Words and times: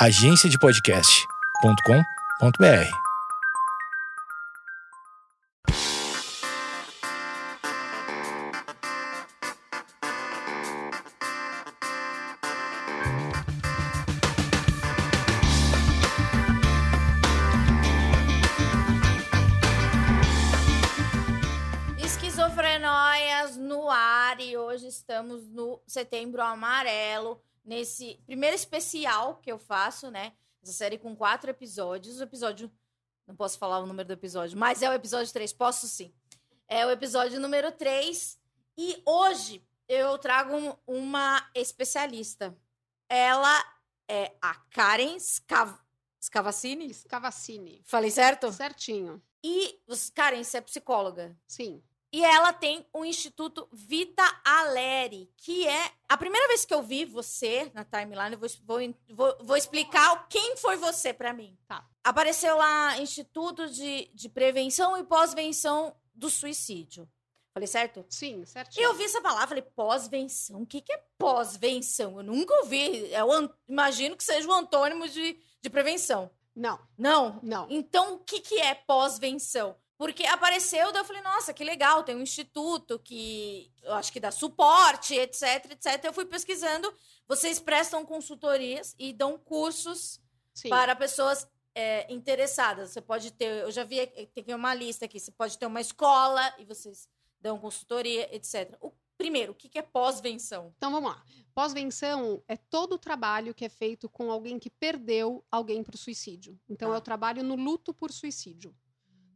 agenciadepodcast.com.br. 0.00 2.88
Esquizofrenóias 21.98 23.56
no 23.56 23.90
ar 23.90 24.40
e 24.40 24.56
hoje 24.56 24.86
estamos 24.86 25.48
no 25.48 25.82
Setembro 25.88 26.40
Amarelo, 26.40 27.42
nesse 27.68 28.20
primeiro 28.26 28.56
especial 28.56 29.36
que 29.36 29.52
eu 29.52 29.58
faço, 29.58 30.10
né? 30.10 30.32
Essa 30.62 30.72
série 30.72 30.98
com 30.98 31.14
quatro 31.14 31.50
episódios. 31.50 32.18
O 32.18 32.22
episódio. 32.22 32.72
Não 33.26 33.36
posso 33.36 33.58
falar 33.58 33.78
o 33.80 33.86
número 33.86 34.06
do 34.08 34.12
episódio, 34.14 34.56
mas 34.58 34.80
é 34.82 34.88
o 34.88 34.92
episódio 34.94 35.30
3. 35.32 35.52
Posso 35.52 35.86
sim. 35.86 36.14
É 36.66 36.86
o 36.86 36.90
episódio 36.90 37.38
número 37.38 37.70
3. 37.70 38.38
E 38.76 39.02
hoje 39.06 39.62
eu 39.86 40.16
trago 40.18 40.56
um- 40.56 40.74
uma 40.86 41.46
especialista. 41.54 42.56
Ela 43.08 43.62
é 44.08 44.34
a 44.40 44.54
Karen 44.70 45.18
Scav... 45.18 45.78
Scavacini? 46.22 46.92
Scavacini. 46.92 47.82
Falei 47.84 48.10
certo? 48.10 48.50
Certinho. 48.52 49.22
E, 49.44 49.78
Karen, 50.14 50.42
você 50.42 50.56
é 50.58 50.60
psicóloga. 50.60 51.36
Sim. 51.46 51.82
E 52.10 52.24
ela 52.24 52.52
tem 52.54 52.86
o 52.92 53.04
Instituto 53.04 53.68
Vita 53.70 54.22
Aleri, 54.44 55.30
que 55.36 55.66
é. 55.66 55.92
A 56.08 56.16
primeira 56.16 56.48
vez 56.48 56.64
que 56.64 56.72
eu 56.72 56.82
vi 56.82 57.04
você 57.04 57.70
na 57.74 57.84
timeline, 57.84 58.32
eu 58.32 58.38
vou, 58.38 58.48
vou, 59.10 59.36
vou, 59.44 59.56
explicar 59.56 60.26
quem 60.28 60.56
foi 60.56 60.76
você 60.76 61.12
pra 61.12 61.34
mim. 61.34 61.54
Tá. 61.66 61.86
Apareceu 62.02 62.56
lá 62.56 62.96
Instituto 62.98 63.68
de, 63.68 64.10
de 64.14 64.28
Prevenção 64.30 64.96
e 64.96 65.04
Pós-Venção 65.04 65.94
do 66.14 66.30
Suicídio. 66.30 67.06
Falei 67.52 67.66
certo? 67.66 68.06
Sim, 68.08 68.42
E 68.42 68.46
certinho. 68.46 68.84
eu 68.84 68.94
vi 68.94 69.04
essa 69.04 69.20
palavra, 69.20 69.48
falei, 69.48 69.62
pós-venção. 69.74 70.62
O 70.62 70.66
que, 70.66 70.80
que 70.80 70.92
é 70.92 71.02
pós-venção? 71.18 72.16
Eu 72.18 72.22
nunca 72.22 72.54
ouvi. 72.60 73.12
É 73.12 73.22
o, 73.24 73.32
an- 73.32 73.50
imagino 73.68 74.16
que 74.16 74.22
seja 74.24 74.48
o 74.48 74.52
antônimo 74.52 75.08
de, 75.08 75.38
de 75.60 75.68
prevenção. 75.70 76.30
Não, 76.54 76.78
Não? 76.96 77.38
não. 77.42 77.66
Então, 77.70 78.14
o 78.14 78.18
que, 78.20 78.40
que 78.40 78.58
é 78.60 78.74
pós-venção? 78.74 79.76
Porque 79.98 80.24
apareceu, 80.24 80.92
daí 80.92 81.02
eu 81.02 81.04
falei, 81.04 81.20
nossa, 81.22 81.52
que 81.52 81.64
legal, 81.64 82.04
tem 82.04 82.14
um 82.14 82.20
instituto 82.20 83.00
que 83.00 83.68
eu 83.82 83.92
acho 83.94 84.12
que 84.12 84.20
dá 84.20 84.30
suporte, 84.30 85.12
etc, 85.16 85.72
etc. 85.72 86.04
Eu 86.04 86.12
fui 86.12 86.24
pesquisando. 86.24 86.90
Vocês 87.26 87.58
prestam 87.58 88.06
consultorias 88.06 88.94
e 88.96 89.12
dão 89.12 89.36
cursos 89.36 90.20
Sim. 90.54 90.68
para 90.68 90.94
pessoas 90.94 91.48
é, 91.74 92.10
interessadas. 92.12 92.90
Você 92.90 93.00
pode 93.00 93.32
ter, 93.32 93.64
eu 93.64 93.72
já 93.72 93.82
vi, 93.82 93.98
eh, 93.98 94.28
tem 94.32 94.42
aqui 94.42 94.54
uma 94.54 94.72
lista 94.72 95.04
aqui, 95.04 95.18
você 95.18 95.32
pode 95.32 95.58
ter 95.58 95.66
uma 95.66 95.80
escola 95.80 96.54
e 96.58 96.64
vocês 96.64 97.08
dão 97.40 97.58
consultoria, 97.58 98.32
etc. 98.32 98.76
O, 98.80 98.92
primeiro, 99.16 99.50
o 99.50 99.54
que, 99.56 99.76
é 99.76 99.82
pós-venção? 99.82 100.72
Então 100.76 100.92
vamos 100.92 101.10
lá. 101.10 101.24
Pós-venção 101.52 102.40
é 102.46 102.56
todo 102.56 102.92
o 102.94 102.98
trabalho 102.98 103.52
que 103.52 103.64
é 103.64 103.68
feito 103.68 104.08
com 104.08 104.30
alguém 104.30 104.60
que 104.60 104.70
perdeu 104.70 105.44
alguém 105.50 105.82
para 105.82 105.96
o 105.96 105.98
suicídio. 105.98 106.56
Então 106.68 106.90
Tá. 106.90 106.94
é 106.94 106.98
o 106.98 107.00
trabalho 107.00 107.42
no 107.42 107.56
luto 107.56 107.92
por 107.92 108.12
suicídio. 108.12 108.72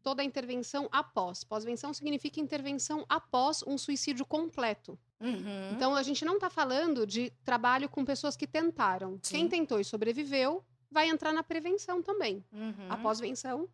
Toda 0.02 0.22
a 0.22 0.24
intervenção 0.24 0.88
após. 0.90 1.44
Pós-venção 1.44 1.92
significa 1.94 2.40
intervenção 2.40 3.04
após 3.08 3.62
um 3.66 3.78
suicídio 3.78 4.26
completo. 4.26 4.98
Uhum. 5.20 5.72
Então 5.72 5.94
a 5.94 6.02
gente 6.02 6.24
não 6.24 6.34
está 6.34 6.50
falando 6.50 7.06
de 7.06 7.30
trabalho 7.44 7.88
com 7.88 8.04
pessoas 8.04 8.36
que 8.36 8.46
tentaram. 8.46 9.18
Sim. 9.22 9.34
Quem 9.34 9.48
tentou 9.48 9.78
e 9.78 9.84
sobreviveu 9.84 10.64
vai 10.90 11.08
entrar 11.08 11.32
na 11.32 11.42
prevenção 11.42 12.02
também. 12.02 12.44
Uhum. 12.52 12.86
A 12.88 12.96
pós-venção 12.96 13.68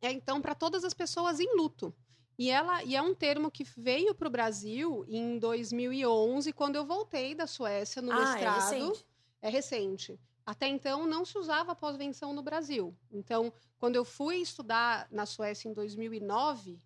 é 0.00 0.12
então 0.12 0.40
para 0.40 0.54
todas 0.54 0.84
as 0.84 0.94
pessoas 0.94 1.40
em 1.40 1.56
luto. 1.56 1.94
E 2.38 2.50
ela 2.50 2.82
e 2.82 2.96
é 2.96 3.02
um 3.02 3.14
termo 3.14 3.50
que 3.50 3.64
veio 3.76 4.14
para 4.14 4.28
o 4.28 4.30
Brasil 4.30 5.04
em 5.08 5.38
2011, 5.38 6.52
quando 6.52 6.76
eu 6.76 6.84
voltei 6.84 7.34
da 7.34 7.46
Suécia 7.46 8.02
no 8.02 8.12
ah, 8.12 8.16
é 8.16 8.18
mestrado. 8.20 8.54
recente. 8.56 9.06
É 9.40 9.48
recente. 9.48 10.20
Até 10.46 10.68
então 10.68 11.06
não 11.06 11.24
se 11.24 11.38
usava 11.38 11.74
pós-venção 11.74 12.32
no 12.32 12.42
Brasil. 12.42 12.94
Então, 13.10 13.52
quando 13.78 13.96
eu 13.96 14.04
fui 14.04 14.36
estudar 14.36 15.08
na 15.10 15.24
Suécia 15.24 15.68
em 15.68 15.72
2009, 15.72 16.78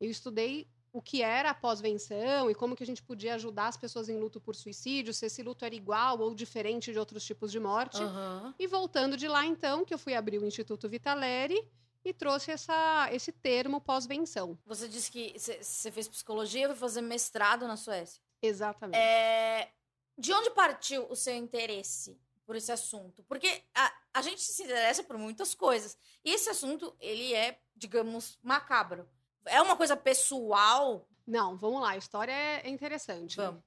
eu 0.00 0.10
estudei 0.10 0.68
o 0.92 1.02
que 1.02 1.22
era 1.22 1.50
a 1.50 1.54
pós-venção 1.54 2.48
e 2.48 2.54
como 2.54 2.76
que 2.76 2.82
a 2.84 2.86
gente 2.86 3.02
podia 3.02 3.34
ajudar 3.34 3.66
as 3.66 3.76
pessoas 3.76 4.08
em 4.08 4.16
luto 4.16 4.40
por 4.40 4.54
suicídio, 4.54 5.12
se 5.12 5.26
esse 5.26 5.42
luto 5.42 5.64
era 5.64 5.74
igual 5.74 6.20
ou 6.20 6.34
diferente 6.34 6.92
de 6.92 6.98
outros 6.98 7.24
tipos 7.24 7.50
de 7.50 7.58
morte. 7.58 8.00
Aham. 8.00 8.54
E 8.58 8.66
voltando 8.66 9.16
de 9.16 9.26
lá, 9.26 9.44
então, 9.44 9.84
que 9.84 9.92
eu 9.92 9.98
fui 9.98 10.14
abrir 10.14 10.38
o 10.38 10.46
Instituto 10.46 10.88
Vitaleri 10.88 11.68
e 12.04 12.12
trouxe 12.12 12.52
essa, 12.52 13.08
esse 13.10 13.32
termo 13.32 13.80
pós-venção. 13.80 14.56
Você 14.66 14.88
disse 14.88 15.10
que 15.10 15.34
você 15.36 15.90
fez 15.90 16.06
psicologia 16.06 16.64
e 16.64 16.68
foi 16.68 16.76
fazer 16.76 17.00
mestrado 17.00 17.66
na 17.66 17.76
Suécia. 17.76 18.22
Exatamente. 18.40 18.96
É, 18.96 19.72
De 20.16 20.32
onde 20.32 20.50
partiu 20.50 21.10
o 21.10 21.16
seu 21.16 21.34
interesse 21.34 22.16
por 22.46 22.56
esse 22.56 22.70
assunto? 22.72 23.22
Porque 23.24 23.62
a, 23.74 23.92
a 24.14 24.22
gente 24.22 24.40
se 24.42 24.62
interessa 24.62 25.02
por 25.02 25.16
muitas 25.18 25.54
coisas. 25.54 25.96
E 26.24 26.32
esse 26.32 26.48
assunto, 26.50 26.94
ele 27.00 27.34
é, 27.34 27.58
digamos, 27.74 28.38
macabro. 28.42 29.08
É 29.46 29.60
uma 29.60 29.76
coisa 29.76 29.96
pessoal. 29.96 31.08
Não, 31.26 31.56
vamos 31.56 31.80
lá, 31.80 31.90
a 31.90 31.96
história 31.96 32.32
é 32.32 32.68
interessante. 32.68 33.36
Vamos. 33.36 33.62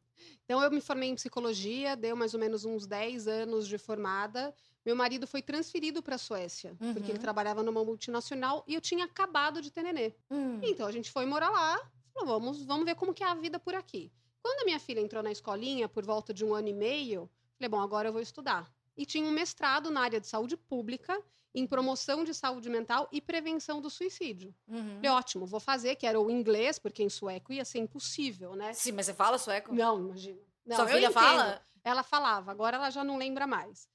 Então, 0.45 0.61
eu 0.63 0.71
me 0.71 0.81
formei 0.81 1.09
em 1.09 1.15
psicologia, 1.15 1.95
deu 1.95 2.15
mais 2.15 2.33
ou 2.33 2.39
menos 2.39 2.65
uns 2.65 2.85
10 2.87 3.27
anos 3.27 3.67
de 3.67 3.77
formada. 3.77 4.53
Meu 4.85 4.95
marido 4.95 5.27
foi 5.27 5.41
transferido 5.41 6.01
para 6.01 6.15
a 6.15 6.17
Suécia, 6.17 6.75
Uhum. 6.79 6.93
porque 6.93 7.11
ele 7.11 7.19
trabalhava 7.19 7.61
numa 7.61 7.83
multinacional 7.83 8.63
e 8.67 8.73
eu 8.73 8.81
tinha 8.81 9.05
acabado 9.05 9.61
de 9.61 9.69
ter 9.71 9.83
nenê. 9.83 10.15
Hum. 10.31 10.59
Então, 10.63 10.87
a 10.87 10.91
gente 10.91 11.11
foi 11.11 11.25
morar 11.25 11.49
lá, 11.49 11.77
falou, 12.13 12.39
vamos, 12.39 12.63
vamos 12.63 12.85
ver 12.85 12.95
como 12.95 13.13
que 13.13 13.23
é 13.23 13.27
a 13.27 13.35
vida 13.35 13.59
por 13.59 13.75
aqui. 13.75 14.11
Quando 14.41 14.61
a 14.61 14.65
minha 14.65 14.79
filha 14.79 15.01
entrou 15.01 15.21
na 15.21 15.31
escolinha, 15.31 15.89
por 15.89 16.05
volta 16.05 16.33
de 16.33 16.45
um 16.45 16.55
ano 16.55 16.69
e 16.69 16.73
meio, 16.73 17.29
falei, 17.57 17.69
bom, 17.69 17.79
agora 17.79 18.09
eu 18.09 18.13
vou 18.13 18.21
estudar. 18.21 18.71
E 18.95 19.05
tinha 19.05 19.25
um 19.27 19.31
mestrado 19.31 19.91
na 19.91 20.01
área 20.01 20.19
de 20.19 20.27
saúde 20.27 20.57
pública, 20.57 21.21
em 21.53 21.65
promoção 21.67 22.23
de 22.23 22.33
saúde 22.33 22.69
mental 22.69 23.07
e 23.11 23.19
prevenção 23.21 23.79
do 23.81 23.89
suicídio. 23.89 24.53
Uhum. 24.67 24.95
Falei, 24.95 25.09
ótimo, 25.11 25.45
vou 25.45 25.59
fazer, 25.59 25.95
que 25.95 26.05
era 26.05 26.19
o 26.19 26.29
inglês, 26.31 26.77
porque 26.79 27.03
em 27.03 27.09
sueco 27.09 27.51
ia 27.53 27.65
ser 27.65 27.79
impossível, 27.79 28.55
né? 28.55 28.73
Sim, 28.73 28.91
mas 28.93 29.05
você 29.07 29.13
fala 29.13 29.37
sueco? 29.37 29.73
Não, 29.73 29.99
imagina. 29.99 30.39
Não, 30.65 30.75
Sua 30.75 30.87
filha 30.87 31.11
fala? 31.11 31.61
Ela 31.83 32.03
falava, 32.03 32.51
agora 32.51 32.77
ela 32.77 32.89
já 32.89 33.03
não 33.03 33.17
lembra 33.17 33.47
mais. 33.47 33.87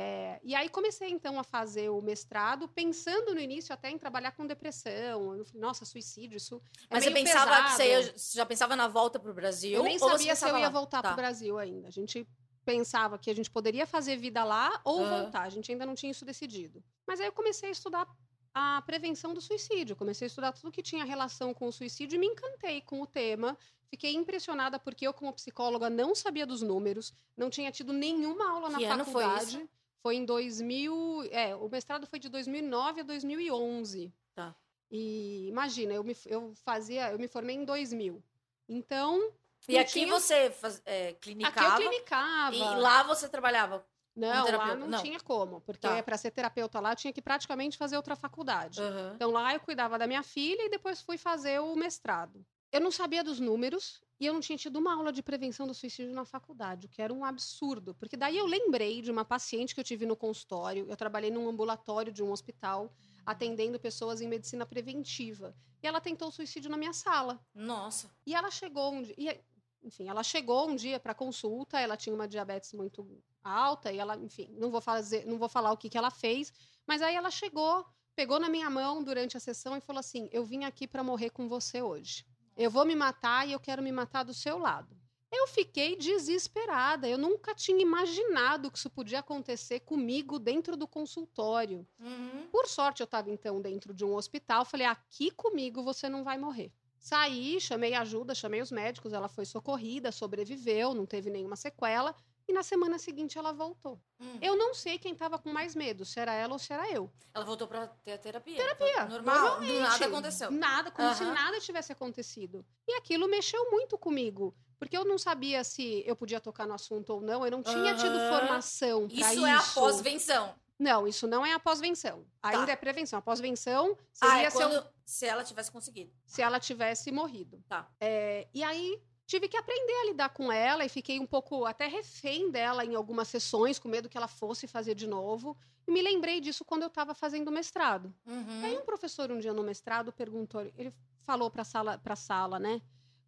É, 0.00 0.38
e 0.44 0.54
aí 0.54 0.68
comecei 0.68 1.08
então 1.10 1.40
a 1.40 1.42
fazer 1.44 1.88
o 1.88 2.00
mestrado, 2.00 2.68
pensando 2.68 3.34
no 3.34 3.40
início 3.40 3.72
até 3.74 3.90
em 3.90 3.98
trabalhar 3.98 4.30
com 4.32 4.46
depressão. 4.46 5.34
Eu 5.34 5.44
falei, 5.44 5.60
nossa, 5.60 5.84
suicídio, 5.84 6.36
isso 6.36 6.62
é 6.88 6.94
Mas 6.94 7.04
você 7.04 7.10
pensava 7.10 7.50
pesado. 7.50 7.64
que 7.68 7.72
você, 7.74 7.88
ia- 7.88 8.12
você 8.16 8.36
já 8.38 8.46
pensava 8.46 8.76
na 8.76 8.86
volta 8.86 9.18
pro 9.18 9.34
Brasil? 9.34 9.72
Eu 9.72 9.82
nem 9.82 9.98
sabia 9.98 10.36
se 10.36 10.48
eu 10.48 10.56
ia 10.58 10.70
voltar 10.70 10.98
Tá. 11.02 11.08
para 11.08 11.12
o 11.14 11.16
Brasil 11.16 11.58
ainda. 11.58 11.88
A 11.88 11.90
gente 11.90 12.28
pensava 12.68 13.18
que 13.18 13.30
a 13.30 13.34
gente 13.34 13.50
poderia 13.50 13.86
fazer 13.86 14.18
vida 14.18 14.44
lá 14.44 14.78
ou 14.84 14.98
voltar. 15.06 15.44
A 15.44 15.48
gente 15.48 15.72
ainda 15.72 15.86
não 15.86 15.94
tinha 15.94 16.10
isso 16.10 16.22
decidido. 16.22 16.84
Mas 17.06 17.18
aí 17.18 17.26
eu 17.26 17.32
comecei 17.32 17.70
a 17.70 17.72
estudar 17.72 18.06
a 18.52 18.82
prevenção 18.82 19.32
do 19.32 19.40
suicídio. 19.40 19.96
Comecei 19.96 20.26
a 20.26 20.28
estudar 20.28 20.52
tudo 20.52 20.70
que 20.70 20.82
tinha 20.82 21.02
relação 21.02 21.54
com 21.54 21.66
o 21.66 21.72
suicídio 21.72 22.16
e 22.16 22.18
me 22.18 22.26
encantei 22.26 22.82
com 22.82 23.00
o 23.00 23.06
tema. 23.06 23.56
Fiquei 23.88 24.14
impressionada 24.14 24.78
porque 24.78 25.06
eu, 25.06 25.14
como 25.14 25.32
psicóloga, 25.32 25.88
não 25.88 26.14
sabia 26.14 26.44
dos 26.44 26.60
números, 26.60 27.14
não 27.34 27.48
tinha 27.48 27.72
tido 27.72 27.90
nenhuma 27.90 28.50
aula 28.50 28.76
Que 28.76 28.86
na 28.86 28.94
ano 28.94 29.04
foi 29.06 29.22
faculdade. 29.24 29.56
isso? 29.56 29.68
Foi 30.02 30.16
em 30.16 30.26
2000. 30.26 31.22
É, 31.30 31.56
o 31.56 31.70
mestrado 31.70 32.06
foi 32.06 32.18
de 32.18 32.28
2009 32.28 33.00
a 33.00 33.04
2011. 33.04 34.12
Tá. 34.34 34.54
E 34.90 35.48
imagina, 35.48 35.94
eu 35.94 36.04
me, 36.04 36.14
eu 36.26 36.52
fazia, 36.54 37.12
eu 37.12 37.18
me 37.18 37.28
formei 37.28 37.56
em 37.56 37.64
2000. 37.64 38.22
Então. 38.68 39.32
E 39.66 39.74
não 39.74 39.80
aqui 39.80 39.92
tinha- 39.92 40.06
você 40.12 40.50
faz, 40.50 40.80
é, 40.84 41.08
Aqui 41.08 41.12
eu 41.14 41.18
clinicava, 41.20 41.76
clinicava. 41.76 42.54
e 42.56 42.60
lá 42.76 43.02
você 43.02 43.28
trabalhava? 43.28 43.84
Não, 44.14 44.50
lá 44.56 44.74
não, 44.74 44.88
Não. 44.88 45.02
tinha 45.02 45.20
como, 45.20 45.60
porque 45.60 45.86
Tá. 45.86 46.02
para 46.02 46.16
ser 46.18 46.32
terapeuta 46.32 46.80
lá 46.80 46.92
eu 46.92 46.96
tinha 46.96 47.12
que 47.12 47.22
praticamente 47.22 47.76
fazer 47.78 47.96
outra 47.96 48.16
faculdade. 48.16 48.80
Aham. 48.80 49.12
Então 49.14 49.30
lá 49.30 49.54
eu 49.54 49.60
cuidava 49.60 49.96
da 49.98 50.06
minha 50.08 50.22
filha 50.24 50.62
e 50.64 50.68
depois 50.70 51.00
fui 51.00 51.16
fazer 51.16 51.60
o 51.60 51.76
mestrado. 51.76 52.44
Eu 52.72 52.80
não 52.80 52.90
sabia 52.90 53.22
dos 53.22 53.38
números 53.40 54.00
e 54.20 54.26
eu 54.26 54.32
não 54.34 54.40
tinha 54.40 54.58
tido 54.58 54.76
uma 54.76 54.92
aula 54.94 55.12
de 55.12 55.22
prevenção 55.22 55.66
do 55.66 55.72
suicídio 55.72 56.12
na 56.12 56.24
faculdade, 56.24 56.86
o 56.86 56.88
que 56.90 57.00
era 57.00 57.14
um 57.14 57.24
absurdo, 57.24 57.94
porque 57.94 58.16
daí 58.16 58.36
eu 58.36 58.44
lembrei 58.46 59.00
de 59.00 59.10
uma 59.10 59.24
paciente 59.24 59.72
que 59.74 59.80
eu 59.80 59.84
tive 59.84 60.04
no 60.04 60.16
consultório, 60.16 60.84
eu 60.88 60.96
trabalhei 60.96 61.30
num 61.30 61.48
ambulatório 61.48 62.12
de 62.12 62.22
um 62.22 62.30
hospital 62.32 62.92
atendendo 63.28 63.78
pessoas 63.78 64.22
em 64.22 64.26
medicina 64.26 64.64
preventiva. 64.64 65.54
E 65.82 65.86
ela 65.86 66.00
tentou 66.00 66.30
suicídio 66.30 66.70
na 66.70 66.78
minha 66.78 66.94
sala. 66.94 67.38
Nossa. 67.54 68.10
E 68.26 68.34
ela 68.34 68.50
chegou 68.50 68.90
um 68.90 69.02
dia, 69.02 69.14
e, 69.18 69.38
enfim, 69.86 70.08
ela 70.08 70.22
chegou 70.22 70.66
um 70.66 70.74
dia 70.74 70.98
para 70.98 71.14
consulta, 71.14 71.78
ela 71.78 71.94
tinha 71.94 72.14
uma 72.14 72.26
diabetes 72.26 72.72
muito 72.72 73.22
alta 73.44 73.92
e 73.92 73.98
ela, 73.98 74.16
enfim, 74.16 74.48
não 74.58 74.70
vou 74.70 74.80
fazer, 74.80 75.26
não 75.26 75.36
vou 75.36 75.48
falar 75.48 75.70
o 75.72 75.76
que 75.76 75.90
que 75.90 75.98
ela 75.98 76.10
fez, 76.10 76.54
mas 76.86 77.02
aí 77.02 77.14
ela 77.14 77.30
chegou, 77.30 77.84
pegou 78.16 78.40
na 78.40 78.48
minha 78.48 78.70
mão 78.70 79.04
durante 79.04 79.36
a 79.36 79.40
sessão 79.40 79.76
e 79.76 79.80
falou 79.82 80.00
assim: 80.00 80.30
"Eu 80.32 80.42
vim 80.42 80.64
aqui 80.64 80.88
para 80.88 81.04
morrer 81.04 81.28
com 81.28 81.46
você 81.50 81.82
hoje. 81.82 82.24
Eu 82.56 82.70
vou 82.70 82.86
me 82.86 82.94
matar 82.94 83.46
e 83.46 83.52
eu 83.52 83.60
quero 83.60 83.82
me 83.82 83.92
matar 83.92 84.22
do 84.22 84.32
seu 84.32 84.56
lado". 84.56 84.98
Eu 85.30 85.46
fiquei 85.46 85.94
desesperada. 85.96 87.08
Eu 87.08 87.18
nunca 87.18 87.54
tinha 87.54 87.80
imaginado 87.82 88.70
que 88.70 88.78
isso 88.78 88.88
podia 88.88 89.18
acontecer 89.18 89.80
comigo 89.80 90.38
dentro 90.38 90.76
do 90.76 90.88
consultório. 90.88 91.86
Uhum. 92.00 92.48
Por 92.50 92.66
sorte, 92.66 93.02
eu 93.02 93.04
estava 93.04 93.30
então 93.30 93.60
dentro 93.60 93.92
de 93.92 94.04
um 94.04 94.14
hospital. 94.14 94.64
Falei: 94.64 94.86
aqui 94.86 95.30
comigo 95.30 95.82
você 95.82 96.08
não 96.08 96.24
vai 96.24 96.38
morrer. 96.38 96.72
Saí, 96.98 97.60
chamei 97.60 97.94
ajuda, 97.94 98.34
chamei 98.34 98.60
os 98.60 98.72
médicos. 98.72 99.12
Ela 99.12 99.28
foi 99.28 99.44
socorrida, 99.44 100.10
sobreviveu, 100.10 100.94
não 100.94 101.06
teve 101.06 101.30
nenhuma 101.30 101.56
sequela. 101.56 102.14
E 102.48 102.52
na 102.52 102.62
semana 102.62 102.98
seguinte 102.98 103.36
ela 103.36 103.52
voltou. 103.52 104.00
Hum. 104.18 104.38
Eu 104.40 104.56
não 104.56 104.72
sei 104.72 104.98
quem 104.98 105.12
estava 105.12 105.38
com 105.38 105.52
mais 105.52 105.74
medo, 105.76 106.04
se 106.06 106.18
era 106.18 106.32
ela 106.32 106.54
ou 106.54 106.58
se 106.58 106.72
era 106.72 106.90
eu. 106.90 107.10
Ela 107.34 107.44
voltou 107.44 107.68
pra 107.68 107.86
ter 107.86 108.12
a 108.12 108.18
terapia. 108.18 108.56
Terapia. 108.56 109.04
Normal. 109.04 109.60
Nada 109.60 110.06
aconteceu. 110.06 110.50
Nada, 110.50 110.90
como 110.90 111.14
se 111.14 111.24
nada 111.24 111.60
tivesse 111.60 111.92
acontecido. 111.92 112.64
E 112.86 112.94
aquilo 112.94 113.28
mexeu 113.28 113.70
muito 113.70 113.98
comigo. 113.98 114.54
Porque 114.78 114.96
eu 114.96 115.04
não 115.04 115.18
sabia 115.18 115.62
se 115.62 116.02
eu 116.06 116.16
podia 116.16 116.40
tocar 116.40 116.66
no 116.66 116.72
assunto 116.72 117.10
ou 117.10 117.20
não. 117.20 117.44
Eu 117.44 117.50
não 117.50 117.62
tinha 117.62 117.94
tido 117.96 118.18
formação 118.30 119.06
pra 119.08 119.16
Isso, 119.18 119.30
isso. 119.34 119.46
é 119.46 119.52
a 119.52 119.62
pós-venção. 119.62 120.54
Não, 120.78 121.06
isso 121.08 121.26
não 121.26 121.44
é 121.44 121.52
a 121.52 121.58
pós-venção. 121.58 122.24
Ainda 122.42 122.66
Tá. 122.66 122.72
é 122.72 122.76
prevenção. 122.76 123.18
A 123.18 123.22
pós-venção 123.22 123.98
Ah, 124.20 124.28
seria 124.30 124.46
é 124.46 124.50
se, 124.50 124.62
eu- 124.62 124.68
quando... 124.70 124.86
se 125.04 125.26
ela 125.26 125.44
tivesse 125.44 125.70
conseguido. 125.72 126.12
se 126.24 126.40
ela 126.40 126.58
tivesse 126.60 127.10
morrido. 127.12 127.62
Tá. 127.68 127.90
É, 128.00 128.46
e 128.54 128.62
aí 128.62 129.02
tive 129.28 129.46
que 129.46 129.58
aprender 129.58 129.92
a 129.92 130.06
lidar 130.06 130.30
com 130.30 130.50
ela 130.50 130.86
e 130.86 130.88
fiquei 130.88 131.20
um 131.20 131.26
pouco 131.26 131.66
até 131.66 131.86
refém 131.86 132.50
dela 132.50 132.82
em 132.82 132.94
algumas 132.94 133.28
sessões, 133.28 133.78
com 133.78 133.86
medo 133.86 134.08
que 134.08 134.16
ela 134.16 134.26
fosse 134.26 134.66
fazer 134.66 134.94
de 134.94 135.06
novo. 135.06 135.54
E 135.86 135.90
me 135.92 136.00
lembrei 136.00 136.40
disso 136.40 136.64
quando 136.64 136.82
eu 136.82 136.88
estava 136.88 137.14
fazendo 137.14 137.52
mestrado. 137.52 138.12
Uhum. 138.26 138.64
Aí 138.64 138.78
um 138.78 138.86
professor 138.86 139.30
um 139.30 139.38
dia 139.38 139.52
no 139.52 139.62
mestrado 139.62 140.10
perguntou, 140.10 140.62
ele 140.78 140.94
falou 141.24 141.50
para 141.50 141.62
sala, 141.62 141.98
para 141.98 142.16
sala, 142.16 142.58
né? 142.58 142.80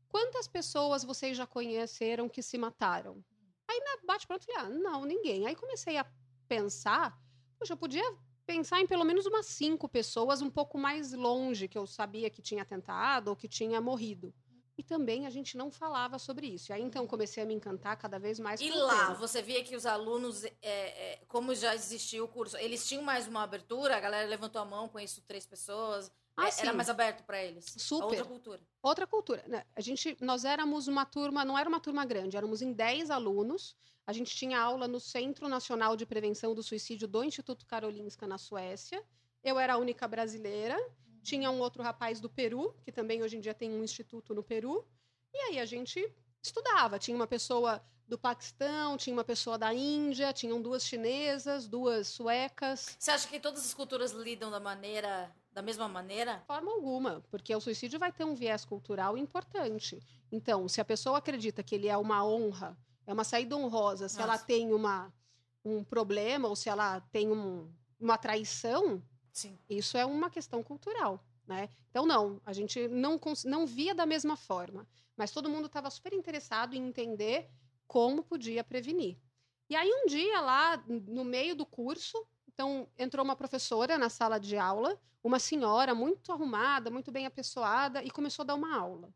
Quantas 0.08 0.48
pessoas 0.48 1.04
vocês 1.04 1.36
já 1.36 1.46
conheceram 1.46 2.30
que 2.30 2.42
se 2.42 2.56
mataram? 2.56 3.22
Aí 3.68 3.78
na 3.80 4.06
bate 4.06 4.26
pronto, 4.26 4.46
falei, 4.46 4.62
ah, 4.62 4.70
não, 4.70 5.04
ninguém. 5.04 5.46
Aí 5.46 5.54
comecei 5.54 5.98
a 5.98 6.06
pensar, 6.48 7.16
poxa, 7.58 7.74
eu 7.74 7.76
podia 7.76 8.02
pensar 8.46 8.80
em 8.80 8.86
pelo 8.86 9.04
menos 9.04 9.26
umas 9.26 9.44
cinco 9.44 9.86
pessoas 9.86 10.40
um 10.40 10.50
pouco 10.50 10.78
mais 10.78 11.12
longe 11.12 11.68
que 11.68 11.76
eu 11.76 11.86
sabia 11.86 12.30
que 12.30 12.40
tinha 12.40 12.64
tentado 12.64 13.28
ou 13.28 13.36
que 13.36 13.46
tinha 13.46 13.82
morrido. 13.82 14.32
E 14.80 14.82
também 14.82 15.26
a 15.26 15.30
gente 15.30 15.58
não 15.58 15.70
falava 15.70 16.18
sobre 16.18 16.46
isso. 16.46 16.72
E 16.72 16.74
aí 16.74 16.80
então 16.80 17.06
comecei 17.06 17.42
a 17.42 17.46
me 17.46 17.52
encantar 17.52 17.98
cada 17.98 18.18
vez 18.18 18.40
mais 18.40 18.62
E 18.62 18.70
lá, 18.70 19.12
você 19.12 19.42
via 19.42 19.62
que 19.62 19.76
os 19.76 19.84
alunos, 19.84 20.42
é, 20.42 20.52
é, 20.62 21.20
como 21.28 21.54
já 21.54 21.74
existia 21.74 22.24
o 22.24 22.26
curso, 22.26 22.56
eles 22.56 22.88
tinham 22.88 23.02
mais 23.02 23.28
uma 23.28 23.42
abertura? 23.42 23.94
A 23.94 24.00
galera 24.00 24.26
levantou 24.26 24.62
a 24.62 24.64
mão, 24.64 24.88
conheço 24.88 25.20
três 25.20 25.44
pessoas. 25.44 26.10
Ah, 26.34 26.48
É, 26.48 26.60
Era 26.62 26.72
mais 26.72 26.88
aberto 26.88 27.22
pra 27.24 27.44
eles. 27.44 27.66
Super. 27.76 28.04
Outra 28.06 28.24
cultura. 28.24 28.60
Outra 28.82 29.06
cultura. 29.06 29.44
né? 29.46 29.66
A 29.76 29.82
gente, 29.82 30.16
nós 30.18 30.46
éramos 30.46 30.88
uma 30.88 31.04
turma, 31.04 31.44
não 31.44 31.58
era 31.58 31.68
uma 31.68 31.78
turma 31.78 32.06
grande, 32.06 32.38
éramos 32.38 32.62
em 32.62 32.72
10 32.72 33.10
alunos. 33.10 33.76
A 34.06 34.14
gente 34.14 34.34
tinha 34.34 34.58
aula 34.58 34.88
no 34.88 34.98
Centro 34.98 35.46
Nacional 35.46 35.94
de 35.94 36.06
Prevenção 36.06 36.54
do 36.54 36.62
Suicídio 36.62 37.06
do 37.06 37.22
Instituto 37.22 37.66
Karolinska, 37.66 38.26
na 38.26 38.38
Suécia. 38.38 39.04
Eu 39.44 39.58
era 39.58 39.74
a 39.74 39.76
única 39.76 40.08
brasileira. 40.08 40.74
Tinha 41.22 41.50
um 41.50 41.60
outro 41.60 41.82
rapaz 41.82 42.20
do 42.20 42.28
Peru, 42.28 42.74
que 42.82 42.90
também 42.92 43.22
hoje 43.22 43.36
em 43.36 43.40
dia 43.40 43.54
tem 43.54 43.70
um 43.70 43.82
instituto 43.84 44.34
no 44.34 44.42
Peru. 44.42 44.86
E 45.32 45.38
aí 45.38 45.60
a 45.60 45.66
gente 45.66 46.12
estudava. 46.42 46.98
Tinha 46.98 47.16
uma 47.16 47.26
pessoa 47.26 47.82
do 48.08 48.18
Paquistão, 48.18 48.96
tinha 48.96 49.14
uma 49.14 49.22
pessoa 49.22 49.56
da 49.56 49.72
Índia, 49.72 50.32
tinham 50.32 50.60
duas 50.60 50.84
chinesas, 50.84 51.68
duas 51.68 52.08
suecas. 52.08 52.96
Você 52.98 53.10
acha 53.10 53.28
que 53.28 53.38
todas 53.38 53.64
as 53.64 53.72
culturas 53.72 54.10
lidam 54.12 54.50
da 54.50 54.58
maneira, 54.58 55.32
da 55.52 55.62
mesma 55.62 55.86
maneira? 55.88 56.38
De 56.38 56.46
forma 56.46 56.72
alguma, 56.72 57.22
porque 57.30 57.54
o 57.54 57.60
suicídio 57.60 58.00
vai 58.00 58.10
ter 58.10 58.24
um 58.24 58.34
viés 58.34 58.64
cultural 58.64 59.16
importante. 59.16 60.00
Então, 60.32 60.66
se 60.68 60.80
a 60.80 60.84
pessoa 60.84 61.18
acredita 61.18 61.62
que 61.62 61.74
ele 61.76 61.86
é 61.86 61.96
uma 61.96 62.24
honra, 62.26 62.76
é 63.06 63.12
uma 63.12 63.22
saída 63.24 63.56
honrosa, 63.56 64.08
se 64.08 64.20
ela 64.20 64.32
Nossa. 64.32 64.44
tem 64.46 64.72
uma, 64.72 65.12
um 65.64 65.84
problema 65.84 66.48
ou 66.48 66.56
se 66.56 66.68
ela 66.68 67.00
tem 67.12 67.30
um- 67.30 67.72
uma 68.00 68.18
traição, 68.18 69.00
Sim. 69.32 69.58
isso 69.68 69.96
é 69.96 70.04
uma 70.04 70.30
questão 70.30 70.62
cultural, 70.62 71.24
né? 71.46 71.68
Então, 71.90 72.06
não, 72.06 72.40
a 72.44 72.52
gente 72.52 72.88
não, 72.88 73.20
não 73.44 73.66
via 73.66 73.94
da 73.94 74.06
mesma 74.06 74.36
forma, 74.36 74.86
mas 75.16 75.30
todo 75.30 75.50
mundo 75.50 75.66
estava 75.66 75.90
super 75.90 76.12
interessado 76.12 76.74
em 76.74 76.88
entender 76.88 77.50
como 77.86 78.22
podia 78.22 78.62
prevenir. 78.62 79.18
E 79.68 79.76
aí, 79.76 79.90
um 79.92 80.06
dia 80.06 80.40
lá, 80.40 80.82
no 80.86 81.24
meio 81.24 81.54
do 81.54 81.64
curso, 81.64 82.26
então 82.48 82.88
entrou 82.98 83.24
uma 83.24 83.36
professora 83.36 83.96
na 83.96 84.08
sala 84.08 84.38
de 84.38 84.56
aula, 84.56 85.00
uma 85.22 85.38
senhora 85.38 85.94
muito 85.94 86.32
arrumada, 86.32 86.90
muito 86.90 87.12
bem 87.12 87.26
apessoada, 87.26 88.02
e 88.02 88.10
começou 88.10 88.42
a 88.42 88.46
dar 88.46 88.54
uma 88.54 88.76
aula. 88.76 89.12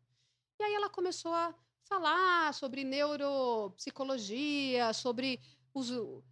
E 0.59 0.63
aí 0.63 0.73
ela 0.73 0.89
começou 0.89 1.33
a 1.33 1.53
falar 1.83 2.53
sobre 2.53 2.83
neuropsicologia, 2.83 4.93
sobre 4.93 5.39
os. 5.75 5.91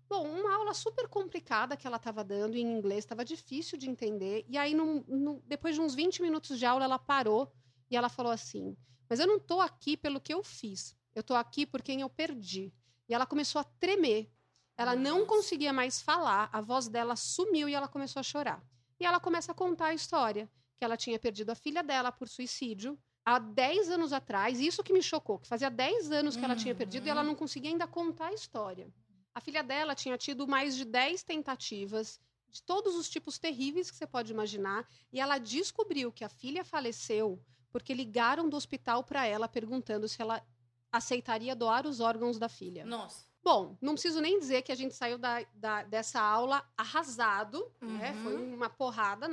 Bom, 0.10 0.28
uma 0.28 0.56
aula 0.56 0.74
super 0.74 1.08
complicada 1.08 1.76
que 1.78 1.86
ela 1.86 1.98
estava 1.98 2.24
dando 2.24 2.56
em 2.56 2.62
inglês, 2.62 3.04
estava 3.04 3.24
difícil 3.26 3.78
de 3.78 3.90
entender. 3.90 4.46
E 4.48 4.58
aí, 4.58 4.74
num- 4.74 5.04
num- 5.08 5.42
depois 5.46 5.76
de 5.76 5.82
uns 5.82 5.94
20 5.94 6.22
minutos 6.22 6.58
de 6.58 6.66
aula, 6.66 6.86
ela 6.86 6.98
parou 6.98 7.52
e 7.92 7.96
ela 7.98 8.10
falou 8.10 8.32
assim: 8.32 8.76
Mas 9.10 9.20
eu 9.20 9.28
não 9.28 9.38
estou 9.38 9.60
aqui 9.62 9.96
pelo 9.98 10.20
que 10.22 10.34
eu 10.34 10.42
fiz, 10.44 10.96
eu 11.14 11.20
estou 11.22 11.36
aqui 11.38 11.66
por 11.66 11.82
quem 11.84 12.02
eu 12.02 12.10
perdi. 12.10 12.74
E 13.08 13.14
ela 13.14 13.26
começou 13.26 13.60
a 13.60 13.64
tremer. 13.64 14.32
Ela 14.76 14.96
não 14.96 15.24
conseguia 15.26 15.72
mais 15.72 16.02
falar, 16.02 16.50
a 16.52 16.60
voz 16.60 16.88
dela 16.88 17.16
sumiu 17.16 17.70
e 17.70 17.76
ela 17.76 17.88
começou 17.88 18.20
a 18.20 18.24
chorar. 18.24 18.64
E 19.00 19.06
ela 19.06 19.20
começa 19.20 19.52
a 19.52 19.56
contar 19.56 19.88
a 19.88 19.94
história, 19.94 20.50
que 20.78 20.84
ela 20.86 20.98
tinha 20.98 21.20
perdido 21.20 21.52
a 21.52 21.56
filha 21.56 21.84
dela 21.84 22.12
por 22.12 22.28
suicídio 22.28 22.98
há 23.24 23.38
10 23.38 23.92
anos 23.92 24.12
atrás. 24.12 24.60
Isso 24.60 24.82
que 24.84 24.92
me 24.92 25.04
chocou, 25.04 25.38
que 25.38 25.48
fazia 25.48 25.70
10 25.70 26.12
anos 26.12 26.36
que 26.36 26.44
ela 26.44 26.56
tinha 26.56 26.74
perdido 26.74 27.06
e 27.06 27.10
ela 27.10 27.22
Uhum. 27.22 27.28
não 27.28 27.36
conseguia 27.36 27.70
ainda 27.70 27.86
contar 27.86 28.28
a 28.30 28.34
história. 28.34 28.92
A 29.36 29.42
filha 29.42 29.64
dela 29.64 29.96
tinha 29.96 30.18
tido 30.18 30.48
mais 30.48 30.76
de 30.76 30.86
10 30.86 31.24
tentativas 31.24 32.20
de 32.50 32.62
todos 32.62 32.96
os 32.96 33.10
tipos 33.10 33.40
terríveis 33.40 33.90
que 33.90 33.98
você 33.98 34.06
pode 34.06 34.32
imaginar, 34.32 34.88
e 35.12 35.20
ela 35.20 35.40
descobriu 35.40 36.12
que 36.12 36.24
a 36.24 36.30
filha 36.30 36.64
faleceu 36.64 37.42
porque 37.72 37.96
ligaram 37.96 38.48
do 38.48 38.56
hospital 38.56 39.04
para 39.04 39.26
ela 39.26 39.48
perguntando 39.48 40.08
se 40.08 40.22
ela 40.22 40.46
aceitaria 40.92 41.56
doar 41.56 41.88
os 41.88 42.00
órgãos 42.00 42.38
da 42.38 42.48
filha. 42.48 42.86
Nossa. 42.86 43.26
Bom, 43.44 43.76
não 43.82 43.94
preciso 43.94 44.22
nem 44.22 44.40
dizer 44.40 44.62
que 44.62 44.72
a 44.72 44.76
gente 44.76 44.94
saiu 44.94 45.18
da, 45.18 45.44
da- 45.56 45.84
dessa 45.84 46.22
aula 46.22 46.64
arrasado, 46.78 47.70
né? 47.82 48.12
Uhum. 48.12 48.24
Foi 48.24 48.36
uma 48.54 48.70
porrada 48.70 49.28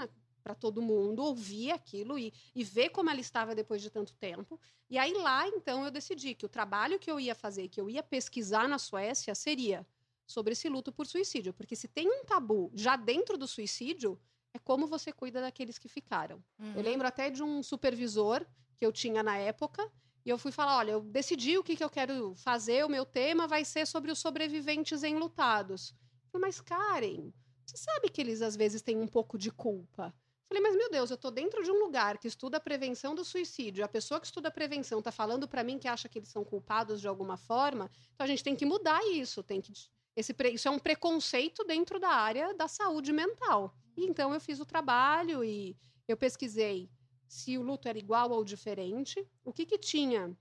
para 0.50 0.54
todo 0.56 0.82
mundo 0.82 1.22
ouvir 1.22 1.70
aquilo 1.70 2.18
e, 2.18 2.32
e 2.54 2.64
ver 2.64 2.90
como 2.90 3.08
ela 3.08 3.20
estava 3.20 3.54
depois 3.54 3.80
de 3.80 3.88
tanto 3.88 4.12
tempo. 4.14 4.60
E 4.88 4.98
aí 4.98 5.12
lá, 5.14 5.46
então, 5.46 5.84
eu 5.84 5.90
decidi 5.90 6.34
que 6.34 6.44
o 6.44 6.48
trabalho 6.48 6.98
que 6.98 7.10
eu 7.10 7.20
ia 7.20 7.34
fazer, 7.34 7.68
que 7.68 7.80
eu 7.80 7.88
ia 7.88 8.02
pesquisar 8.02 8.68
na 8.68 8.78
Suécia, 8.78 9.32
seria 9.34 9.86
sobre 10.26 10.52
esse 10.52 10.68
luto 10.68 10.90
por 10.90 11.06
suicídio. 11.06 11.52
Porque 11.52 11.76
se 11.76 11.86
tem 11.86 12.08
um 12.08 12.24
tabu 12.24 12.72
já 12.74 12.96
dentro 12.96 13.38
do 13.38 13.46
suicídio, 13.46 14.18
é 14.52 14.58
como 14.58 14.88
você 14.88 15.12
cuida 15.12 15.40
daqueles 15.40 15.78
que 15.78 15.88
ficaram. 15.88 16.42
Uhum. 16.58 16.74
Eu 16.74 16.82
lembro 16.82 17.06
até 17.06 17.30
de 17.30 17.42
um 17.44 17.62
supervisor 17.62 18.44
que 18.76 18.84
eu 18.84 18.90
tinha 18.90 19.22
na 19.22 19.36
época, 19.36 19.88
e 20.24 20.30
eu 20.30 20.36
fui 20.36 20.50
falar: 20.50 20.78
olha, 20.78 20.92
eu 20.92 21.00
decidi 21.00 21.58
o 21.58 21.62
que, 21.62 21.76
que 21.76 21.84
eu 21.84 21.90
quero 21.90 22.34
fazer, 22.34 22.84
o 22.84 22.90
meu 22.90 23.06
tema 23.06 23.46
vai 23.46 23.64
ser 23.64 23.86
sobre 23.86 24.10
os 24.10 24.18
sobreviventes 24.18 25.04
enlutados. 25.04 25.94
Eu 26.24 26.30
falei, 26.32 26.48
mas 26.48 26.60
Karen, 26.60 27.32
você 27.70 27.76
sabe 27.76 28.08
que 28.08 28.20
eles 28.20 28.42
às 28.42 28.56
vezes 28.56 28.82
têm 28.82 28.98
um 28.98 29.06
pouco 29.06 29.38
de 29.38 29.50
culpa. 29.50 30.12
Falei, 30.50 30.60
mas 30.64 30.74
meu 30.74 30.90
Deus, 30.90 31.12
eu 31.12 31.16
tô 31.16 31.30
dentro 31.30 31.62
de 31.62 31.70
um 31.70 31.78
lugar 31.78 32.18
que 32.18 32.26
estuda 32.26 32.56
a 32.56 32.60
prevenção 32.60 33.14
do 33.14 33.24
suicídio. 33.24 33.84
A 33.84 33.88
pessoa 33.88 34.18
que 34.18 34.26
estuda 34.26 34.48
a 34.48 34.50
prevenção 34.50 35.00
tá 35.00 35.12
falando 35.12 35.46
para 35.46 35.62
mim 35.62 35.78
que 35.78 35.86
acha 35.86 36.08
que 36.08 36.18
eles 36.18 36.28
são 36.28 36.44
culpados 36.44 37.00
de 37.00 37.06
alguma 37.06 37.36
forma. 37.36 37.88
Então 38.16 38.24
a 38.24 38.26
gente 38.26 38.42
tem 38.42 38.56
que 38.56 38.66
mudar 38.66 39.00
isso. 39.06 39.44
Tem 39.44 39.60
que 39.60 39.72
esse 40.16 40.34
isso 40.52 40.66
é 40.66 40.70
um 40.72 40.78
preconceito 40.80 41.62
dentro 41.62 42.00
da 42.00 42.08
área 42.08 42.52
da 42.52 42.66
saúde 42.66 43.12
mental. 43.12 43.72
E 43.96 44.04
então 44.04 44.34
eu 44.34 44.40
fiz 44.40 44.58
o 44.58 44.64
trabalho 44.66 45.44
e 45.44 45.76
eu 46.08 46.16
pesquisei 46.16 46.90
se 47.28 47.56
o 47.56 47.62
luto 47.62 47.86
era 47.86 47.96
igual 47.96 48.32
ou 48.32 48.42
diferente, 48.44 49.24
o 49.44 49.52
que 49.52 49.64
que 49.64 49.78
tinha 49.78 50.36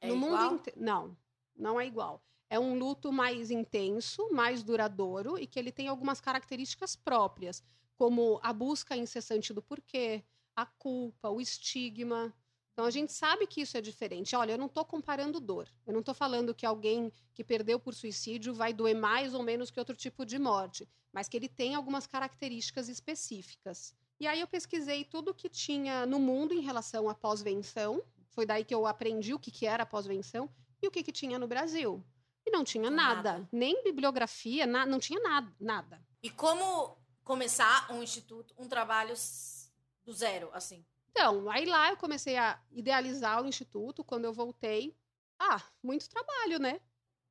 É 0.00 0.06
no 0.06 0.14
igual? 0.24 0.50
mundo 0.50 0.54
inte- 0.60 0.72
Não, 0.76 1.16
não 1.56 1.80
é 1.80 1.84
igual. 1.84 2.22
É 2.48 2.60
um 2.60 2.78
luto 2.78 3.10
mais 3.12 3.50
intenso, 3.50 4.28
mais 4.30 4.62
duradouro 4.62 5.36
e 5.36 5.48
que 5.48 5.58
ele 5.58 5.72
tem 5.72 5.88
algumas 5.88 6.20
características 6.20 6.94
próprias, 6.94 7.60
como 7.98 8.38
a 8.44 8.52
busca 8.52 8.96
incessante 8.96 9.52
do 9.52 9.60
porquê, 9.60 10.22
a 10.54 10.64
culpa, 10.64 11.28
o 11.28 11.40
estigma. 11.40 12.32
Então 12.72 12.84
a 12.84 12.90
gente 12.92 13.12
sabe 13.12 13.44
que 13.44 13.60
isso 13.60 13.76
é 13.76 13.80
diferente. 13.80 14.36
Olha, 14.36 14.52
eu 14.52 14.58
não 14.58 14.66
estou 14.66 14.84
comparando 14.84 15.40
dor. 15.40 15.68
Eu 15.84 15.92
não 15.92 15.98
estou 16.00 16.14
falando 16.14 16.54
que 16.54 16.64
alguém 16.64 17.12
que 17.34 17.42
perdeu 17.42 17.78
por 17.80 17.92
suicídio 17.92 18.54
vai 18.54 18.72
doer 18.72 18.94
mais 18.94 19.34
ou 19.34 19.42
menos 19.42 19.68
que 19.68 19.80
outro 19.80 19.96
tipo 19.96 20.24
de 20.24 20.38
morte, 20.38 20.88
mas 21.12 21.28
que 21.28 21.36
ele 21.36 21.48
tem 21.48 21.74
algumas 21.74 22.06
características 22.06 22.88
específicas. 22.88 23.92
E 24.20 24.28
aí 24.28 24.40
eu 24.40 24.46
pesquisei 24.46 25.04
tudo 25.04 25.34
que 25.34 25.48
tinha 25.48 26.06
no 26.06 26.20
mundo 26.20 26.54
em 26.54 26.60
relação 26.60 27.08
à 27.08 27.14
pós-venção. 27.16 28.00
Foi 28.30 28.46
daí 28.46 28.64
que 28.64 28.74
eu 28.74 28.86
aprendi 28.86 29.34
o 29.34 29.38
que, 29.40 29.50
que 29.50 29.66
era 29.66 29.84
pós-venção 29.84 30.48
e 30.80 30.86
o 30.86 30.90
que, 30.90 31.02
que 31.02 31.10
tinha 31.10 31.36
no 31.36 31.48
Brasil. 31.48 32.04
E 32.46 32.50
não 32.52 32.62
tinha 32.62 32.90
nada, 32.90 33.32
Nada. 33.32 33.48
nem 33.50 33.82
bibliografia, 33.82 34.66
na- 34.66 34.86
não 34.86 35.00
tinha 35.00 35.20
nada, 35.20 35.52
nada. 35.60 36.00
E 36.22 36.30
como 36.30 36.96
começar 37.28 37.92
um 37.92 38.02
instituto, 38.02 38.54
um 38.58 38.66
trabalho 38.66 39.14
do 40.02 40.12
zero, 40.14 40.48
assim? 40.54 40.82
Então, 41.10 41.50
aí 41.50 41.66
lá 41.66 41.90
eu 41.90 41.96
comecei 41.98 42.36
a 42.38 42.58
idealizar 42.72 43.42
o 43.42 43.46
instituto. 43.46 44.02
Quando 44.02 44.24
eu 44.24 44.32
voltei, 44.32 44.96
Ah, 45.38 45.62
muito 45.82 46.08
trabalho, 46.08 46.58
né? 46.58 46.80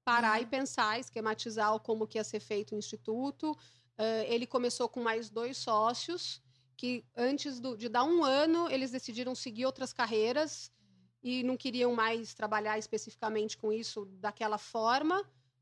Parar 0.06 0.40
e 0.42 0.46
pensar, 0.46 1.00
esquematizar 1.00 1.78
como 1.80 2.08
que 2.08 2.18
ia 2.20 2.24
ser 2.24 2.40
feito 2.40 2.74
o 2.76 2.78
instituto. 2.78 3.52
Uh, 3.98 4.24
ele 4.28 4.46
começou 4.48 4.88
com 4.88 5.02
mais 5.02 5.30
dois 5.30 5.58
sócios, 5.58 6.42
que 6.78 7.04
antes 7.16 7.60
do, 7.60 7.76
de 7.76 7.90
dar 7.90 8.04
um 8.06 8.24
ano, 8.24 8.70
eles 8.70 8.92
decidiram 8.92 9.36
seguir 9.36 9.66
outras 9.66 9.92
carreiras 9.92 10.72
e 11.22 11.44
não 11.44 11.58
queriam 11.58 11.94
mais 11.94 12.34
trabalhar 12.34 12.78
especificamente 12.78 13.58
com 13.58 13.74
isso 13.74 14.06
daquela 14.22 14.58
forma. 14.58 15.18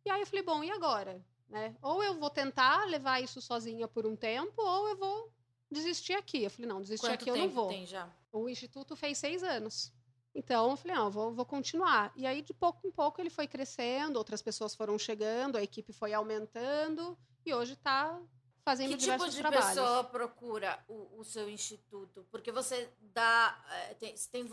E 0.05 0.09
aí 0.11 0.21
eu 0.21 0.27
falei, 0.27 0.43
bom, 0.43 0.63
e 0.63 0.69
agora? 0.69 1.25
Né? 1.49 1.75
Ou 1.81 2.03
eu 2.03 2.15
vou 2.15 2.29
tentar 2.29 2.85
levar 2.85 3.21
isso 3.21 3.41
sozinha 3.41 3.87
por 3.87 4.05
um 4.05 4.15
tempo, 4.15 4.61
ou 4.61 4.89
eu 4.89 4.97
vou 4.97 5.31
desistir 5.69 6.13
aqui. 6.13 6.43
Eu 6.43 6.49
falei, 6.49 6.69
não, 6.69 6.81
desistir 6.81 7.07
Quanto 7.07 7.21
aqui 7.21 7.29
eu 7.29 7.37
não 7.37 7.49
vou. 7.49 7.67
Tem 7.67 7.85
já? 7.85 8.09
O 8.31 8.49
instituto 8.49 8.95
fez 8.95 9.17
seis 9.17 9.43
anos. 9.43 9.93
Então, 10.33 10.71
eu 10.71 10.75
falei, 10.75 10.97
não, 10.97 11.09
vou, 11.09 11.33
vou 11.33 11.45
continuar. 11.45 12.11
E 12.15 12.25
aí, 12.27 12.41
de 12.41 12.53
pouco 12.53 12.85
em 12.85 12.91
pouco, 12.91 13.21
ele 13.21 13.29
foi 13.29 13.47
crescendo, 13.47 14.17
outras 14.17 14.41
pessoas 14.41 14.75
foram 14.75 14.99
chegando, 14.99 15.55
a 15.55 15.63
equipe 15.63 15.93
foi 15.93 16.13
aumentando, 16.13 17.17
e 17.45 17.53
hoje 17.53 17.73
está 17.73 18.21
fazendo 18.65 18.89
que 18.89 18.97
diversos 18.97 19.27
tipo 19.27 19.35
de 19.35 19.41
trabalhos. 19.41 19.67
pessoa 19.69 20.03
procura 20.03 20.83
o, 20.89 21.19
o, 21.19 21.23
seu 21.23 21.49
instituto? 21.49 22.27
Porque 22.29 22.51
você 22.51 22.91
dá. 22.99 23.63
É, 23.71 23.93
tem, 23.93 24.15
tem, 24.31 24.49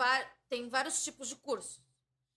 tem 0.48 0.68
vários 0.68 1.02
tipos 1.02 1.28
de 1.28 1.36
cursos. 1.36 1.82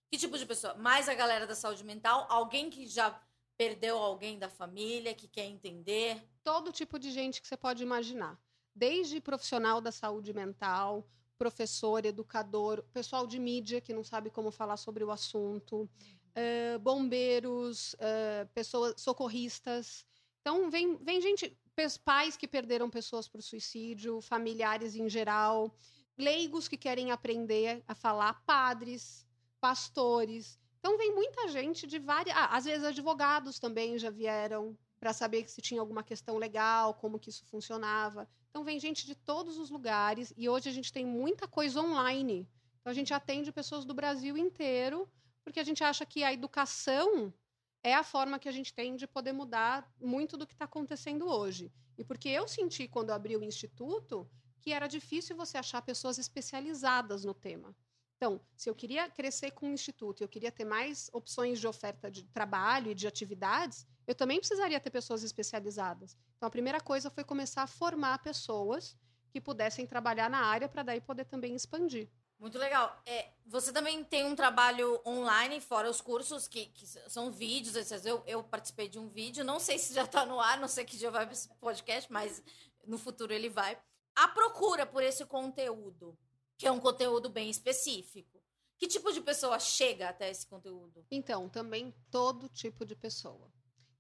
Que 0.10 0.18
tipo 0.18 0.38
de 0.38 0.46
pessoa? 0.46 0.74
Mais 0.76 1.10
a 1.10 1.14
galera 1.14 1.46
da 1.46 1.54
saúde 1.54 1.84
mental? 1.84 2.26
Alguém 2.30 2.70
que 2.70 2.88
já 2.88 3.12
perdeu 3.58 3.98
alguém 3.98 4.38
da 4.38 4.50
família, 4.50 5.14
que 5.14 5.28
quer 5.28 5.46
entender? 5.46 6.22
Todo 6.44 6.72
tipo 6.72 7.00
de 7.00 7.12
gente 7.12 7.42
que 7.42 7.48
você 7.48 7.58
pode 7.58 7.84
imaginar. 7.84 8.40
Desde 8.74 9.22
profissional 9.22 9.80
da 9.80 9.92
saúde 9.92 10.34
mental, 10.34 11.08
professor, 11.38 12.06
educador, 12.06 12.84
pessoal 12.94 13.26
de 13.26 13.40
mídia 13.40 13.82
que 13.82 13.94
não 13.94 14.04
sabe 14.04 14.30
como 14.30 14.52
falar 14.52 14.78
sobre 14.78 15.04
o 15.04 15.12
assunto, 15.12 15.90
uh, 16.36 16.80
bombeiros, 16.80 17.94
uh, 17.94 18.48
pessoas 18.54 18.96
socorristas. 18.98 20.06
Então 20.42 20.70
vem, 20.70 20.98
vem 20.98 21.22
gente, 21.22 21.58
pais 22.04 22.38
que 22.38 22.48
perderam 22.48 22.90
pessoas 22.90 23.28
por 23.28 23.42
suicídio, 23.42 24.22
familiares 24.22 24.96
em 24.96 25.10
geral, 25.10 25.76
leigos 26.18 26.68
que 26.68 26.78
querem 26.78 27.12
aprender 27.12 27.84
a 27.88 27.96
falar, 27.96 28.42
padres, 28.46 29.26
pastores. 29.60 30.60
Então 30.86 31.00
vem 31.00 31.16
muita 31.16 31.48
gente 31.48 31.88
de 31.88 31.98
várias, 31.98 32.38
ah, 32.38 32.56
às 32.56 32.66
vezes 32.66 32.84
advogados 32.86 33.58
também 33.58 33.98
já 33.98 34.12
vieram 34.12 34.78
para 35.00 35.14
saber 35.14 35.50
se 35.50 35.60
tinha 35.60 35.82
alguma 35.82 36.04
questão 36.04 36.38
legal, 36.38 36.94
como 36.94 37.18
que 37.18 37.32
isso 37.32 37.44
funcionava. 37.48 38.30
Então 38.52 38.64
vem 38.64 38.80
gente 38.80 39.04
de 39.04 39.16
todos 39.16 39.58
os 39.58 39.72
lugares 39.72 40.32
e 40.38 40.48
hoje 40.48 40.70
a 40.70 40.72
gente 40.72 40.94
tem 40.94 41.04
muita 41.04 41.48
coisa 41.48 41.82
online. 41.82 42.48
Então 42.80 42.92
a 42.92 42.94
gente 42.94 43.12
atende 43.16 43.52
pessoas 43.52 43.84
do 43.84 43.96
Brasil 43.96 44.38
inteiro, 44.38 45.10
porque 45.44 45.60
a 45.60 45.64
gente 45.64 45.84
acha 45.84 46.06
que 46.06 46.24
a 46.24 46.32
educação 46.32 47.34
é 47.82 47.96
a 47.96 48.04
forma 48.04 48.38
que 48.38 48.48
a 48.48 48.52
gente 48.52 48.72
tem 48.72 48.96
de 48.96 49.08
poder 49.08 49.34
mudar 49.34 49.92
muito 50.00 50.38
do 50.38 50.46
que 50.46 50.54
está 50.54 50.66
acontecendo 50.66 51.28
hoje. 51.28 51.74
E 51.98 52.04
porque 52.04 52.30
eu 52.30 52.48
senti 52.48 52.88
quando 52.88 53.10
eu 53.10 53.16
abri 53.16 53.36
o 53.36 53.44
instituto 53.44 54.30
que 54.62 54.72
era 54.72 54.86
difícil 54.86 55.36
você 55.36 55.58
achar 55.58 55.82
pessoas 55.82 56.20
especializadas 56.20 57.26
no 57.26 57.34
tema. 57.34 57.76
Então, 58.18 58.40
se 58.56 58.70
eu 58.70 58.76
queria 58.76 59.10
crescer 59.10 59.52
com 59.52 59.68
o 59.68 59.74
instituto, 59.74 60.24
eu 60.24 60.28
queria 60.28 60.52
ter 60.52 60.66
mais 60.66 61.10
opções 61.12 61.60
de 61.60 61.68
oferta 61.68 62.10
de 62.10 62.24
trabalho 62.24 62.92
e 62.92 62.96
de 62.96 63.08
atividades, 63.08 63.86
eu 64.08 64.16
também 64.16 64.40
precisaria 64.40 64.80
ter 64.80 64.90
pessoas 64.90 65.24
especializadas. 65.24 66.18
Então, 66.38 66.48
a 66.48 66.52
primeira 66.52 66.80
coisa 66.80 67.10
foi 67.10 67.24
começar 67.24 67.64
a 67.64 67.68
formar 67.68 68.20
pessoas 68.20 68.98
que 69.32 69.42
pudessem 69.42 69.86
trabalhar 69.86 70.30
na 70.30 70.46
área 70.46 70.70
para 70.70 70.84
daí 70.84 71.02
poder 71.02 71.26
também 71.26 71.56
expandir. 71.56 72.10
Muito 72.40 72.58
legal. 72.58 73.02
É, 73.06 73.32
você 73.46 73.72
também 73.72 74.04
tem 74.04 74.26
um 74.26 74.36
trabalho 74.36 75.02
online, 75.06 75.60
fora 75.62 75.90
os 75.90 76.02
cursos, 76.02 76.48
que, 76.48 76.68
que 76.68 76.86
são 76.86 77.32
vídeos. 77.32 77.76
Eu, 78.06 78.24
eu 78.26 78.44
participei 78.44 78.88
de 78.90 79.00
um 79.00 79.08
vídeo, 79.08 79.44
não 79.44 79.60
sei 79.60 79.78
se 79.78 79.94
já 79.94 80.04
está 80.04 80.26
no 80.26 80.40
ar, 80.40 80.60
não 80.60 80.68
sei 80.68 80.86
que 80.86 80.98
dia 80.98 81.12
vai 81.12 81.30
esse 81.32 81.50
podcast, 81.56 82.12
mas 82.12 82.44
no 82.86 82.98
futuro 82.98 83.34
ele 83.34 83.50
vai. 83.50 83.78
A 84.16 84.28
procura 84.28 84.86
por 84.86 85.04
esse 85.04 85.26
conteúdo, 85.26 86.18
que 86.58 86.68
é 86.68 86.72
um 86.72 86.80
conteúdo 86.80 87.30
bem 87.30 87.50
específico. 87.50 88.42
Que 88.78 88.88
tipo 88.88 89.12
de 89.12 89.22
pessoa 89.22 89.60
chega 89.60 90.10
até 90.10 90.30
esse 90.30 90.46
conteúdo? 90.46 91.06
Então, 91.10 91.48
também 91.48 91.94
todo 92.12 92.50
tipo 92.50 92.86
de 92.86 92.96
pessoa. 92.96 93.50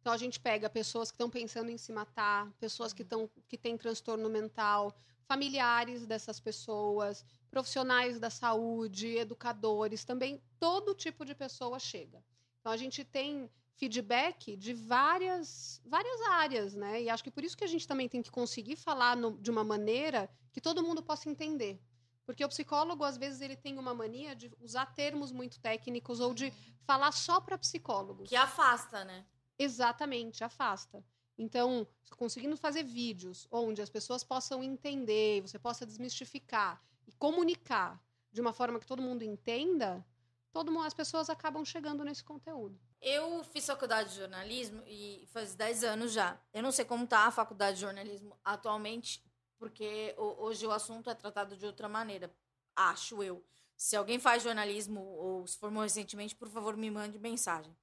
Então 0.05 0.13
a 0.13 0.17
gente 0.17 0.39
pega 0.39 0.69
pessoas 0.69 1.09
que 1.09 1.15
estão 1.15 1.31
pensando 1.31 1.71
em 1.71 1.79
se 1.79 1.91
matar, 1.91 2.51
pessoas 2.59 2.93
que, 2.93 3.03
tão, 3.03 3.27
que 3.47 3.57
têm 3.57 3.75
transtorno 3.75 4.29
mental, 4.29 4.95
familiares 5.27 6.05
dessas 6.05 6.39
pessoas, 6.39 7.25
profissionais 7.49 8.19
da 8.19 8.29
saúde, 8.29 9.17
educadores, 9.17 10.05
também 10.05 10.39
todo 10.59 10.93
tipo 10.93 11.25
de 11.25 11.33
pessoa 11.33 11.79
chega. 11.79 12.23
Então 12.59 12.71
a 12.71 12.77
gente 12.77 13.03
tem 13.03 13.49
feedback 13.73 14.55
de 14.55 14.75
várias 14.75 15.81
várias 15.83 16.21
áreas, 16.21 16.75
né? 16.75 17.01
E 17.01 17.09
acho 17.09 17.23
que 17.23 17.31
por 17.31 17.43
isso 17.43 17.57
que 17.57 17.63
a 17.63 17.67
gente 17.67 17.87
também 17.87 18.07
tem 18.07 18.21
que 18.21 18.29
conseguir 18.29 18.75
falar 18.75 19.17
no, 19.17 19.35
de 19.39 19.49
uma 19.49 19.63
maneira 19.63 20.29
que 20.53 20.61
todo 20.61 20.83
mundo 20.83 21.01
possa 21.01 21.31
entender. 21.31 21.81
Porque 22.25 22.43
o 22.43 22.49
psicólogo, 22.49 23.03
às 23.03 23.17
vezes, 23.17 23.41
ele 23.41 23.55
tem 23.55 23.77
uma 23.77 23.93
mania 23.93 24.35
de 24.35 24.51
usar 24.59 24.87
termos 24.87 25.31
muito 25.31 25.59
técnicos 25.59 26.19
ou 26.19 26.33
de 26.33 26.51
falar 26.83 27.11
só 27.11 27.39
para 27.39 27.57
psicólogos. 27.57 28.29
Que 28.29 28.35
afasta, 28.35 29.05
né? 29.05 29.25
Exatamente, 29.57 30.43
afasta. 30.43 31.03
Então, 31.37 31.87
conseguindo 32.17 32.55
fazer 32.57 32.83
vídeos 32.83 33.47
onde 33.51 33.81
as 33.81 33.89
pessoas 33.89 34.23
possam 34.23 34.63
entender, 34.63 35.41
você 35.41 35.59
possa 35.59 35.85
desmistificar 35.85 36.81
e 37.07 37.11
comunicar 37.13 38.01
de 38.31 38.41
uma 38.41 38.53
forma 38.53 38.79
que 38.79 38.87
todo 38.87 39.01
mundo 39.01 39.23
entenda, 39.23 40.05
todo 40.51 40.71
mundo, 40.71 40.85
as 40.85 40.93
pessoas 40.93 41.29
acabam 41.29 41.63
chegando 41.63 42.03
nesse 42.03 42.23
conteúdo. 42.23 42.79
Eu 43.01 43.43
fiz 43.43 43.65
faculdade 43.65 44.09
de 44.09 44.15
jornalismo 44.15 44.81
e 44.87 45.27
faz 45.27 45.53
10 45.53 45.83
anos 45.83 46.11
já. 46.11 46.39
Eu 46.53 46.63
não 46.63 46.71
sei 46.71 46.85
como 46.85 47.03
está 47.03 47.27
a 47.27 47.31
faculdade 47.31 47.75
de 47.75 47.81
jornalismo 47.81 48.37
atualmente, 48.43 49.21
porque 49.65 50.13
hoje 50.15 50.67
o 50.67 50.71
assunto 50.71 51.09
é 51.09 51.15
tratado 51.15 51.57
de 51.57 51.65
outra 51.65 51.89
maneira, 51.89 52.31
acho 52.75 53.23
eu. 53.23 53.43
Se 53.75 53.95
alguém 53.95 54.19
faz 54.19 54.43
jornalismo 54.43 55.01
ou 55.01 55.47
se 55.47 55.57
formou 55.57 55.81
recentemente, 55.81 56.35
por 56.35 56.47
favor, 56.47 56.77
me 56.77 56.91
mande 56.91 57.17
mensagem. 57.17 57.75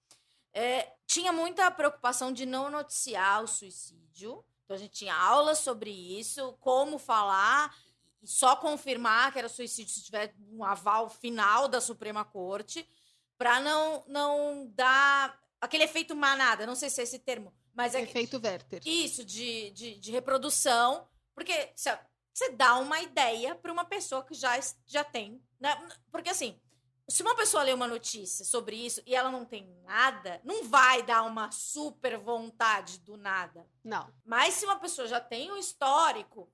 É, 0.52 0.92
tinha 1.08 1.32
muita 1.32 1.68
preocupação 1.72 2.32
de 2.32 2.46
não 2.46 2.70
noticiar 2.70 3.42
o 3.42 3.48
suicídio. 3.48 4.44
Então 4.64 4.76
a 4.76 4.78
gente 4.78 4.92
tinha 4.92 5.12
aulas 5.12 5.58
sobre 5.58 5.90
isso, 5.90 6.56
como 6.60 7.00
falar 7.00 7.76
e 8.22 8.28
só 8.28 8.54
confirmar 8.54 9.32
que 9.32 9.40
era 9.40 9.48
suicídio 9.48 9.92
se 9.92 10.04
tiver 10.04 10.36
um 10.52 10.62
aval 10.62 11.10
final 11.10 11.66
da 11.66 11.80
Suprema 11.80 12.24
Corte, 12.24 12.88
para 13.36 13.58
não 13.58 14.04
não 14.06 14.70
dar 14.72 15.36
aquele 15.60 15.82
efeito 15.82 16.14
manada, 16.14 16.64
não 16.64 16.76
sei 16.76 16.88
se 16.88 17.00
é 17.00 17.04
esse 17.04 17.18
termo, 17.18 17.52
mas 17.74 17.96
é 17.96 18.02
efeito 18.02 18.40
Werther. 18.40 18.80
Isso 18.86 19.24
de, 19.24 19.70
de, 19.70 19.96
de 19.96 20.12
reprodução, 20.12 21.08
porque 21.34 21.72
você 21.74 22.50
dá 22.52 22.76
uma 22.76 23.00
ideia 23.00 23.54
para 23.54 23.72
uma 23.72 23.84
pessoa 23.84 24.24
que 24.24 24.34
já 24.34 24.58
já 24.86 25.04
tem, 25.04 25.42
né? 25.60 25.76
Porque 26.10 26.30
assim, 26.30 26.60
se 27.08 27.22
uma 27.22 27.34
pessoa 27.34 27.62
lê 27.62 27.72
uma 27.72 27.88
notícia 27.88 28.44
sobre 28.44 28.76
isso 28.76 29.02
e 29.06 29.14
ela 29.14 29.30
não 29.30 29.44
tem 29.44 29.68
nada, 29.84 30.40
não 30.44 30.64
vai 30.64 31.02
dar 31.02 31.22
uma 31.22 31.50
super 31.50 32.18
vontade 32.18 32.98
do 33.00 33.16
nada. 33.16 33.68
Não. 33.84 34.12
Mas 34.24 34.54
se 34.54 34.64
uma 34.64 34.78
pessoa 34.78 35.06
já 35.06 35.20
tem 35.20 35.50
um 35.52 35.56
histórico, 35.56 36.50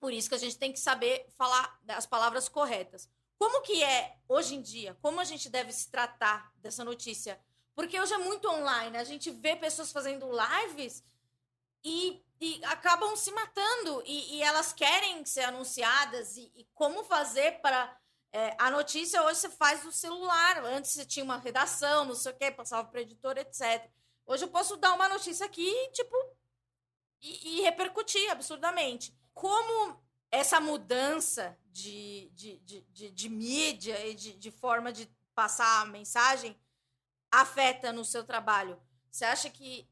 por 0.00 0.12
isso 0.12 0.28
que 0.28 0.34
a 0.34 0.38
gente 0.38 0.58
tem 0.58 0.72
que 0.72 0.80
saber 0.80 1.26
falar 1.36 1.78
as 1.88 2.06
palavras 2.06 2.48
corretas. 2.48 3.08
Como 3.38 3.62
que 3.62 3.82
é 3.82 4.16
hoje 4.28 4.54
em 4.54 4.62
dia? 4.62 4.96
Como 5.02 5.20
a 5.20 5.24
gente 5.24 5.48
deve 5.48 5.72
se 5.72 5.90
tratar 5.90 6.52
dessa 6.56 6.84
notícia? 6.84 7.40
Porque 7.74 8.00
hoje 8.00 8.12
é 8.12 8.18
muito 8.18 8.48
online, 8.48 8.96
a 8.96 9.04
gente 9.04 9.30
vê 9.30 9.56
pessoas 9.56 9.90
fazendo 9.90 10.30
lives 10.30 11.04
e, 11.84 12.22
e 12.42 12.60
acabam 12.64 13.14
se 13.14 13.30
matando 13.30 14.02
e, 14.04 14.34
e, 14.34 14.42
elas 14.42 14.72
querem 14.72 15.24
ser 15.24 15.42
anunciadas 15.42 16.36
e, 16.36 16.52
e 16.56 16.68
como 16.74 17.04
fazer 17.04 17.60
para 17.60 17.96
é, 18.32 18.56
a 18.58 18.68
notícia 18.68 19.22
hoje 19.22 19.38
você 19.38 19.50
faz 19.50 19.84
no 19.84 19.92
celular. 19.92 20.64
Antes 20.64 20.90
você 20.90 21.04
tinha 21.04 21.24
uma 21.24 21.38
redação, 21.38 22.04
não 22.04 22.16
sei 22.16 22.32
o 22.32 22.36
quê, 22.36 22.50
passava 22.50 22.88
para 22.88 23.00
editor, 23.00 23.38
etc. 23.38 23.88
Hoje 24.26 24.42
eu 24.42 24.48
posso 24.48 24.76
dar 24.76 24.92
uma 24.92 25.08
notícia 25.08 25.46
aqui, 25.46 25.72
tipo, 25.92 26.16
e, 27.20 27.58
e 27.58 27.60
repercutir 27.60 28.28
absurdamente. 28.28 29.16
Como 29.32 30.02
essa 30.28 30.58
mudança 30.58 31.56
de, 31.66 32.28
de, 32.30 32.58
de, 32.58 32.80
de, 32.90 33.10
de 33.12 33.28
mídia 33.28 34.04
e 34.04 34.14
de, 34.14 34.32
de 34.36 34.50
forma 34.50 34.92
de 34.92 35.06
passar 35.32 35.82
a 35.82 35.86
mensagem 35.86 36.60
afeta 37.30 37.92
no 37.92 38.04
seu 38.04 38.24
trabalho? 38.24 38.82
Você 39.12 39.24
acha 39.24 39.48
que 39.48 39.91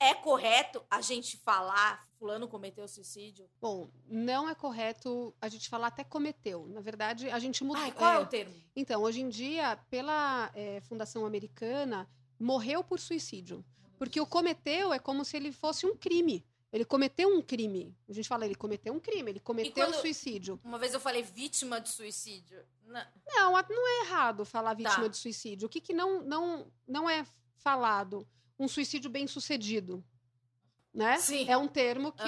é 0.00 0.14
correto 0.14 0.84
a 0.90 1.00
gente 1.00 1.36
falar 1.38 2.06
fulano 2.18 2.48
cometeu 2.48 2.86
suicídio? 2.88 3.48
Bom, 3.60 3.88
não 4.08 4.48
é 4.48 4.54
correto 4.54 5.34
a 5.40 5.48
gente 5.48 5.68
falar 5.68 5.88
até 5.88 6.02
cometeu. 6.02 6.66
Na 6.68 6.80
verdade, 6.80 7.30
a 7.30 7.38
gente 7.38 7.62
mudou. 7.62 7.82
Ai, 7.82 7.92
qual 7.92 8.12
é, 8.12 8.16
é 8.16 8.18
o 8.18 8.26
termo? 8.26 8.54
Então, 8.74 9.02
hoje 9.02 9.20
em 9.20 9.28
dia, 9.28 9.76
pela 9.88 10.50
é, 10.54 10.80
Fundação 10.80 11.24
Americana, 11.24 12.08
morreu 12.38 12.82
por 12.82 12.98
suicídio. 12.98 13.64
Porque 13.98 14.20
o 14.20 14.26
cometeu 14.26 14.92
é 14.92 14.98
como 14.98 15.24
se 15.24 15.36
ele 15.36 15.52
fosse 15.52 15.86
um 15.86 15.96
crime. 15.96 16.44
Ele 16.72 16.84
cometeu 16.84 17.28
um 17.34 17.40
crime. 17.40 17.96
A 18.08 18.12
gente 18.12 18.28
fala, 18.28 18.44
ele 18.44 18.54
cometeu 18.54 18.92
um 18.92 19.00
crime, 19.00 19.30
ele 19.30 19.40
cometeu 19.40 19.86
quando- 19.86 20.00
suicídio. 20.00 20.60
Uma 20.62 20.78
vez 20.78 20.92
eu 20.92 21.00
falei 21.00 21.22
vítima 21.22 21.80
de 21.80 21.88
suicídio. 21.88 22.62
Não. 22.84 23.06
Não, 23.26 23.52
não 23.52 23.88
é 23.88 24.06
errado 24.06 24.44
falar 24.44 24.74
vítima 24.74 25.02
Tá. 25.02 25.08
de 25.08 25.16
suicídio. 25.16 25.66
O 25.66 25.68
que, 25.68 25.80
que 25.80 25.92
não, 25.94 26.22
não, 26.22 26.70
não 26.86 27.08
é 27.08 27.24
falado? 27.56 28.26
Um 28.58 28.66
suicídio 28.68 29.10
bem 29.10 29.26
sucedido. 29.26 30.04
Né? 30.92 31.18
Sim. 31.18 31.48
É 31.48 31.56
um 31.56 31.68
termo 31.68 32.10
que. 32.10 32.22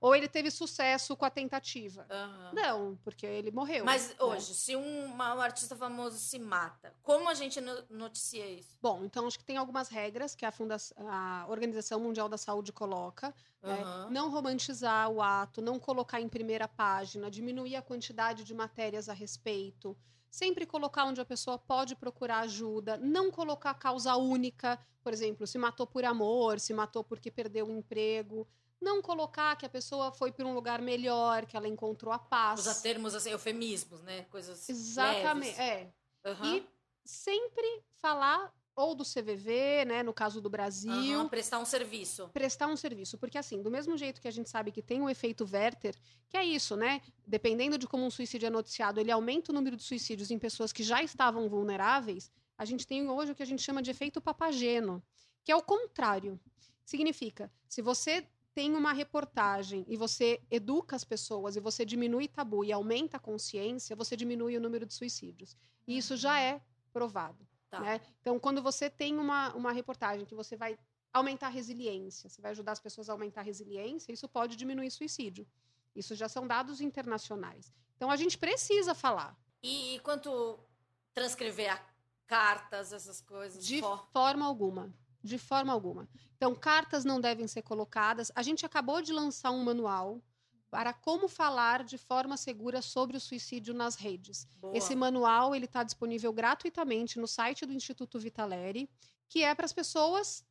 Ou 0.00 0.16
ele 0.16 0.26
teve 0.26 0.50
sucesso 0.50 1.14
com 1.14 1.24
a 1.24 1.30
tentativa. 1.30 2.04
Não, 2.52 2.96
porque 3.04 3.24
ele 3.24 3.52
morreu. 3.52 3.84
Mas 3.84 4.08
né? 4.08 4.14
hoje, 4.18 4.54
se 4.54 4.74
um, 4.74 5.04
uma- 5.04 5.34
um 5.34 5.40
artista 5.40 5.76
famoso 5.76 6.18
se 6.18 6.38
mata, 6.38 6.92
como 7.02 7.28
a 7.28 7.34
gente 7.34 7.60
no- 7.60 7.84
noticia 7.90 8.46
isso? 8.50 8.76
Bom, 8.80 9.04
então 9.04 9.26
acho 9.26 9.38
que 9.38 9.44
tem 9.44 9.56
algumas 9.58 9.88
regras 9.88 10.34
que 10.34 10.44
a, 10.44 10.50
Fundação, 10.50 10.96
a 11.08 11.46
Organização 11.48 12.00
Mundial 12.00 12.28
da 12.28 12.38
Saúde 12.38 12.72
coloca. 12.72 13.32
né? 13.62 13.78
Não 14.10 14.30
romantizar 14.30 15.08
o 15.08 15.22
ato, 15.22 15.62
não 15.62 15.78
colocar 15.78 16.20
em 16.20 16.28
primeira 16.28 16.66
página, 16.66 17.30
diminuir 17.30 17.76
a 17.76 17.82
quantidade 17.82 18.42
de 18.42 18.52
matérias 18.54 19.08
a 19.08 19.12
respeito. 19.12 19.96
Sempre 20.32 20.64
colocar 20.64 21.04
onde 21.04 21.20
a 21.20 21.26
pessoa 21.26 21.58
pode 21.58 21.94
procurar 21.94 22.38
ajuda, 22.38 22.96
não 22.96 23.30
colocar 23.30 23.74
causa 23.74 24.16
única, 24.16 24.78
por 25.02 25.12
exemplo, 25.12 25.46
se 25.46 25.58
matou 25.58 25.86
por 25.86 26.06
amor, 26.06 26.58
se 26.58 26.72
matou 26.72 27.04
porque 27.04 27.30
perdeu 27.30 27.66
o 27.66 27.70
emprego. 27.70 28.48
Não 28.80 29.02
colocar 29.02 29.54
que 29.56 29.66
a 29.66 29.68
pessoa 29.68 30.10
foi 30.10 30.32
para 30.32 30.46
um 30.46 30.54
lugar 30.54 30.80
melhor, 30.80 31.44
que 31.44 31.54
ela 31.54 31.68
encontrou 31.68 32.14
a 32.14 32.18
paz. 32.18 32.60
Usar 32.60 32.76
termos 32.76 33.14
assim, 33.14 33.28
eufemismos, 33.28 34.00
né? 34.00 34.22
Coisas. 34.30 34.66
Exatamente. 34.70 35.54
leves. 35.54 35.58
É, 35.58 35.92
Aham. 36.24 36.56
e 36.56 36.66
sempre 37.04 37.84
falar 37.96 38.54
ou 38.74 38.94
do 38.94 39.04
CVV, 39.04 39.84
né, 39.84 40.02
no 40.02 40.12
caso 40.12 40.40
do 40.40 40.48
Brasil, 40.48 41.20
Aham, 41.20 41.28
Prestar 41.28 41.58
um 41.58 41.64
serviço. 41.64 42.28
prestar 42.32 42.66
um 42.68 42.76
serviço, 42.76 43.18
porque 43.18 43.36
assim, 43.36 43.62
do 43.62 43.70
mesmo 43.70 43.96
jeito 43.96 44.20
que 44.20 44.28
a 44.28 44.30
gente 44.30 44.48
sabe 44.48 44.72
que 44.72 44.82
tem 44.82 45.02
o 45.02 45.10
efeito 45.10 45.46
Werther, 45.50 45.94
que 46.28 46.36
é 46.36 46.44
isso, 46.44 46.74
né? 46.76 47.00
Dependendo 47.26 47.76
de 47.76 47.86
como 47.86 48.04
um 48.06 48.10
suicídio 48.10 48.46
é 48.46 48.50
noticiado, 48.50 48.98
ele 48.98 49.10
aumenta 49.10 49.52
o 49.52 49.54
número 49.54 49.76
de 49.76 49.82
suicídios 49.82 50.30
em 50.30 50.38
pessoas 50.38 50.72
que 50.72 50.82
já 50.82 51.02
estavam 51.02 51.48
vulneráveis, 51.48 52.30
a 52.56 52.64
gente 52.64 52.86
tem 52.86 53.08
hoje 53.08 53.32
o 53.32 53.34
que 53.34 53.42
a 53.42 53.46
gente 53.46 53.62
chama 53.62 53.82
de 53.82 53.90
efeito 53.90 54.20
papageno, 54.20 55.02
que 55.44 55.52
é 55.52 55.56
o 55.56 55.62
contrário. 55.62 56.40
Significa, 56.84 57.52
se 57.68 57.82
você 57.82 58.26
tem 58.54 58.74
uma 58.74 58.92
reportagem 58.92 59.84
e 59.88 59.96
você 59.96 60.40
educa 60.50 60.94
as 60.94 61.04
pessoas 61.04 61.56
e 61.56 61.60
você 61.60 61.84
diminui 61.84 62.28
tabu 62.28 62.64
e 62.64 62.72
aumenta 62.72 63.16
a 63.16 63.20
consciência, 63.20 63.96
você 63.96 64.16
diminui 64.16 64.56
o 64.56 64.60
número 64.60 64.84
de 64.86 64.92
suicídios. 64.94 65.56
E 65.86 65.96
isso 65.96 66.16
já 66.16 66.38
é 66.40 66.60
provado. 66.92 67.46
Tá. 67.72 67.80
Né? 67.80 68.00
Então, 68.20 68.38
quando 68.38 68.62
você 68.62 68.90
tem 68.90 69.18
uma, 69.18 69.52
uma 69.54 69.72
reportagem 69.72 70.26
que 70.26 70.34
você 70.34 70.56
vai 70.56 70.78
aumentar 71.10 71.46
a 71.46 71.50
resiliência, 71.50 72.28
você 72.28 72.40
vai 72.42 72.50
ajudar 72.50 72.72
as 72.72 72.80
pessoas 72.80 73.08
a 73.08 73.14
aumentar 73.14 73.40
a 73.40 73.44
resiliência, 73.44 74.12
isso 74.12 74.28
pode 74.28 74.56
diminuir 74.56 74.90
suicídio. 74.90 75.46
Isso 75.96 76.14
já 76.14 76.28
são 76.28 76.46
dados 76.46 76.82
internacionais. 76.82 77.72
Então, 77.96 78.10
a 78.10 78.16
gente 78.16 78.36
precisa 78.36 78.94
falar. 78.94 79.34
E, 79.62 79.94
e 79.96 80.00
quanto 80.00 80.58
transcrever 81.14 81.72
a 81.72 81.80
cartas, 82.26 82.92
essas 82.92 83.22
coisas? 83.22 83.64
De 83.64 83.80
fo- 83.80 83.96
forma 84.12 84.44
alguma. 84.44 84.94
De 85.22 85.38
forma 85.38 85.72
alguma. 85.72 86.06
Então, 86.36 86.54
cartas 86.54 87.06
não 87.06 87.20
devem 87.20 87.46
ser 87.46 87.62
colocadas. 87.62 88.30
A 88.34 88.42
gente 88.42 88.66
acabou 88.66 89.00
de 89.00 89.14
lançar 89.14 89.50
um 89.50 89.64
manual 89.64 90.20
para 90.72 90.94
como 90.94 91.28
falar 91.28 91.84
de 91.84 91.98
forma 91.98 92.34
segura 92.34 92.80
sobre 92.80 93.14
o 93.14 93.20
suicídio 93.20 93.74
nas 93.74 93.94
redes. 93.94 94.48
Boa. 94.58 94.74
Esse 94.74 94.96
manual 94.96 95.54
ele 95.54 95.66
está 95.66 95.82
disponível 95.82 96.32
gratuitamente 96.32 97.20
no 97.20 97.28
site 97.28 97.66
do 97.66 97.74
Instituto 97.74 98.18
Vitaleri, 98.18 98.88
que 99.28 99.44
é 99.44 99.54
para 99.54 99.66
as 99.66 99.72
pessoas, 99.74 100.42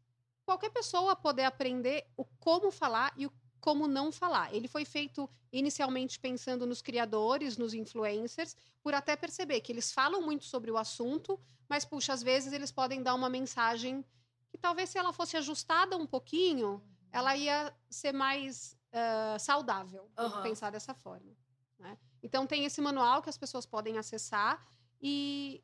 qualquer 0.46 0.70
pessoa 0.70 1.16
poder 1.16 1.46
aprender 1.46 2.06
o 2.16 2.24
como 2.24 2.70
falar 2.70 3.12
e 3.18 3.25
o 3.25 3.34
como 3.60 3.88
não 3.88 4.12
falar. 4.12 4.54
Ele 4.54 4.68
foi 4.68 4.86
feito 4.86 5.28
inicialmente 5.51 6.20
pensando 6.20 6.68
nos 6.68 6.84
criadores, 6.84 7.58
nos 7.58 7.74
influencers, 7.74 8.56
por 8.84 8.94
até 8.94 9.16
perceber 9.16 9.60
que 9.62 9.72
eles 9.72 9.92
falam 9.92 10.22
muito 10.22 10.46
sobre 10.46 10.70
o 10.70 10.78
assunto, 10.78 11.40
mas 11.68 11.84
puxa, 11.84 12.13
às 12.13 12.22
vezes 12.22 12.54
eles 12.54 12.72
podem 12.72 13.01
dar 13.01 13.16
uma 13.16 13.28
mensagem 13.28 14.06
que 14.51 14.58
talvez 14.60 14.92
se 14.92 15.00
ela 15.00 15.12
fosse 15.12 15.36
ajustada 15.36 15.98
um 15.98 16.06
pouquinho, 16.06 16.80
ela 17.12 17.36
ia 17.36 17.75
ser 17.90 18.12
mais 18.12 18.80
ah, 18.93 19.38
saudável, 19.39 20.10
pensar 20.43 20.69
dessa 20.71 20.93
forma. 20.93 21.36
né? 21.79 21.98
Então 22.21 22.45
tem 22.45 22.65
esse 22.65 22.80
manual 22.82 23.21
que 23.21 23.30
as 23.30 23.38
pessoas 23.38 23.65
podem 23.65 23.97
acessar 23.97 24.65
e 25.01 25.63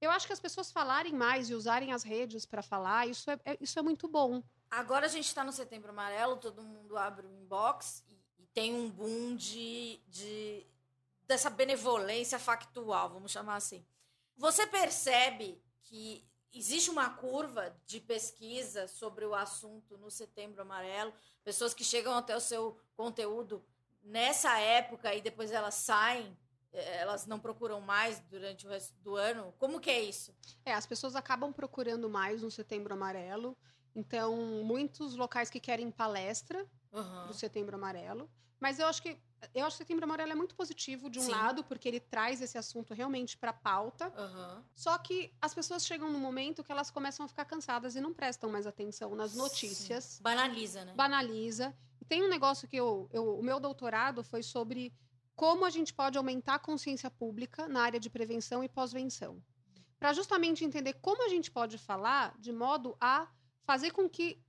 eu 0.00 0.10
acho 0.10 0.26
que 0.26 0.32
as 0.32 0.40
pessoas 0.40 0.70
falarem 0.70 1.12
mais 1.14 1.48
e 1.48 1.54
usarem 1.54 1.92
as 1.92 2.02
redes 2.02 2.44
para 2.44 2.62
falar, 2.62 3.06
isso 3.08 3.30
é, 3.30 3.40
é- 3.44 3.58
isso 3.60 3.78
é 3.78 3.82
muito 3.82 4.06
bom. 4.08 4.42
Agora 4.70 5.06
a 5.06 5.08
gente 5.08 5.26
está 5.26 5.42
no 5.44 5.52
Setembro 5.52 5.90
Amarelo, 5.90 6.36
todo 6.36 6.62
mundo 6.62 6.96
abre 6.98 7.26
o 7.26 7.30
inbox 7.32 8.04
e, 8.08 8.14
e 8.42 8.46
tem 8.48 8.74
um 8.74 8.90
boom 8.90 9.36
de, 9.36 10.00
de 10.08 10.66
dessa 11.26 11.48
benevolência 11.48 12.38
factual, 12.38 13.08
vamos 13.08 13.32
chamar 13.32 13.56
assim. 13.56 13.86
Você 14.36 14.66
percebe 14.66 15.62
que 15.84 16.28
existe 16.54 16.90
uma 16.90 17.10
curva 17.10 17.76
de 17.86 18.00
pesquisa 18.00 18.86
sobre 18.86 19.24
o 19.24 19.34
assunto 19.34 19.98
no 19.98 20.10
Setembro 20.10 20.62
Amarelo, 20.62 21.12
pessoas 21.42 21.74
que 21.74 21.84
chegam 21.84 22.14
até 22.14 22.36
o 22.36 22.40
seu 22.40 22.78
conteúdo 22.96 23.64
nessa 24.02 24.58
época 24.58 25.14
e 25.14 25.20
depois 25.20 25.50
elas 25.50 25.74
saem, 25.74 26.36
eh, 26.72 26.98
elas 26.98 27.26
não 27.26 27.40
procuram 27.40 27.80
mais 27.80 28.20
durante 28.30 28.66
o 28.66 28.70
resto 28.70 28.94
do 29.00 29.16
ano. 29.16 29.54
Como 29.58 29.80
que 29.80 29.90
é 29.90 30.00
isso? 30.00 30.34
É, 30.64 30.74
as 30.74 30.86
pessoas 30.86 31.16
acabam 31.16 31.52
procurando 31.52 32.08
mais 32.08 32.42
no 32.42 32.50
Setembro 32.50 32.94
Amarelo. 32.94 33.56
Então, 33.94 34.36
muitos 34.64 35.14
locais 35.16 35.50
que 35.50 35.60
querem 35.60 35.90
palestra 35.90 36.66
Aham. 36.92 37.26
do 37.26 37.34
Setembro 37.34 37.76
Amarelo. 37.76 38.30
Mas 38.60 38.78
eu 38.78 38.86
acho 38.86 39.02
que 39.02 39.18
eu 39.52 39.66
acho 39.66 39.76
que 39.76 39.82
Setembro 39.84 40.04
Amarelo 40.04 40.32
é 40.32 40.34
muito 40.34 40.54
positivo 40.54 41.10
de 41.10 41.18
um 41.18 41.22
Sim. 41.22 41.32
lado, 41.32 41.62
porque 41.64 41.86
ele 41.86 42.00
traz 42.00 42.40
esse 42.40 42.56
assunto 42.56 42.94
realmente 42.94 43.36
para 43.36 43.52
pauta. 43.52 44.06
Aham. 44.16 44.64
Só 44.74 44.96
que 44.96 45.34
as 45.40 45.52
pessoas 45.54 45.84
chegam 45.84 46.10
num 46.10 46.18
momento 46.18 46.64
que 46.64 46.72
elas 46.72 46.90
começam 46.90 47.26
a 47.26 47.28
ficar 47.28 47.44
cansadas 47.44 47.94
e 47.94 48.00
não 48.00 48.14
prestam 48.14 48.50
mais 48.50 48.66
atenção 48.66 49.14
nas 49.14 49.34
notícias. 49.34 50.04
Sim. 50.04 50.22
Banaliza, 50.22 50.84
né? 50.86 50.94
banaliza. 50.94 51.76
E 52.00 52.06
tem 52.06 52.22
um 52.22 52.28
negócio 52.28 52.66
que 52.66 52.76
eu, 52.76 53.06
eu- 53.12 53.38
o 53.38 53.42
meu 53.42 53.60
doutorado 53.60 54.24
foi 54.24 54.42
sobre 54.42 54.94
como 55.36 55.64
a 55.66 55.70
gente 55.70 55.92
pode 55.92 56.16
aumentar 56.16 56.54
a 56.54 56.58
consciência 56.58 57.10
pública 57.10 57.68
na 57.68 57.82
área 57.82 58.00
de 58.00 58.08
prevenção 58.08 58.64
e 58.64 58.68
pós-venção. 58.68 59.42
Para 59.98 60.12
justamente 60.14 60.64
entender 60.64 60.94
como 60.94 61.22
a 61.22 61.28
gente 61.28 61.50
pode 61.50 61.76
falar 61.76 62.34
de 62.38 62.52
modo 62.52 62.96
a 63.00 63.28
fazer 63.64 63.90
com 63.90 64.08
que 64.08 64.40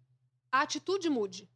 a 0.51 0.61
atitude 0.61 1.09
mude. 1.09 1.49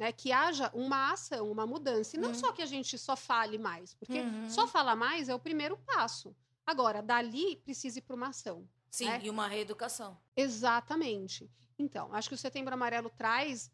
Né, 0.00 0.12
que 0.12 0.32
haja 0.32 0.70
uma 0.72 1.12
ação, 1.12 1.52
uma 1.52 1.66
mudança. 1.66 2.16
E 2.16 2.18
não 2.18 2.30
Uhum. 2.30 2.34
só 2.34 2.52
que 2.52 2.62
a 2.62 2.66
gente 2.66 2.96
só 2.96 3.14
fale 3.14 3.58
mais, 3.58 3.92
porque 3.92 4.20
Uhum. 4.22 4.48
só 4.48 4.66
falar 4.66 4.96
mais 4.96 5.28
é 5.28 5.34
o 5.34 5.38
primeiro 5.38 5.76
passo. 5.76 6.34
Agora, 6.64 7.02
dali 7.02 7.56
precisa 7.56 7.98
ir 7.98 8.02
para 8.02 8.16
uma 8.16 8.28
ação. 8.28 8.66
Sim, 8.90 9.04
né? 9.04 9.20
e 9.22 9.28
uma 9.28 9.46
reeducação. 9.46 10.18
Exatamente. 10.34 11.50
Então, 11.78 12.14
acho 12.14 12.30
que 12.30 12.34
o 12.34 12.38
Setembro 12.38 12.72
Amarelo 12.72 13.10
traz 13.10 13.70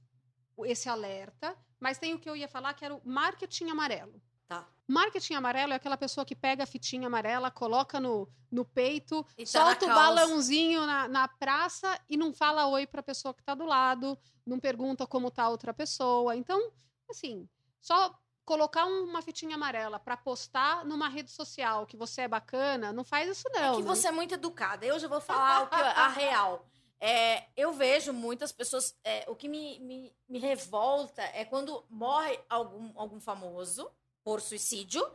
esse 0.65 0.89
alerta, 0.89 1.57
mas 1.79 1.97
tem 1.97 2.13
o 2.13 2.19
que 2.19 2.29
eu 2.29 2.35
ia 2.35 2.49
falar 2.49 2.75
que 2.75 2.85
era 2.85 2.97
o 2.97 3.01
marketing 3.05 3.71
amarelo. 3.71 4.21
Tá. 4.49 4.67
Marketing 4.87 5.35
amarelo 5.35 5.73
é 5.73 5.77
aquela 5.77 5.97
pessoa 5.97 6.25
que 6.25 6.37
pega 6.37 6.63
a 6.63 6.67
fitinha 6.67 7.09
amarela, 7.09 7.51
coloca 7.51 7.99
no, 7.99 8.29
no 8.51 8.65
peito, 8.65 9.25
tá 9.25 9.47
solta 9.47 9.87
o 9.87 9.89
balãozinho 9.89 10.87
na, 10.87 11.09
na 11.09 11.29
praça 11.29 11.99
e 12.09 12.17
não 12.17 12.33
fala 12.33 12.69
oi 12.69 12.87
para 12.87 13.01
a 13.01 13.05
pessoa 13.05 13.35
que 13.35 13.43
está 13.43 13.55
do 13.55 13.65
lado, 13.65 14.17
não 14.47 14.61
pergunta 14.61 15.07
como 15.07 15.31
tá 15.31 15.45
a 15.45 15.49
outra 15.49 15.75
pessoa. 15.75 16.37
Então, 16.37 16.71
assim, 17.11 17.49
só 17.81 18.17
colocar 18.45 18.87
um- 18.87 19.07
uma 19.07 19.21
fitinha 19.21 19.57
amarela 19.57 19.99
para 19.99 20.17
postar 20.17 20.85
numa 20.85 21.09
rede 21.09 21.33
social 21.33 21.85
que 21.85 21.97
você 21.97 22.23
é 22.23 22.29
bacana, 22.29 22.93
não 22.93 23.03
faz 23.03 23.29
isso 23.29 23.49
não. 23.53 23.73
é 23.73 23.77
que 23.77 23.83
né? 23.83 23.89
você 23.89 24.07
é 24.07 24.13
muito 24.13 24.35
educada. 24.35 24.87
Eu 24.87 25.01
já 25.01 25.09
vou 25.09 25.21
falar 25.21 25.69
que, 25.69 25.75
a 25.75 26.09
real. 26.09 26.65
É, 27.01 27.49
eu 27.57 27.73
vejo 27.73 28.13
muitas 28.13 28.53
pessoas. 28.53 28.97
é, 29.03 29.25
o 29.29 29.35
que 29.35 29.49
me, 29.49 29.81
me, 29.81 30.17
me 30.29 30.39
revolta 30.39 31.23
é 31.35 31.45
quando 31.45 31.85
morre 31.91 32.39
algum, 32.49 32.93
algum 32.95 33.21
famoso 33.21 33.91
por 34.27 34.41
suicídio 34.41 35.09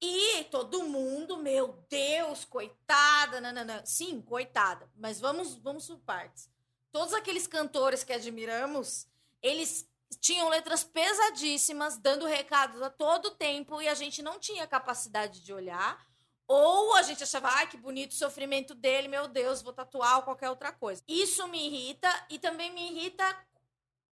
e 0.00 0.42
todo 0.50 0.82
mundo, 0.82 1.36
meu 1.36 1.80
Deus, 1.88 2.44
coitada, 2.44 3.40
nananã. 3.40 3.84
Sim, 3.84 4.20
coitada. 4.20 4.90
Mas 4.96 5.20
vamos, 5.20 5.54
vamos 5.54 5.86
por 5.86 6.00
partes. 6.00 6.50
Todos 6.90 7.14
aqueles 7.14 7.46
cantores 7.46 8.02
que 8.02 8.12
admiramos, 8.12 9.06
eles 9.40 9.88
tinham 10.20 10.48
letras 10.48 10.82
pesadíssimas, 10.82 11.98
dando 11.98 12.26
recados 12.26 12.82
a 12.82 12.90
todo 12.90 13.36
tempo, 13.36 13.80
e 13.80 13.86
a 13.86 13.94
gente 13.94 14.22
não 14.22 14.40
tinha 14.40 14.66
capacidade 14.66 15.40
de 15.40 15.52
olhar. 15.52 16.04
Ou 16.48 16.96
a 16.96 17.02
gente 17.02 17.22
achava, 17.22 17.48
ai, 17.50 17.68
que 17.68 17.76
bonito 17.76 18.10
o 18.10 18.16
sofrimento 18.16 18.74
dele, 18.74 19.06
meu 19.06 19.28
Deus, 19.28 19.62
vou 19.62 19.72
tatuar 19.72 20.16
ou 20.16 20.22
qualquer 20.24 20.50
outra 20.50 20.72
coisa. 20.72 21.00
Isso 21.06 21.46
me 21.46 21.64
irrita 21.64 22.26
e 22.28 22.40
também 22.40 22.72
me 22.72 22.90
irrita 22.90 23.24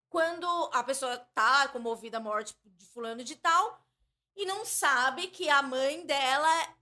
quando 0.07 0.45
a 0.71 0.83
pessoa 0.83 1.17
tá 1.33 1.67
comovida 1.69 2.17
a 2.17 2.21
morte 2.21 2.55
de 2.63 2.85
fulano 2.85 3.23
de 3.23 3.35
tal 3.37 3.84
e 4.35 4.45
não 4.45 4.65
sabe 4.65 5.27
que 5.27 5.49
a 5.49 5.61
mãe 5.61 6.05
dela 6.05 6.75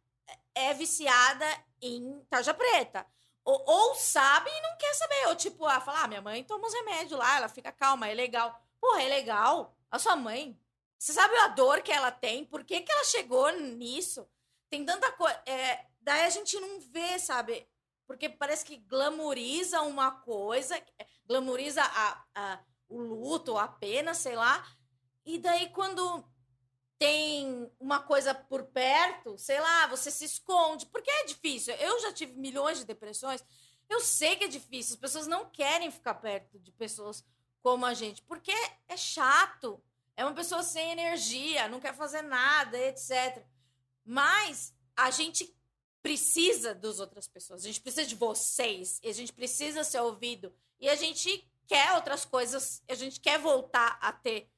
é 0.55 0.73
viciada 0.73 1.45
em 1.81 2.21
tarja 2.29 2.53
preta. 2.53 3.05
Ou, 3.45 3.61
ou 3.65 3.95
sabe 3.95 4.49
e 4.49 4.61
não 4.61 4.77
quer 4.77 4.93
saber. 4.93 5.27
Ou 5.27 5.35
tipo, 5.35 5.65
ah, 5.65 5.81
falar, 5.81 6.03
ah, 6.03 6.07
minha 6.07 6.21
mãe 6.21 6.43
toma 6.43 6.65
uns 6.65 6.73
remédios 6.73 7.19
lá, 7.19 7.37
ela 7.37 7.49
fica 7.49 7.71
calma, 7.71 8.07
é 8.07 8.13
legal. 8.13 8.59
Porra, 8.79 9.03
é 9.03 9.07
legal. 9.07 9.77
a 9.91 9.99
sua 9.99 10.15
mãe. 10.15 10.59
Você 10.97 11.13
sabe 11.13 11.35
a 11.37 11.49
dor 11.49 11.81
que 11.81 11.91
ela 11.91 12.11
tem? 12.11 12.45
Por 12.45 12.63
que, 12.63 12.81
que 12.81 12.91
ela 12.91 13.03
chegou 13.03 13.51
nisso? 13.51 14.27
Tem 14.69 14.85
tanta 14.85 15.11
coisa. 15.11 15.39
É, 15.45 15.85
daí 15.99 16.25
a 16.25 16.29
gente 16.29 16.57
não 16.59 16.79
vê, 16.79 17.19
sabe? 17.19 17.67
Porque 18.07 18.29
parece 18.29 18.65
que 18.65 18.77
glamoriza 18.77 19.81
uma 19.81 20.11
coisa, 20.11 20.81
glamoriza 21.25 21.83
a, 21.83 22.23
a, 22.33 22.59
o 22.87 23.01
luto, 23.01 23.57
a 23.57 23.67
pena, 23.67 24.13
sei 24.13 24.35
lá. 24.35 24.65
E 25.25 25.37
daí 25.39 25.69
quando 25.69 26.23
tem 27.03 27.69
uma 27.81 27.99
coisa 27.99 28.33
por 28.33 28.63
perto, 28.63 29.37
sei 29.37 29.59
lá, 29.59 29.87
você 29.87 30.09
se 30.09 30.23
esconde. 30.23 30.85
Porque 30.85 31.11
é 31.11 31.25
difícil. 31.25 31.75
Eu 31.75 31.99
já 31.99 32.13
tive 32.13 32.31
milhões 32.39 32.77
de 32.77 32.85
depressões. 32.85 33.43
Eu 33.89 33.99
sei 33.99 34.37
que 34.37 34.45
é 34.45 34.47
difícil. 34.47 34.93
As 34.93 35.01
pessoas 35.01 35.27
não 35.27 35.49
querem 35.49 35.91
ficar 35.91 36.13
perto 36.13 36.57
de 36.59 36.71
pessoas 36.71 37.21
como 37.61 37.85
a 37.85 37.93
gente, 37.93 38.21
porque 38.21 38.53
é 38.87 38.95
chato. 38.95 39.83
É 40.15 40.23
uma 40.23 40.33
pessoa 40.33 40.63
sem 40.63 40.91
energia, 40.91 41.67
não 41.67 41.81
quer 41.81 41.93
fazer 41.93 42.21
nada, 42.21 42.77
etc. 42.77 43.45
Mas 44.05 44.73
a 44.95 45.11
gente 45.11 45.53
precisa 46.01 46.73
das 46.73 47.01
outras 47.01 47.27
pessoas. 47.27 47.63
A 47.63 47.67
gente 47.67 47.81
precisa 47.81 48.07
de 48.07 48.15
vocês. 48.15 49.01
A 49.03 49.11
gente 49.11 49.33
precisa 49.33 49.83
ser 49.83 49.99
ouvido. 49.99 50.55
E 50.79 50.87
a 50.87 50.95
gente 50.95 51.45
quer 51.67 51.95
outras 51.95 52.23
coisas. 52.23 52.81
A 52.87 52.95
gente 52.95 53.19
quer 53.19 53.39
voltar 53.39 53.97
a 53.99 54.13
ter 54.13 54.49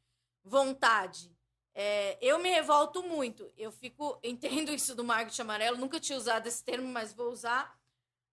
vontade. 0.44 1.35
É, 1.78 2.18
eu 2.26 2.40
me 2.40 2.50
revolto 2.50 3.04
muito. 3.04 3.52
Eu 3.58 3.72
fico. 3.72 4.18
Entendo 4.24 4.72
isso 4.72 4.96
do 4.96 5.04
marketing 5.04 5.42
amarelo. 5.42 5.78
Nunca 5.78 6.00
tinha 6.00 6.18
usado 6.18 6.48
esse 6.48 6.64
termo, 6.64 6.88
mas 6.88 7.14
vou 7.14 7.30
usar. 7.30 7.78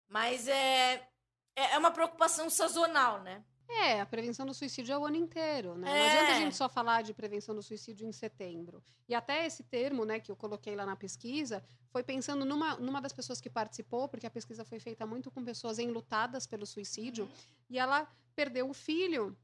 Mas 0.08 0.46
é, 0.46 1.08
é, 1.56 1.72
é 1.72 1.78
uma 1.78 1.90
preocupação 1.90 2.48
sazonal, 2.48 3.20
né? 3.22 3.44
É, 3.68 4.00
a 4.02 4.06
prevenção 4.06 4.44
do 4.44 4.52
suicídio 4.52 4.92
é 4.92 4.98
o 4.98 5.06
ano 5.06 5.16
inteiro, 5.16 5.74
né? 5.76 5.90
É. 5.90 5.98
Não 5.98 6.06
adianta 6.10 6.32
a 6.32 6.40
gente 6.40 6.56
só 6.56 6.68
falar 6.68 7.02
de 7.02 7.14
prevenção 7.14 7.54
do 7.54 7.62
suicídio 7.62 8.06
em 8.06 8.12
setembro. 8.12 8.84
E 9.08 9.14
até 9.14 9.46
esse 9.46 9.62
termo, 9.62 10.04
né, 10.04 10.20
que 10.20 10.30
eu 10.30 10.36
coloquei 10.36 10.76
lá 10.76 10.84
na 10.84 10.94
pesquisa, 10.94 11.64
foi 11.88 12.02
pensando 12.02 12.44
numa, 12.44 12.76
numa 12.76 13.00
das 13.00 13.14
pessoas 13.14 13.40
que 13.40 13.48
participou, 13.48 14.08
porque 14.08 14.26
a 14.26 14.30
pesquisa 14.30 14.64
foi 14.64 14.78
feita 14.78 15.06
muito 15.06 15.30
com 15.30 15.42
pessoas 15.42 15.78
enlutadas 15.78 16.46
pelo 16.46 16.66
suicídio, 16.66 17.24
uhum. 17.24 17.30
e 17.70 17.78
ela 17.78 18.06
perdeu 18.36 18.68
o 18.68 18.74
filho. 18.74 19.34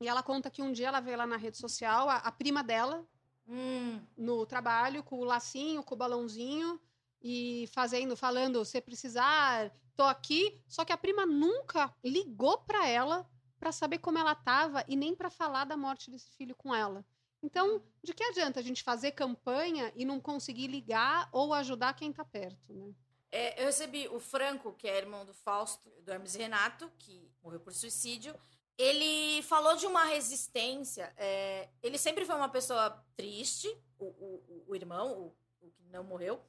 E 0.00 0.08
ela 0.08 0.22
conta 0.22 0.50
que 0.50 0.62
um 0.62 0.72
dia 0.72 0.88
ela 0.88 1.00
veio 1.00 1.18
lá 1.18 1.26
na 1.26 1.36
rede 1.36 1.58
social, 1.58 2.08
a, 2.08 2.16
a 2.16 2.32
prima 2.32 2.64
dela, 2.64 3.06
hum. 3.48 4.00
no 4.16 4.46
trabalho, 4.46 5.02
com 5.02 5.18
o 5.18 5.24
lacinho, 5.24 5.82
com 5.82 5.94
o 5.94 5.98
balãozinho, 5.98 6.80
e 7.22 7.68
fazendo, 7.72 8.16
falando, 8.16 8.64
se 8.64 8.80
precisar, 8.80 9.72
tô 9.96 10.02
aqui. 10.04 10.62
Só 10.68 10.84
que 10.84 10.92
a 10.92 10.96
prima 10.96 11.26
nunca 11.26 11.94
ligou 12.04 12.58
para 12.58 12.86
ela 12.88 13.28
para 13.58 13.72
saber 13.72 13.98
como 13.98 14.18
ela 14.18 14.32
estava 14.32 14.84
e 14.86 14.96
nem 14.96 15.14
para 15.14 15.30
falar 15.30 15.64
da 15.64 15.76
morte 15.76 16.10
desse 16.10 16.30
filho 16.36 16.54
com 16.54 16.74
ela. 16.74 17.04
Então, 17.42 17.82
de 18.02 18.12
que 18.12 18.24
adianta 18.24 18.60
a 18.60 18.62
gente 18.62 18.82
fazer 18.82 19.12
campanha 19.12 19.92
e 19.94 20.04
não 20.04 20.20
conseguir 20.20 20.66
ligar 20.66 21.28
ou 21.32 21.54
ajudar 21.54 21.94
quem 21.94 22.10
está 22.10 22.24
perto, 22.24 22.72
né? 22.72 22.92
É, 23.30 23.60
eu 23.60 23.66
recebi 23.66 24.08
o 24.08 24.18
Franco, 24.18 24.72
que 24.72 24.88
é 24.88 24.96
irmão 24.96 25.24
do 25.24 25.34
Fausto, 25.34 25.90
do 26.00 26.10
Hermes 26.10 26.34
Renato, 26.34 26.90
que 26.98 27.30
morreu 27.42 27.60
por 27.60 27.72
suicídio. 27.72 28.34
Ele 28.78 29.42
falou 29.42 29.76
de 29.76 29.86
uma 29.86 30.04
resistência. 30.04 31.12
É, 31.16 31.68
ele 31.82 31.98
sempre 31.98 32.24
foi 32.24 32.34
uma 32.34 32.48
pessoa 32.48 32.90
triste, 33.16 33.68
o, 33.98 34.04
o, 34.06 34.64
o 34.68 34.74
irmão, 34.74 35.12
o, 35.12 35.66
o, 35.66 35.70
que 35.70 35.84
não 35.84 36.04
morreu. 36.04 36.42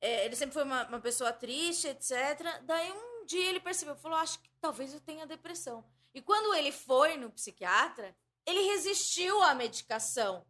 É, 0.00 0.26
ele 0.26 0.36
sempre 0.36 0.52
foi 0.54 0.64
uma, 0.64 0.86
uma 0.86 1.00
pessoa 1.00 1.32
triste, 1.32 1.88
etc. 1.88 2.62
Daí 2.64 2.92
um 2.92 3.24
dia 3.24 3.48
ele 3.48 3.60
percebeu, 3.60 3.96
falou: 3.96 4.18
Acho 4.18 4.38
que 4.38 4.50
talvez 4.60 4.92
eu 4.92 5.00
tenha 5.00 5.26
depressão. 5.26 5.84
E 6.14 6.20
quando 6.20 6.54
ele 6.54 6.72
foi 6.72 7.16
no 7.16 7.30
psiquiatra, 7.30 8.14
ele 8.46 8.60
resistiu 8.60 9.42
à 9.42 9.54
medicação. 9.54 10.46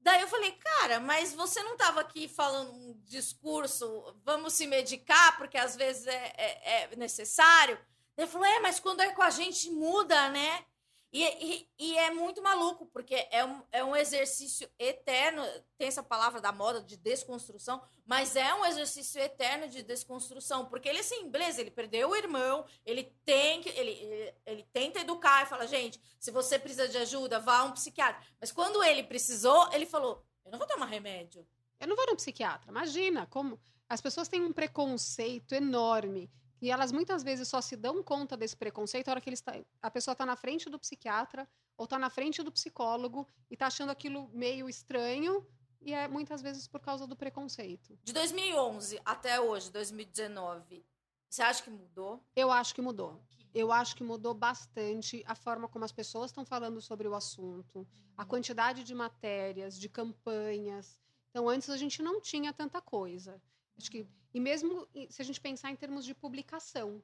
Daí 0.00 0.20
eu 0.20 0.28
falei, 0.28 0.52
cara, 0.52 1.00
mas 1.00 1.32
você 1.32 1.62
não 1.62 1.72
estava 1.72 2.02
aqui 2.02 2.28
falando 2.28 2.72
um 2.72 3.00
discurso, 3.04 4.14
vamos 4.22 4.52
se 4.52 4.66
medicar, 4.66 5.38
porque 5.38 5.56
às 5.56 5.74
vezes 5.74 6.06
é, 6.06 6.34
é, 6.36 6.82
é 6.92 6.96
necessário. 6.96 7.78
Ele 8.16 8.26
falou, 8.26 8.46
é, 8.46 8.60
mas 8.60 8.78
quando 8.80 9.00
é 9.00 9.12
com 9.12 9.22
a 9.22 9.30
gente 9.30 9.70
muda, 9.70 10.28
né? 10.30 10.64
E, 11.12 11.22
e, 11.22 11.68
e, 11.78 11.96
é 11.96 12.10
muito 12.10 12.42
maluco, 12.42 12.86
porque 12.86 13.14
é 13.30 13.44
um, 13.44 13.62
é 13.70 13.84
um 13.84 13.94
exercício 13.94 14.68
eterno. 14.76 15.44
Tem 15.78 15.86
essa 15.86 16.02
palavra 16.02 16.40
da 16.40 16.50
moda 16.50 16.82
de 16.82 16.96
desconstrução, 16.96 17.80
mas 18.04 18.34
é 18.34 18.52
um 18.52 18.64
exercício 18.66 19.20
eterno 19.22 19.68
de 19.68 19.84
desconstrução. 19.84 20.66
Porque 20.66 20.88
ele, 20.88 20.98
assim, 20.98 21.30
beleza, 21.30 21.60
ele 21.60 21.70
perdeu 21.70 22.10
o 22.10 22.16
irmão, 22.16 22.66
ele 22.84 23.14
tem 23.24 23.62
que. 23.62 23.68
Ele, 23.68 23.92
ele, 23.92 24.34
ele 24.44 24.68
tenta 24.72 24.98
educar 24.98 25.44
e 25.44 25.46
fala, 25.46 25.68
gente, 25.68 26.00
se 26.18 26.32
você 26.32 26.58
precisa 26.58 26.88
de 26.88 26.98
ajuda, 26.98 27.38
vá 27.38 27.58
a 27.58 27.64
um 27.64 27.72
psiquiatra. 27.72 28.20
Mas 28.40 28.50
quando 28.50 28.82
ele 28.82 29.04
precisou, 29.04 29.72
ele 29.72 29.86
falou: 29.86 30.26
eu 30.44 30.50
não 30.50 30.58
vou 30.58 30.66
tomar 30.66 30.86
remédio. 30.86 31.46
Eu 31.78 31.86
não 31.86 31.94
vou 31.94 32.06
no 32.06 32.16
psiquiatra. 32.16 32.70
Imagina 32.70 33.24
como. 33.26 33.60
As 33.88 34.00
pessoas 34.00 34.26
têm 34.26 34.42
um 34.42 34.52
preconceito 34.52 35.54
enorme 35.54 36.28
e 36.64 36.70
elas 36.70 36.90
muitas 36.90 37.22
vezes 37.22 37.46
só 37.46 37.60
se 37.60 37.76
dão 37.76 38.02
conta 38.02 38.38
desse 38.38 38.56
preconceito 38.56 39.08
na 39.08 39.12
hora 39.12 39.20
que 39.20 39.28
eles 39.28 39.42
tá, 39.42 39.52
a 39.82 39.90
pessoa 39.90 40.12
está 40.12 40.24
na 40.24 40.34
frente 40.34 40.70
do 40.70 40.78
psiquiatra 40.78 41.46
ou 41.76 41.84
está 41.84 41.98
na 41.98 42.08
frente 42.08 42.42
do 42.42 42.50
psicólogo 42.50 43.28
e 43.50 43.54
está 43.54 43.66
achando 43.66 43.90
aquilo 43.90 44.30
meio 44.32 44.66
estranho 44.66 45.46
e 45.82 45.92
é 45.92 46.08
muitas 46.08 46.40
vezes 46.40 46.66
por 46.66 46.80
causa 46.80 47.06
do 47.06 47.14
preconceito. 47.14 47.98
De 48.02 48.14
2011 48.14 48.98
até 49.04 49.38
hoje, 49.38 49.70
2019, 49.70 50.82
você 51.28 51.42
acha 51.42 51.62
que 51.62 51.68
mudou? 51.68 52.24
Eu 52.34 52.50
acho 52.50 52.74
que 52.74 52.80
mudou. 52.80 53.20
Eu 53.52 53.70
acho 53.70 53.94
que 53.94 54.02
mudou 54.02 54.32
bastante 54.32 55.22
a 55.26 55.34
forma 55.34 55.68
como 55.68 55.84
as 55.84 55.92
pessoas 55.92 56.30
estão 56.30 56.46
falando 56.46 56.80
sobre 56.80 57.06
o 57.06 57.14
assunto, 57.14 57.86
a 58.16 58.24
quantidade 58.24 58.84
de 58.84 58.94
matérias, 58.94 59.78
de 59.78 59.90
campanhas. 59.90 60.98
Então, 61.28 61.46
antes 61.46 61.68
a 61.68 61.76
gente 61.76 62.02
não 62.02 62.22
tinha 62.22 62.54
tanta 62.54 62.80
coisa. 62.80 63.38
Acho 63.76 63.90
que 63.90 64.08
e 64.34 64.40
mesmo 64.40 64.86
se 65.08 65.22
a 65.22 65.24
gente 65.24 65.40
pensar 65.40 65.70
em 65.70 65.76
termos 65.76 66.04
de 66.04 66.12
publicação, 66.12 67.00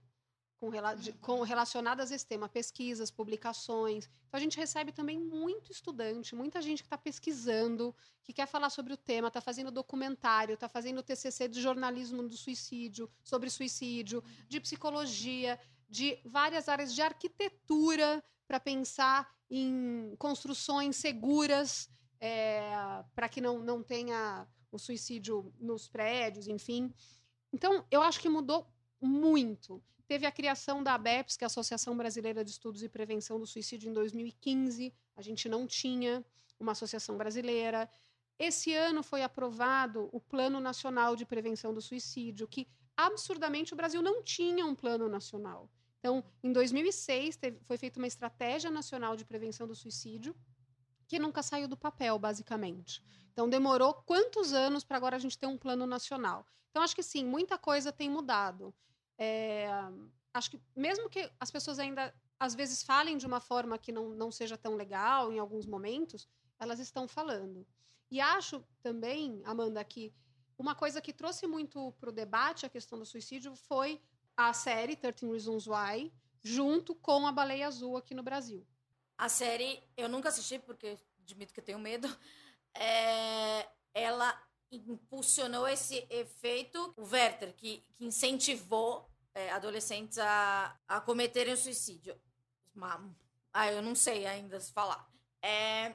com, 0.59 0.71
de, 0.99 1.13
com 1.15 1.41
relacionadas 1.41 2.13
a 2.13 2.15
esse 2.15 2.27
tema, 2.27 2.47
pesquisas, 2.49 3.11
publicações. 3.11 4.05
Então, 4.29 4.37
a 4.37 4.41
gente 4.41 4.59
recebe 4.59 4.93
também 4.93 5.19
muito 5.19 5.73
estudante, 5.73 6.35
muita 6.35 6.61
gente 6.61 6.83
que 6.83 6.87
está 6.87 6.99
pesquisando, 6.99 7.95
que 8.23 8.33
quer 8.33 8.47
falar 8.47 8.69
sobre 8.69 8.93
o 8.93 8.97
tema, 8.97 9.29
está 9.29 9.41
fazendo 9.41 9.71
documentário, 9.71 10.55
está 10.55 10.69
fazendo 10.69 11.03
TCC 11.03 11.49
de 11.49 11.63
jornalismo 11.63 12.23
do 12.23 12.37
suicídio, 12.37 13.11
sobre 13.25 13.49
suicídio, 13.49 14.23
de 14.49 14.61
psicologia, 14.61 15.59
de 15.89 16.19
várias 16.27 16.69
áreas 16.69 16.95
de 16.95 17.01
arquitetura, 17.01 18.23
para 18.47 18.61
pensar 18.61 19.33
em 19.49 20.15
construções 20.19 20.97
seguras, 20.97 21.89
é, 22.21 22.61
para 23.15 23.29
que 23.29 23.41
não, 23.41 23.61
não 23.61 23.83
tenha 23.83 24.47
o 24.71 24.79
suicídio 24.79 25.53
nos 25.59 25.89
prédios, 25.89 26.49
enfim. 26.49 26.93
Então, 27.53 27.85
eu 27.91 28.03
acho 28.03 28.21
que 28.21 28.29
mudou 28.29 28.67
muito. 29.01 29.83
Teve 30.07 30.27
a 30.27 30.33
criação 30.33 30.83
da 30.83 30.95
ABEPS, 30.95 31.37
que 31.37 31.45
é 31.45 31.47
a 31.47 31.53
Associação 31.55 31.97
Brasileira 31.97 32.45
de 32.45 32.51
Estudos 32.51 32.83
e 32.83 32.89
Prevenção 32.89 33.39
do 33.39 33.47
Suicídio, 33.47 33.89
em 33.89 33.93
2015. 33.93 34.93
A 35.17 35.23
gente 35.23 35.49
não 35.49 35.67
tinha 35.67 36.25
uma 36.59 36.73
associação 36.73 37.17
brasileira. 37.17 37.89
Esse 38.39 38.75
ano 38.75 39.03
foi 39.03 39.23
aprovado 39.23 40.09
o 40.13 40.21
Plano 40.21 40.61
Nacional 40.61 41.15
de 41.15 41.25
Prevenção 41.25 41.73
do 41.73 41.81
Suicídio, 41.81 42.49
que 42.49 42.67
absurdamente 42.97 43.73
o 43.73 43.77
Brasil 43.77 44.03
não 44.03 44.23
tinha 44.23 44.65
um 44.67 44.75
plano 44.75 45.09
nacional. 45.09 45.71
Então, 45.99 46.25
em 46.43 46.53
2006, 46.53 47.37
teve, 47.37 47.61
foi 47.65 47.77
feita 47.77 47.99
uma 47.99 48.07
estratégia 48.07 48.71
nacional 48.71 49.15
de 49.17 49.25
prevenção 49.25 49.67
do 49.67 49.75
suicídio, 49.75 50.35
que 51.11 51.19
nunca 51.19 51.43
saiu 51.43 51.67
do 51.67 51.77
papel, 51.77 52.17
basicamente. 52.21 53.03
Então, 53.33 53.49
demorou 53.49 53.93
quantos 53.93 54.53
anos 54.53 54.85
para 54.85 54.97
agora 54.97 55.17
a 55.17 55.19
gente 55.19 55.37
ter 55.37 55.47
um 55.47 55.59
plano 55.59 55.85
nacional? 55.85 56.47
Então, 56.71 56.85
acho 56.85 56.95
que 56.95 57.03
sim, 57.03 57.25
muita 57.25 57.59
coisa 57.59 57.91
tem 57.91 58.09
mudado. 58.09 58.73
É, 59.19 59.69
acho 60.33 60.53
que, 60.53 60.63
mesmo 60.77 61.11
que 61.11 61.29
as 61.41 61.51
pessoas 61.51 61.81
ainda, 61.81 62.15
às 62.39 62.55
vezes, 62.55 62.85
falem 62.85 63.17
de 63.17 63.27
uma 63.27 63.41
forma 63.41 63.77
que 63.77 63.91
não, 63.91 64.11
não 64.11 64.31
seja 64.31 64.57
tão 64.57 64.77
legal 64.77 65.33
em 65.33 65.41
alguns 65.41 65.67
momentos, 65.67 66.29
elas 66.61 66.79
estão 66.79 67.09
falando. 67.09 67.67
E 68.09 68.21
acho 68.21 68.65
também, 68.81 69.43
Amanda, 69.45 69.83
que 69.83 70.15
uma 70.57 70.77
coisa 70.77 71.01
que 71.01 71.13
trouxe 71.13 71.45
muito 71.45 71.93
para 71.99 72.11
o 72.11 72.13
debate 72.13 72.67
a 72.67 72.71
questão 72.71 72.97
do 72.97 73.05
suicídio 73.05 73.57
foi 73.57 74.01
a 74.37 74.53
série 74.53 74.95
13 74.95 75.29
Reasons 75.29 75.67
Why, 75.67 76.13
junto 76.41 76.95
com 76.95 77.27
a 77.27 77.33
Baleia 77.33 77.67
Azul 77.67 77.97
aqui 77.97 78.15
no 78.15 78.23
Brasil. 78.23 78.65
A 79.21 79.29
série, 79.29 79.79
eu 79.99 80.09
nunca 80.09 80.31
assisti 80.31 80.59
porque 80.59 80.97
admito 81.21 81.53
que 81.53 81.61
tenho 81.61 81.79
medo. 81.79 82.09
É, 82.73 83.69
ela 83.93 84.33
impulsionou 84.73 85.69
esse 85.69 86.07
efeito, 86.09 86.95
o 86.97 87.03
Werther, 87.03 87.53
que, 87.55 87.85
que 87.93 88.07
incentivou 88.07 89.11
é, 89.35 89.51
adolescentes 89.51 90.17
a, 90.19 90.75
a 90.89 91.03
cometerem 91.03 91.53
o 91.53 91.57
suicídio. 91.57 92.19
Ah, 93.53 93.71
eu 93.71 93.83
não 93.83 93.95
sei 93.95 94.25
ainda 94.25 94.59
se 94.59 94.73
falar. 94.73 95.07
É, 95.43 95.95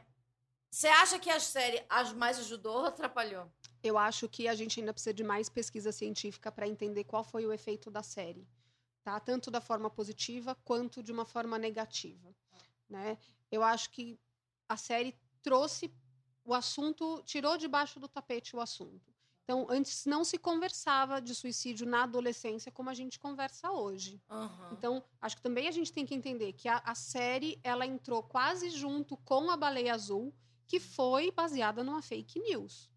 você 0.69 0.87
acha 0.89 1.17
que 1.17 1.31
a 1.31 1.39
série 1.39 1.83
mais 2.15 2.37
ajudou 2.37 2.77
ou 2.77 2.85
atrapalhou? 2.85 3.51
Eu 3.81 3.97
acho 3.97 4.29
que 4.29 4.47
a 4.47 4.53
gente 4.53 4.79
ainda 4.79 4.93
precisa 4.93 5.15
de 5.15 5.23
mais 5.23 5.49
pesquisa 5.49 5.91
científica 5.91 6.51
para 6.51 6.67
entender 6.67 7.05
qual 7.05 7.23
foi 7.23 7.43
o 7.43 7.51
efeito 7.51 7.89
da 7.89 8.03
série, 8.03 8.47
tá? 9.03 9.19
Tanto 9.19 9.49
da 9.49 9.61
forma 9.61 9.89
positiva 9.89 10.53
quanto 10.63 11.01
de 11.01 11.11
uma 11.11 11.25
forma 11.25 11.57
negativa, 11.57 12.35
né? 12.89 13.17
Eu 13.51 13.63
acho 13.63 13.89
que 13.91 14.19
a 14.67 14.77
série 14.77 15.17
trouxe 15.41 15.93
o 16.43 16.53
assunto, 16.53 17.21
tirou 17.25 17.57
debaixo 17.57 17.99
do 17.99 18.07
tapete 18.07 18.55
o 18.55 18.61
assunto. 18.61 19.13
Então, 19.43 19.67
antes 19.69 20.07
não 20.07 20.23
se 20.23 20.39
conversava 20.39 21.21
de 21.21 21.35
suicídio 21.35 21.85
na 21.85 22.03
adolescência 22.03 22.71
como 22.71 22.89
a 22.89 22.95
gente 22.95 23.19
conversa 23.19 23.71
hoje. 23.71 24.19
Aham. 24.27 24.69
Então, 24.71 25.03
acho 25.21 25.35
que 25.35 25.41
também 25.43 25.67
a 25.67 25.71
gente 25.71 25.93
tem 25.93 26.03
que 26.03 26.15
entender 26.15 26.53
que 26.53 26.67
a, 26.67 26.77
a 26.79 26.95
série 26.95 27.59
ela 27.63 27.85
entrou 27.85 28.23
quase 28.23 28.71
junto 28.71 29.15
com 29.17 29.51
a 29.51 29.55
Baleia 29.55 29.93
Azul, 29.93 30.33
que 30.67 30.79
foi 30.79 31.29
baseada 31.29 31.83
numa 31.83 32.01
fake 32.01 32.39
news. 32.39 32.89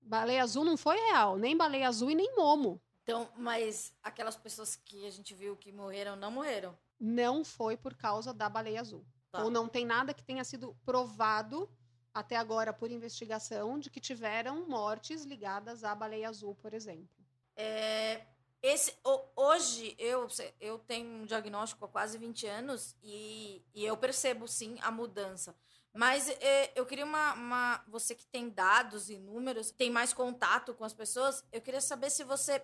Baleia 0.00 0.42
Azul 0.42 0.64
não 0.64 0.78
foi 0.78 0.96
real, 0.96 1.36
nem 1.36 1.54
Baleia 1.54 1.88
Azul 1.88 2.10
e 2.10 2.14
nem 2.14 2.34
Momo. 2.34 2.80
Então, 3.02 3.30
mas 3.36 3.94
aquelas 4.02 4.36
pessoas 4.36 4.76
que 4.76 5.06
a 5.06 5.10
gente 5.10 5.34
viu 5.34 5.56
que 5.56 5.70
morreram, 5.70 6.16
não 6.16 6.30
morreram. 6.30 6.76
Não 6.98 7.44
foi 7.44 7.76
por 7.76 7.94
causa 7.94 8.32
da 8.32 8.48
Baleia 8.48 8.80
Azul. 8.80 9.04
Tá. 9.32 9.42
Ou 9.42 9.50
não 9.50 9.66
tem 9.66 9.86
nada 9.86 10.12
que 10.12 10.22
tenha 10.22 10.44
sido 10.44 10.76
provado 10.84 11.68
até 12.12 12.36
agora 12.36 12.70
por 12.72 12.90
investigação 12.90 13.78
de 13.78 13.88
que 13.88 13.98
tiveram 13.98 14.68
mortes 14.68 15.24
ligadas 15.24 15.82
à 15.82 15.94
Baleia 15.94 16.28
Azul, 16.28 16.54
por 16.54 16.74
exemplo. 16.74 17.08
É, 17.56 18.26
esse, 18.62 18.94
ho- 19.02 19.24
hoje, 19.34 19.94
eu, 19.98 20.28
eu 20.60 20.78
tenho 20.80 21.08
um 21.08 21.24
diagnóstico 21.24 21.82
há 21.86 21.88
quase 21.88 22.18
20 22.18 22.46
anos 22.46 22.94
e, 23.02 23.64
e 23.74 23.84
eu 23.86 23.96
percebo, 23.96 24.46
sim, 24.46 24.76
a 24.82 24.90
mudança. 24.90 25.56
Mas 25.94 26.28
é, 26.28 26.70
eu 26.74 26.84
queria 26.84 27.04
uma, 27.06 27.32
uma- 27.32 27.84
Você 27.88 28.14
que 28.14 28.26
tem 28.26 28.50
dados 28.50 29.08
e 29.08 29.16
números, 29.18 29.70
tem 29.70 29.90
mais 29.90 30.12
contato 30.12 30.74
com 30.74 30.84
as 30.84 30.92
pessoas, 30.92 31.42
eu 31.50 31.60
queria 31.62 31.80
saber 31.80 32.10
se 32.10 32.22
você 32.22 32.62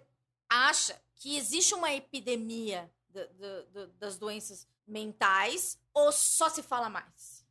acha 0.51 1.01
que 1.15 1.37
existe 1.37 1.75
uma 1.75 1.93
epidemia 1.93 2.91
da- 3.19 3.27
da- 3.27 3.63
da- 3.87 3.87
das 3.99 4.19
doenças 4.19 4.67
mentais 4.87 5.79
ou 5.93 6.13
só 6.13 6.49
se 6.49 6.63
fala 6.63 6.89
mais? 6.89 7.45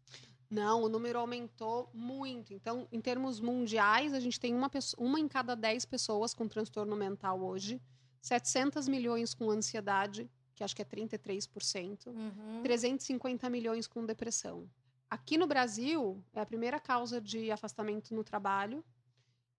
Não, 0.49 0.81
o 0.83 0.89
número 0.89 1.19
aumentou 1.19 1.89
muito. 1.93 2.53
Então, 2.53 2.87
em 2.91 3.01
termos 3.01 3.39
mundiais, 3.39 4.13
a 4.13 4.19
gente 4.19 4.39
tem 4.39 4.55
uma, 4.55 4.69
pessoa, 4.69 5.05
uma 5.05 5.19
em 5.19 5.27
cada 5.27 5.55
10 5.55 5.83
pessoas 5.85 6.33
com 6.33 6.47
transtorno 6.47 6.95
mental 6.95 7.41
hoje, 7.41 7.81
700 8.21 8.87
milhões 8.87 9.33
com 9.33 9.49
ansiedade, 9.51 10.29
que 10.55 10.63
acho 10.63 10.75
que 10.75 10.81
é 10.81 10.85
33%, 10.85 12.07
Uhum. 12.09 12.61
350 12.63 13.49
milhões 13.49 13.87
com 13.87 14.05
depressão. 14.05 14.69
Aqui 15.09 15.37
no 15.37 15.47
Brasil, 15.47 16.23
é 16.33 16.39
a 16.41 16.45
primeira 16.45 16.79
causa 16.79 17.19
de 17.21 17.51
afastamento 17.51 18.13
no 18.15 18.23
trabalho 18.23 18.83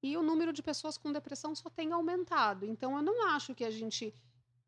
e 0.03 0.17
o 0.17 0.23
número 0.23 0.53
de 0.53 0.63
pessoas 0.63 0.97
com 0.99 1.13
depressão 1.13 1.55
só 1.55 1.69
tem 1.71 1.93
aumentado. 1.93 2.65
Então, 2.67 2.97
eu 2.97 3.03
não 3.03 3.29
acho 3.29 3.55
que 3.55 3.65
a 3.65 3.71
gente 3.71 4.15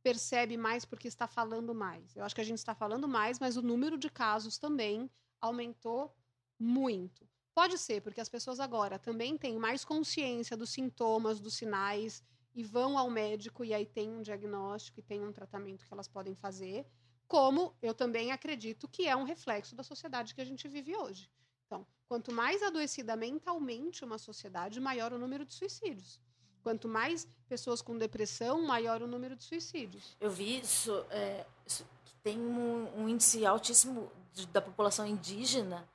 percebe 0.02 0.56
mais 0.56 0.84
porque 0.84 1.08
está 1.08 1.26
falando 1.26 1.74
mais. 1.74 2.16
Eu 2.16 2.24
acho 2.24 2.34
que 2.34 2.40
a 2.40 2.44
gente 2.44 2.58
está 2.58 2.74
falando 2.74 3.06
mais, 3.06 3.38
mas 3.38 3.56
o 3.56 3.62
número 3.62 3.98
de 3.98 4.10
casos 4.10 4.58
também 4.58 5.10
aumentou 5.40 6.14
muito. 6.58 7.28
Pode 7.54 7.76
ser 7.78 8.00
porque 8.00 8.20
as 8.20 8.28
pessoas 8.28 8.60
agora 8.60 8.98
também 8.98 9.36
têm 9.36 9.58
mais 9.58 9.84
consciência 9.84 10.56
dos 10.56 10.70
sintomas, 10.70 11.40
dos 11.40 11.54
sinais 11.54 12.22
e 12.54 12.62
vão 12.62 12.96
ao 12.96 13.10
médico 13.10 13.64
e 13.64 13.74
aí 13.74 13.86
tem 13.86 14.10
um 14.10 14.22
diagnóstico 14.22 15.00
e 15.00 15.02
tem 15.02 15.24
um 15.24 15.32
tratamento 15.32 15.84
que 15.84 15.92
elas 15.92 16.08
podem 16.08 16.34
fazer 16.34 16.86
como 17.30 17.76
eu 17.80 17.94
também 17.94 18.32
acredito 18.32 18.88
que 18.88 19.06
é 19.06 19.14
um 19.14 19.22
reflexo 19.22 19.76
da 19.76 19.84
sociedade 19.84 20.34
que 20.34 20.40
a 20.40 20.44
gente 20.44 20.66
vive 20.66 20.96
hoje. 20.96 21.30
Então, 21.64 21.86
quanto 22.08 22.32
mais 22.32 22.60
adoecida 22.60 23.14
mentalmente 23.14 24.04
uma 24.04 24.18
sociedade, 24.18 24.80
maior 24.80 25.12
o 25.12 25.18
número 25.18 25.44
de 25.44 25.54
suicídios. 25.54 26.20
Quanto 26.62 26.88
mais 26.88 27.26
pessoas 27.48 27.80
com 27.82 27.96
depressão, 27.96 28.62
maior 28.62 29.02
o 29.02 29.06
número 29.06 29.34
de 29.36 29.44
suicídios. 29.44 30.16
Eu 30.20 30.30
vi 30.30 30.60
isso, 30.60 30.92
é, 31.10 31.46
isso 31.66 31.84
que 32.04 32.14
tem 32.22 32.38
um, 32.38 33.00
um 33.02 33.08
índice 33.08 33.44
altíssimo 33.46 34.10
de- 34.32 34.46
da 34.46 34.60
população 34.60 35.06
indígena. 35.06 35.88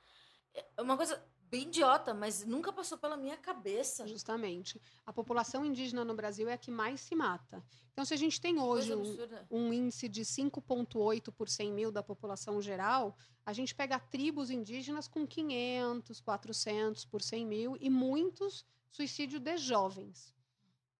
É 0.54 0.82
uma 0.82 0.96
coisa 0.96 1.22
bem 1.48 1.62
idiota, 1.62 2.12
mas 2.12 2.44
nunca 2.44 2.72
passou 2.72 2.98
pela 2.98 3.16
minha 3.16 3.36
cabeça. 3.36 4.06
Justamente. 4.06 4.80
A 5.06 5.12
população 5.12 5.64
indígena 5.64 6.04
no 6.04 6.14
Brasil 6.14 6.48
é 6.48 6.54
a 6.54 6.58
que 6.58 6.70
mais 6.70 7.00
se 7.00 7.14
mata. 7.14 7.62
Então, 7.92 8.04
se 8.04 8.12
a 8.12 8.16
gente 8.16 8.40
tem 8.40 8.58
hoje 8.60 8.92
um, 8.94 9.16
um 9.50 9.72
índice 9.72 10.08
de 10.08 10.22
5,8 10.22 11.32
por 11.32 11.48
100 11.48 11.72
mil 11.72 11.90
da 11.92 12.02
população 12.02 12.60
geral, 12.60 13.16
a 13.46 13.52
gente 13.52 13.74
pega 13.74 13.98
tribos 13.98 14.50
indígenas 14.50 15.06
com 15.08 15.26
500, 15.26 16.20
400 16.20 17.04
por 17.04 17.22
100 17.22 17.46
mil 17.46 17.76
e 17.80 17.88
muitos 17.88 18.66
suicídio 18.90 19.38
de 19.38 19.56
jovens. 19.56 20.34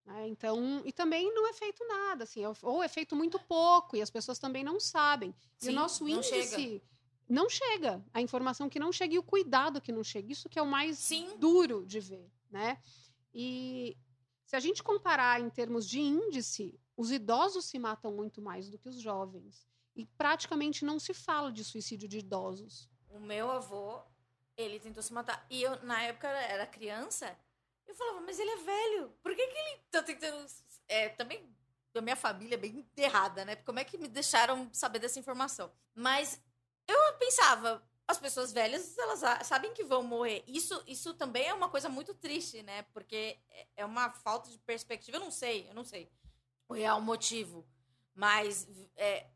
Né? 0.06 0.28
Então, 0.28 0.82
e 0.84 0.92
também 0.92 1.34
não 1.34 1.48
é 1.48 1.52
feito 1.52 1.84
nada, 1.86 2.24
assim, 2.24 2.42
ou 2.62 2.82
é 2.82 2.88
feito 2.88 3.16
muito 3.16 3.38
pouco 3.40 3.96
e 3.96 4.00
as 4.00 4.08
pessoas 4.10 4.38
também 4.38 4.62
não 4.62 4.78
sabem. 4.78 5.34
e 5.60 5.64
Sim, 5.64 5.70
o 5.70 5.74
nosso 5.74 6.04
não 6.04 6.10
índice 6.10 6.48
chega. 6.48 6.82
não 7.28 7.50
chega, 7.50 8.04
a 8.14 8.20
informação 8.20 8.68
que 8.68 8.78
não 8.78 8.92
chega 8.92 9.14
e 9.14 9.18
o 9.18 9.22
cuidado 9.22 9.80
que 9.80 9.90
não 9.92 10.04
chega. 10.04 10.32
Isso 10.32 10.48
que 10.48 10.58
é 10.58 10.62
o 10.62 10.66
mais 10.66 10.96
Sim. 10.98 11.36
duro 11.38 11.84
de 11.84 11.98
ver, 11.98 12.30
né? 12.50 12.80
E 13.34 13.96
se 14.44 14.54
a 14.54 14.60
gente 14.60 14.82
comparar 14.82 15.40
em 15.40 15.50
termos 15.50 15.86
de 15.88 15.98
índice, 16.00 16.78
os 16.96 17.10
idosos 17.10 17.64
se 17.64 17.78
matam 17.78 18.12
muito 18.12 18.40
mais 18.40 18.70
do 18.70 18.78
que 18.78 18.88
os 18.88 19.00
jovens. 19.00 19.66
E 19.94 20.06
praticamente 20.06 20.84
não 20.84 20.98
se 21.00 21.12
fala 21.12 21.50
de 21.50 21.64
suicídio 21.64 22.08
de 22.08 22.18
idosos. 22.18 22.88
O 23.08 23.18
meu 23.18 23.50
avô, 23.50 24.00
ele 24.56 24.78
tentou 24.78 25.02
se 25.02 25.12
matar. 25.12 25.44
E 25.50 25.62
eu, 25.62 25.82
na 25.82 26.02
época, 26.02 26.28
era 26.28 26.66
criança. 26.66 27.36
Eu 27.87 27.94
falava, 27.94 28.20
mas 28.22 28.38
ele 28.38 28.51
é 28.51 28.57
velho. 28.57 29.09
Por 29.22 29.35
que, 29.35 29.46
que 29.46 29.59
ele 29.59 29.81
tá 29.90 30.03
tentando. 30.03 30.46
É, 30.88 31.09
também 31.11 31.49
da 31.92 32.01
minha 32.03 32.16
família 32.16 32.55
é 32.55 32.59
bem 32.59 32.87
errada, 32.96 33.44
né? 33.44 33.57
Como 33.57 33.79
é 33.79 33.85
que 33.85 33.96
me 33.96 34.09
deixaram 34.09 34.68
saber 34.72 34.99
dessa 34.99 35.18
informação? 35.18 35.72
Mas 35.94 36.40
eu 36.87 36.96
pensava, 37.18 37.83
as 38.07 38.18
pessoas 38.18 38.53
velhas, 38.53 38.96
elas 38.99 39.25
a- 39.25 39.42
sabem 39.42 39.72
que 39.72 39.83
vão 39.83 40.03
morrer. 40.03 40.44
Isso, 40.46 40.83
isso 40.87 41.14
também 41.14 41.46
é 41.49 41.55
uma 41.55 41.68
coisa 41.70 41.88
muito 41.88 42.12
triste, 42.14 42.62
né? 42.62 42.83
Porque 42.92 43.38
é- 43.49 43.66
é 43.79 43.85
uma 43.85 44.11
falta 44.12 44.51
de 44.51 44.59
perspectiva. 44.59 45.16
Eu 45.16 45.20
não 45.22 45.31
sei, 45.31 45.68
eu 45.68 45.75
não 45.75 45.85
sei 45.85 46.11
o 46.68 46.75
real 46.75 47.01
motivo. 47.01 47.66
Mas 48.14 48.68
é, 48.96 49.27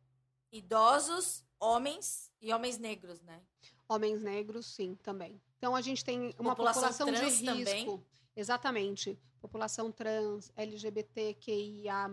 idosos, 0.52 1.44
homens 1.58 2.30
e 2.40 2.52
homens 2.52 2.78
negros, 2.78 3.20
né? 3.22 3.40
Homens 3.88 4.22
negros, 4.22 4.66
sim, 4.74 4.94
também. 4.96 5.40
Então 5.58 5.74
a 5.74 5.80
gente 5.80 6.04
tem 6.04 6.34
uma 6.38 6.54
População 6.54 6.82
população, 6.82 7.06
de 7.12 7.20
risco. 7.24 7.44
também? 7.44 8.06
Exatamente. 8.36 9.18
População 9.40 9.90
trans, 9.90 10.50
LGBTQIA, 10.56 12.06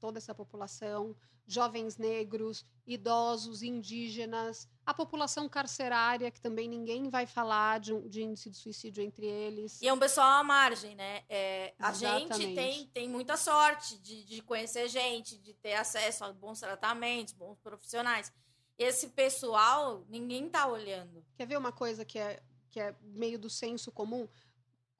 toda 0.00 0.18
essa 0.18 0.34
população, 0.34 1.14
jovens 1.46 1.96
negros, 1.98 2.64
idosos, 2.86 3.62
indígenas, 3.62 4.68
a 4.84 4.94
população 4.94 5.48
carcerária, 5.48 6.30
que 6.30 6.40
também 6.40 6.68
ninguém 6.68 7.08
vai 7.08 7.26
falar 7.26 7.78
de, 7.78 7.92
um- 7.92 8.08
de 8.08 8.22
índice 8.22 8.50
de 8.50 8.56
suicídio 8.56 9.02
entre 9.04 9.26
eles. 9.26 9.80
E 9.80 9.88
é 9.88 9.92
um 9.92 9.98
pessoal 9.98 10.40
à 10.40 10.42
margem, 10.44 10.94
né? 10.94 11.22
É, 11.28 11.74
a 11.78 11.92
gente 11.92 12.54
tem, 12.54 12.86
tem 12.88 13.08
muita 13.08 13.36
sorte 13.36 13.98
de, 13.98 14.24
de 14.24 14.40
conhecer 14.42 14.88
gente, 14.88 15.36
de 15.38 15.52
ter 15.54 15.74
acesso 15.74 16.24
a 16.24 16.32
bons 16.32 16.60
tratamentos, 16.60 17.32
bons 17.34 17.58
profissionais. 17.58 18.32
Esse 18.78 19.08
pessoal, 19.08 20.04
ninguém 20.08 20.48
tá 20.48 20.66
olhando. 20.66 21.24
Quer 21.36 21.46
ver 21.46 21.58
uma 21.58 21.70
coisa 21.72 22.04
que 22.04 22.18
é, 22.18 22.42
que 22.70 22.80
é 22.80 22.94
meio 23.02 23.38
do 23.38 23.50
senso 23.50 23.92
comum? 23.92 24.26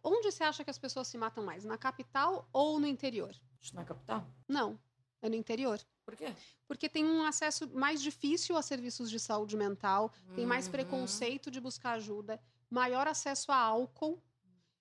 Onde 0.02 0.30
você 0.30 0.42
acha 0.44 0.64
que 0.64 0.70
as 0.70 0.78
pessoas 0.78 1.06
se 1.08 1.16
matam 1.16 1.44
mais? 1.44 1.64
Na 1.64 1.78
capital 1.78 2.48
ou 2.52 2.80
no 2.80 2.86
interior? 2.86 3.34
Na 3.72 3.84
capital. 3.84 4.26
Não, 4.48 4.78
é 5.20 5.28
no 5.28 5.34
interior. 5.36 5.80
Por 6.04 6.16
quê? 6.16 6.34
Porque 6.66 6.88
tem 6.88 7.04
um 7.04 7.22
acesso 7.24 7.68
mais 7.72 8.02
difícil 8.02 8.56
a 8.56 8.62
serviços 8.62 9.08
de 9.10 9.20
saúde 9.20 9.56
mental, 9.56 10.12
tem 10.34 10.44
mais 10.44 10.66
Uhum. 10.66 10.72
preconceito 10.72 11.50
de 11.50 11.60
buscar 11.60 11.92
ajuda, 11.92 12.42
maior 12.68 13.06
acesso 13.06 13.52
a 13.52 13.56
álcool. 13.56 14.20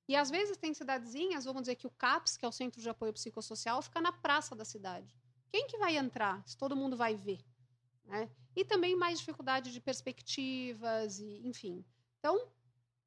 E 0.07 0.15
às 0.15 0.29
vezes 0.31 0.57
tem 0.57 0.73
cidadezinhas, 0.73 1.45
vamos 1.45 1.61
dizer 1.61 1.75
que 1.75 1.87
o 1.87 1.91
CAPS, 1.91 2.35
que 2.37 2.43
é 2.43 2.47
o 2.47 2.51
Centro 2.51 2.81
de 2.81 2.89
Apoio 2.89 3.13
Psicossocial, 3.13 3.81
fica 3.81 4.01
na 4.01 4.11
praça 4.11 4.55
da 4.55 4.65
cidade. 4.65 5.15
Quem 5.51 5.67
que 5.67 5.77
vai 5.77 5.95
entrar 5.95 6.43
se 6.47 6.57
todo 6.57 6.75
mundo 6.75 6.97
vai 6.97 7.15
ver? 7.15 7.39
Né? 8.05 8.29
E 8.55 8.65
também 8.65 8.95
mais 8.95 9.19
dificuldade 9.19 9.71
de 9.71 9.79
perspectivas, 9.79 11.19
e 11.19 11.47
enfim. 11.47 11.85
Então, 12.19 12.51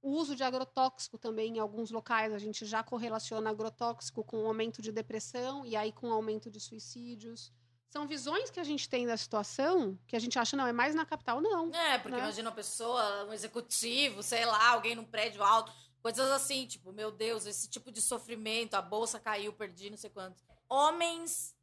o 0.05 0.11
uso 0.11 0.37
de 0.37 0.45
agrotóxico 0.45 1.17
também 1.17 1.57
em 1.57 1.59
alguns 1.59 1.91
locais, 1.91 2.31
a 2.31 2.39
gente 2.39 2.67
já 2.67 2.83
correlaciona 2.83 3.49
agrotóxico 3.49 4.23
com 4.23 4.45
o 4.45 4.47
aumento 4.47 4.83
de 4.83 4.93
depressão 4.93 5.65
e 5.65 5.75
aí 5.75 5.93
com 5.93 6.11
o 6.11 6.13
aumento 6.13 6.51
de 6.51 6.61
suicídios. 6.61 7.51
São 7.89 8.07
visões 8.07 8.51
que 8.51 8.61
a 8.61 8.65
gente 8.65 8.87
tem 8.87 9.07
da 9.07 9.17
situação 9.17 9.99
que 10.07 10.15
a 10.15 10.19
gente 10.19 10.39
acha, 10.39 10.59
não, 10.59 10.67
é 10.67 10.73
mais 10.73 10.95
na 10.95 11.07
capital, 11.07 11.41
não. 11.41 11.75
É, 11.75 11.97
porque 11.97 12.17
Né? 12.17 12.23
imagina 12.23 12.51
uma 12.51 12.55
pessoa, 12.55 13.25
um 13.25 13.33
executivo, 13.33 14.23
sei 14.23 14.45
lá, 14.45 14.73
alguém 14.73 14.95
num 14.95 15.07
prédio 15.07 15.43
alto, 15.43 15.73
coisas 16.03 16.31
assim, 16.33 16.67
tipo, 16.67 16.93
meu 16.93 17.11
Deus, 17.11 17.47
esse 17.47 17.67
tipo 17.67 17.91
de 17.91 18.03
sofrimento, 18.03 18.75
a 18.75 18.83
bolsa 18.83 19.19
caiu, 19.19 19.55
perdi, 19.55 19.89
não 19.89 19.97
sei 19.97 20.11
quanto. 20.11 20.43
Homens, 20.69 21.57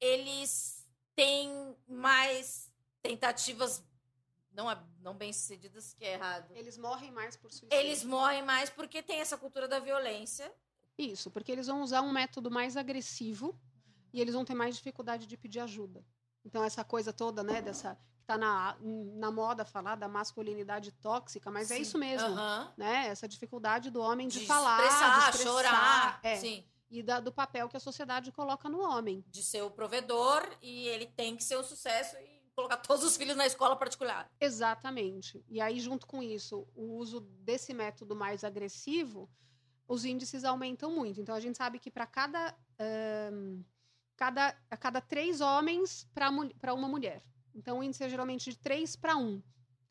eles 0.00 0.86
têm 1.14 1.76
mais 1.86 2.72
tentativas 3.02 3.84
não, 4.54 4.70
é- 4.70 4.78
não 5.00 5.14
bem 5.14 5.32
sucedidas, 5.32 5.94
que 5.94 6.04
é 6.04 6.14
errado. 6.14 6.50
Eles 6.54 6.76
morrem 6.78 7.10
mais 7.10 7.36
por 7.36 7.50
suicídio. 7.50 7.76
Eles 7.78 8.04
morrem 8.04 8.42
mais 8.42 8.68
porque 8.70 9.02
tem 9.02 9.20
essa 9.20 9.36
cultura 9.38 9.66
da 9.68 9.78
violência. 9.78 10.52
Isso, 10.98 11.30
porque 11.30 11.50
eles 11.50 11.66
vão 11.66 11.82
usar 11.82 12.02
um 12.02 12.12
método 12.12 12.50
mais 12.50 12.76
agressivo 12.76 13.58
e 14.12 14.20
eles 14.20 14.34
vão 14.34 14.44
ter 14.44 14.54
mais 14.54 14.76
dificuldade 14.76 15.26
de 15.26 15.36
pedir 15.36 15.60
ajuda. 15.60 16.04
Então, 16.44 16.62
essa 16.62 16.84
coisa 16.84 17.12
toda, 17.12 17.42
né, 17.42 17.62
dessa 17.62 17.98
tá 18.26 18.38
na, 18.38 18.76
na 18.80 19.30
moda 19.32 19.64
falar 19.64 19.96
da 19.96 20.06
masculinidade 20.06 20.92
tóxica, 20.92 21.50
mas 21.50 21.70
é 21.70 21.76
Sim. 21.76 21.82
isso 21.82 21.98
mesmo, 21.98 22.28
Aham. 22.28 22.72
né? 22.76 23.06
Essa 23.08 23.26
dificuldade 23.26 23.90
do 23.90 24.00
homem 24.00 24.28
de, 24.28 24.40
De 24.40 24.46
falar, 24.46 24.78
expressar, 24.80 25.10
de 25.14 25.30
expressar, 25.30 25.50
chorar. 25.50 26.20
é, 26.22 26.36
Sim. 26.36 26.64
e 26.90 27.02
da- 27.02 27.18
do 27.20 27.32
papel 27.32 27.68
que 27.68 27.76
a 27.76 27.80
sociedade 27.80 28.30
coloca 28.30 28.68
no 28.68 28.80
homem. 28.80 29.24
De 29.28 29.42
ser 29.42 29.62
o 29.62 29.70
provedor 29.70 30.48
e 30.62 30.86
ele 30.88 31.06
tem 31.06 31.36
que 31.36 31.42
ser 31.42 31.56
o 31.56 31.64
sucesso 31.64 32.16
e 32.18 32.31
colocar 32.62 32.76
todos 32.76 33.04
os 33.04 33.16
filhos 33.16 33.36
na 33.36 33.46
escola 33.46 33.76
particular. 33.76 34.30
Exatamente. 34.40 35.44
E 35.48 35.60
aí, 35.60 35.80
junto 35.80 36.06
com 36.06 36.22
isso, 36.22 36.66
o 36.74 36.96
uso 36.96 37.20
desse 37.20 37.74
método 37.74 38.14
mais 38.14 38.44
agressivo, 38.44 39.28
os 39.88 40.04
índices 40.04 40.44
aumentam 40.44 40.90
muito. 40.90 41.20
Então, 41.20 41.34
a 41.34 41.40
gente 41.40 41.58
sabe 41.58 41.78
que 41.78 41.90
para 41.90 42.06
cada, 42.06 42.56
ahn, 42.78 43.62
cada, 44.16 44.56
a 44.70 44.76
cada 44.76 45.00
três 45.00 45.40
homens 45.40 46.08
para 46.14 46.74
uma 46.74 46.88
mulher. 46.88 47.22
Então, 47.54 47.80
o 47.80 47.82
índice 47.82 48.04
é 48.04 48.08
geralmente 48.08 48.50
de 48.50 48.58
três 48.58 48.94
para 48.94 49.16
um. 49.16 49.42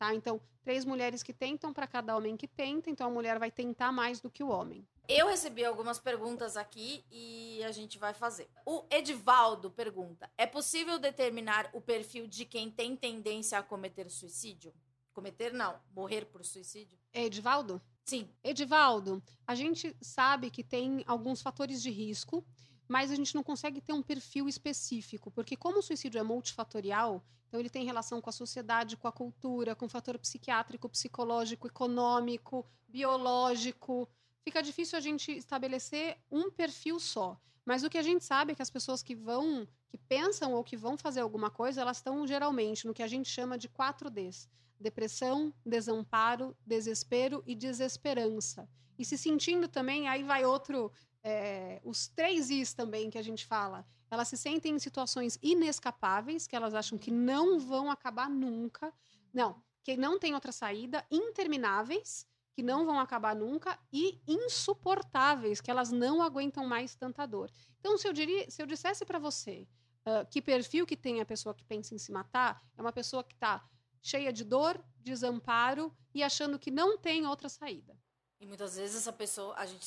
Tá? 0.02 0.12
Então, 0.12 0.40
três 0.64 0.84
mulheres 0.84 1.22
que 1.22 1.32
tentam 1.32 1.72
para 1.72 1.86
cada 1.86 2.16
homem 2.16 2.36
que 2.36 2.48
tenta. 2.48 2.90
Então, 2.90 3.06
a 3.06 3.10
mulher 3.10 3.38
vai 3.38 3.52
tentar 3.52 3.92
mais 3.92 4.20
do 4.20 4.28
que 4.28 4.42
o 4.42 4.48
homem. 4.48 4.84
Eu 5.08 5.28
recebi 5.28 5.64
algumas 5.64 6.00
perguntas 6.00 6.56
aqui 6.56 7.04
e 7.08 7.62
a 7.62 7.70
gente 7.70 8.00
vai 8.00 8.12
fazer. 8.12 8.50
O 8.66 8.84
Edivaldo 8.90 9.70
pergunta: 9.70 10.28
é 10.36 10.44
possível 10.44 10.98
determinar 10.98 11.70
o 11.72 11.80
perfil 11.80 12.26
de 12.26 12.44
quem 12.44 12.68
tem 12.68 12.96
tendência 12.96 13.56
a 13.56 13.62
cometer 13.62 14.10
suicídio? 14.10 14.74
Cometer 15.12 15.52
não, 15.52 15.78
morrer 15.94 16.24
por 16.24 16.44
suicídio? 16.44 16.98
Edivaldo? 17.12 17.80
Sim. 18.04 18.28
Edivaldo, 18.42 19.22
a 19.46 19.54
gente 19.54 19.96
sabe 20.00 20.50
que 20.50 20.64
tem 20.64 21.04
alguns 21.06 21.40
fatores 21.40 21.80
de 21.80 21.92
risco, 21.92 22.44
mas 22.88 23.12
a 23.12 23.14
gente 23.14 23.36
não 23.36 23.44
consegue 23.44 23.80
ter 23.80 23.92
um 23.92 24.02
perfil 24.02 24.48
específico, 24.48 25.30
porque 25.30 25.56
como 25.56 25.78
o 25.78 25.82
suicídio 25.82 26.18
é 26.18 26.24
multifatorial, 26.24 27.24
então 27.52 27.60
ele 27.60 27.68
tem 27.68 27.84
relação 27.84 28.18
com 28.18 28.30
a 28.30 28.32
sociedade, 28.32 28.96
com 28.96 29.06
a 29.06 29.12
cultura, 29.12 29.76
com 29.76 29.84
o 29.84 29.88
fator 29.88 30.18
psiquiátrico, 30.18 30.88
psicológico, 30.88 31.66
econômico, 31.66 32.66
biológico. 32.88 34.08
Fica 34.42 34.62
difícil 34.62 34.96
a 34.96 35.02
gente 35.02 35.30
estabelecer 35.32 36.16
um 36.30 36.50
perfil 36.50 36.98
só. 36.98 37.38
Mas 37.62 37.84
o 37.84 37.90
que 37.90 37.98
a 37.98 38.02
gente 38.02 38.24
sabe 38.24 38.52
é 38.52 38.54
que 38.54 38.62
as 38.62 38.70
pessoas 38.70 39.02
que 39.02 39.14
vão, 39.14 39.68
que 39.86 39.98
pensam 39.98 40.54
ou 40.54 40.64
que 40.64 40.78
vão 40.78 40.96
fazer 40.96 41.20
alguma 41.20 41.50
coisa, 41.50 41.82
elas 41.82 41.98
estão 41.98 42.26
geralmente 42.26 42.86
no 42.86 42.94
que 42.94 43.02
a 43.02 43.06
gente 43.06 43.28
chama 43.28 43.58
de 43.58 43.68
4Ds: 43.68 44.48
depressão, 44.80 45.52
desamparo, 45.62 46.56
desespero 46.64 47.42
e 47.46 47.54
desesperança. 47.54 48.66
E 48.98 49.04
se 49.04 49.18
sentindo 49.18 49.68
também, 49.68 50.08
aí 50.08 50.22
vai 50.22 50.46
outro, 50.46 50.90
é, 51.22 51.80
os 51.84 52.08
três 52.08 52.50
Is 52.50 52.74
também 52.74 53.10
que 53.10 53.18
a 53.18 53.22
gente 53.22 53.46
fala. 53.46 53.86
Elas 54.10 54.28
se 54.28 54.36
sentem 54.36 54.74
em 54.74 54.78
situações 54.78 55.38
inescapáveis, 55.42 56.46
que 56.46 56.54
elas 56.54 56.74
acham 56.74 56.98
que 56.98 57.10
não 57.10 57.58
vão 57.58 57.90
acabar 57.90 58.28
nunca. 58.28 58.92
Não, 59.32 59.62
que 59.82 59.96
não 59.96 60.18
tem 60.18 60.34
outra 60.34 60.52
saída, 60.52 61.04
intermináveis, 61.10 62.26
que 62.54 62.62
não 62.62 62.84
vão 62.84 63.00
acabar 63.00 63.34
nunca, 63.34 63.78
e 63.90 64.20
insuportáveis, 64.26 65.60
que 65.60 65.70
elas 65.70 65.90
não 65.90 66.20
aguentam 66.20 66.66
mais 66.66 66.94
tanta 66.94 67.24
dor. 67.24 67.50
Então, 67.80 67.96
se 67.96 68.06
eu, 68.06 68.12
diria, 68.12 68.50
se 68.50 68.62
eu 68.62 68.66
dissesse 68.66 69.04
para 69.04 69.18
você 69.18 69.66
ah, 70.04 70.24
que 70.24 70.42
perfil 70.42 70.86
que 70.86 70.96
tem 70.96 71.20
a 71.20 71.26
pessoa 71.26 71.54
que 71.54 71.64
pensa 71.64 71.94
em 71.94 71.98
se 71.98 72.10
matar, 72.12 72.62
é 72.76 72.82
uma 72.82 72.92
pessoa 72.92 73.22
que 73.22 73.34
está 73.34 73.64
cheia 74.02 74.32
de 74.32 74.44
dor, 74.44 74.84
desamparo 74.98 75.96
e 76.12 76.22
achando 76.22 76.58
que 76.58 76.70
não 76.70 76.98
tem 76.98 77.26
outra 77.26 77.48
saída. 77.48 77.96
E 78.40 78.46
muitas 78.46 78.76
vezes 78.76 78.96
essa 78.96 79.12
pessoa, 79.12 79.54
a 79.56 79.64
gente, 79.64 79.86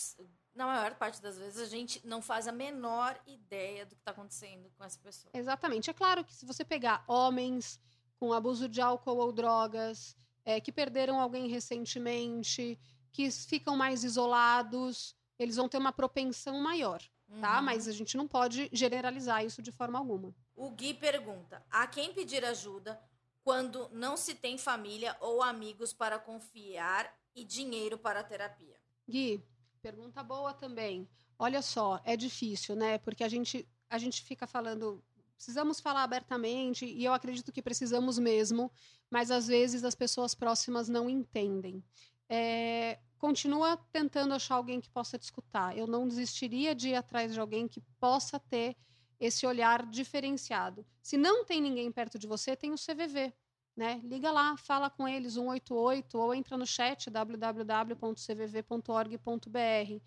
na 0.55 0.65
maior 0.65 0.95
parte 0.95 1.21
das 1.21 1.37
vezes, 1.37 1.59
a 1.59 1.69
gente 1.69 2.01
não 2.07 2.21
faz 2.21 2.47
a 2.47 2.51
menor 2.51 3.19
ideia 3.27 3.85
do 3.85 3.93
que 3.93 4.01
está 4.01 4.11
acontecendo 4.11 4.71
com 4.77 4.83
essa 4.83 4.97
pessoa. 4.99 5.29
Exatamente. 5.33 5.89
É 5.89 5.93
claro 5.93 6.23
que 6.23 6.33
se 6.33 6.45
você 6.45 6.63
pegar 6.63 7.03
homens 7.07 7.79
com 8.17 8.31
abuso 8.31 8.69
de 8.69 8.79
álcool 8.79 9.17
ou 9.17 9.33
drogas, 9.33 10.15
é, 10.45 10.61
que 10.61 10.71
perderam 10.71 11.19
alguém 11.19 11.49
recentemente, 11.49 12.79
que 13.11 13.29
ficam 13.29 13.75
mais 13.75 14.03
isolados, 14.03 15.13
eles 15.37 15.57
vão 15.57 15.67
ter 15.67 15.77
uma 15.77 15.91
propensão 15.91 16.59
maior, 16.61 17.01
tá? 17.41 17.57
Uhum. 17.57 17.65
Mas 17.65 17.87
a 17.87 17.91
gente 17.91 18.15
não 18.15 18.27
pode 18.27 18.69
generalizar 18.71 19.43
isso 19.43 19.61
de 19.61 19.71
forma 19.71 19.99
alguma. 19.99 20.33
O 20.55 20.69
Gui 20.69 20.93
pergunta: 20.93 21.65
a 21.69 21.85
quem 21.85 22.13
pedir 22.13 22.45
ajuda 22.45 23.01
quando 23.43 23.89
não 23.91 24.15
se 24.15 24.33
tem 24.33 24.57
família 24.57 25.17
ou 25.19 25.43
amigos 25.43 25.91
para 25.91 26.17
confiar 26.17 27.13
e 27.35 27.43
dinheiro 27.43 27.97
para 27.97 28.21
a 28.21 28.23
terapia? 28.23 28.79
Gui, 29.07 29.43
pergunta 29.85 30.23
boa 30.23 30.51
também. 30.51 31.07
Olha 31.37 31.61
só, 31.61 32.01
é 32.03 32.17
difícil, 32.17 32.75
né? 32.75 32.97
Porque 32.97 33.23
a 33.23 33.29
gente, 33.29 33.67
a 33.87 33.99
gente 33.99 34.23
fica 34.23 34.47
falando, 34.47 35.03
precisamos 35.35 35.79
falar 35.79 36.01
abertamente, 36.01 36.87
e 36.87 37.05
eu 37.05 37.13
acredito 37.13 37.51
que 37.51 37.61
precisamos 37.61 38.17
mesmo, 38.17 38.71
mas 39.11 39.29
às 39.29 39.45
vezes 39.45 39.83
as 39.83 39.93
pessoas 39.93 40.33
próximas 40.33 40.89
não 40.89 41.07
entendem. 41.07 41.83
É, 42.27 42.97
continua 43.19 43.77
tentando 43.91 44.33
achar 44.33 44.55
alguém 44.55 44.81
que 44.81 44.89
possa 44.89 45.19
te 45.19 45.23
escutar. 45.23 45.77
Eu 45.77 45.85
não 45.85 46.07
desistiria 46.07 46.73
de 46.73 46.89
ir 46.89 46.95
atrás 46.95 47.31
de 47.31 47.39
alguém 47.39 47.67
que 47.67 47.81
possa 47.99 48.39
ter 48.39 48.75
esse 49.19 49.45
olhar 49.45 49.85
diferenciado. 49.85 50.83
Se 50.99 51.15
não 51.15 51.45
tem 51.45 51.61
ninguém 51.61 51.91
perto 51.91 52.17
de 52.17 52.25
você, 52.25 52.55
tem 52.55 52.71
o 52.71 52.75
CVV. 52.75 53.31
Né? 53.75 53.99
Liga 54.05 54.31
lá, 54.31 54.55
fala 54.55 54.89
com 54.89 55.05
eles 55.05 55.33
188 55.33 56.17
ou 56.17 56.33
entra 56.33 56.57
no 56.57 56.65
chat 56.65 57.09
www.cvv.org.br. 57.09 60.01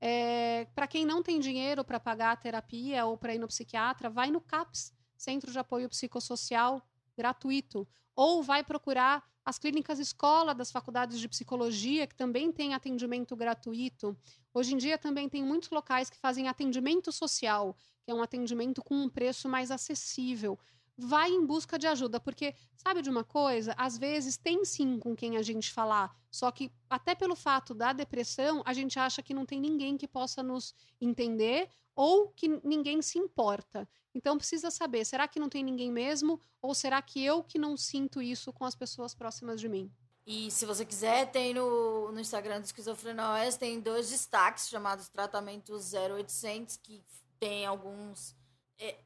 É, 0.00 0.64
para 0.74 0.86
quem 0.86 1.04
não 1.04 1.22
tem 1.22 1.38
dinheiro 1.38 1.84
para 1.84 2.00
pagar 2.00 2.32
a 2.32 2.36
terapia 2.36 3.04
ou 3.04 3.18
para 3.18 3.34
ir 3.34 3.38
no 3.38 3.46
psiquiatra, 3.46 4.08
vai 4.08 4.30
no 4.30 4.40
CAPS, 4.40 4.94
Centro 5.18 5.52
de 5.52 5.58
Apoio 5.58 5.90
Psicossocial, 5.90 6.82
gratuito. 7.14 7.86
Ou 8.16 8.42
vai 8.42 8.64
procurar 8.64 9.22
as 9.44 9.58
clínicas 9.58 9.98
escola 9.98 10.54
das 10.54 10.70
faculdades 10.70 11.20
de 11.20 11.28
psicologia, 11.28 12.06
que 12.06 12.14
também 12.14 12.50
tem 12.50 12.72
atendimento 12.72 13.36
gratuito. 13.36 14.16
Hoje 14.54 14.74
em 14.74 14.78
dia 14.78 14.96
também 14.96 15.28
tem 15.28 15.44
muitos 15.44 15.68
locais 15.68 16.08
que 16.08 16.16
fazem 16.16 16.48
atendimento 16.48 17.12
social, 17.12 17.76
que 18.02 18.10
é 18.10 18.14
um 18.14 18.22
atendimento 18.22 18.82
com 18.82 18.94
um 18.94 19.10
preço 19.10 19.46
mais 19.46 19.70
acessível 19.70 20.58
vai 21.00 21.30
em 21.30 21.44
busca 21.44 21.78
de 21.78 21.86
ajuda, 21.86 22.20
porque 22.20 22.54
sabe 22.76 23.02
de 23.02 23.10
uma 23.10 23.24
coisa? 23.24 23.74
Às 23.76 23.96
vezes 23.96 24.36
tem 24.36 24.64
sim 24.64 24.98
com 24.98 25.16
quem 25.16 25.36
a 25.36 25.42
gente 25.42 25.72
falar, 25.72 26.14
só 26.30 26.50
que 26.50 26.70
até 26.88 27.14
pelo 27.14 27.34
fato 27.34 27.74
da 27.74 27.92
depressão, 27.92 28.62
a 28.64 28.72
gente 28.72 28.98
acha 28.98 29.22
que 29.22 29.34
não 29.34 29.46
tem 29.46 29.60
ninguém 29.60 29.96
que 29.96 30.06
possa 30.06 30.42
nos 30.42 30.74
entender 31.00 31.68
ou 31.94 32.28
que 32.28 32.48
ninguém 32.64 33.02
se 33.02 33.18
importa. 33.18 33.88
Então 34.14 34.36
precisa 34.36 34.70
saber, 34.70 35.04
será 35.04 35.26
que 35.28 35.40
não 35.40 35.48
tem 35.48 35.62
ninguém 35.62 35.90
mesmo 35.90 36.40
ou 36.60 36.74
será 36.74 37.00
que 37.00 37.24
eu 37.24 37.42
que 37.42 37.58
não 37.58 37.76
sinto 37.76 38.20
isso 38.20 38.52
com 38.52 38.64
as 38.64 38.74
pessoas 38.74 39.14
próximas 39.14 39.60
de 39.60 39.68
mim? 39.68 39.90
E 40.26 40.50
se 40.50 40.66
você 40.66 40.84
quiser, 40.84 41.30
tem 41.30 41.54
no, 41.54 42.12
no 42.12 42.20
Instagram 42.20 42.60
do 42.60 42.64
Esquizofrenóias, 42.64 43.56
tem 43.56 43.80
dois 43.80 44.10
destaques 44.10 44.68
chamados 44.68 45.08
Tratamentos 45.08 45.92
0800, 45.92 46.76
que 46.76 47.02
tem 47.38 47.66
alguns 47.66 48.36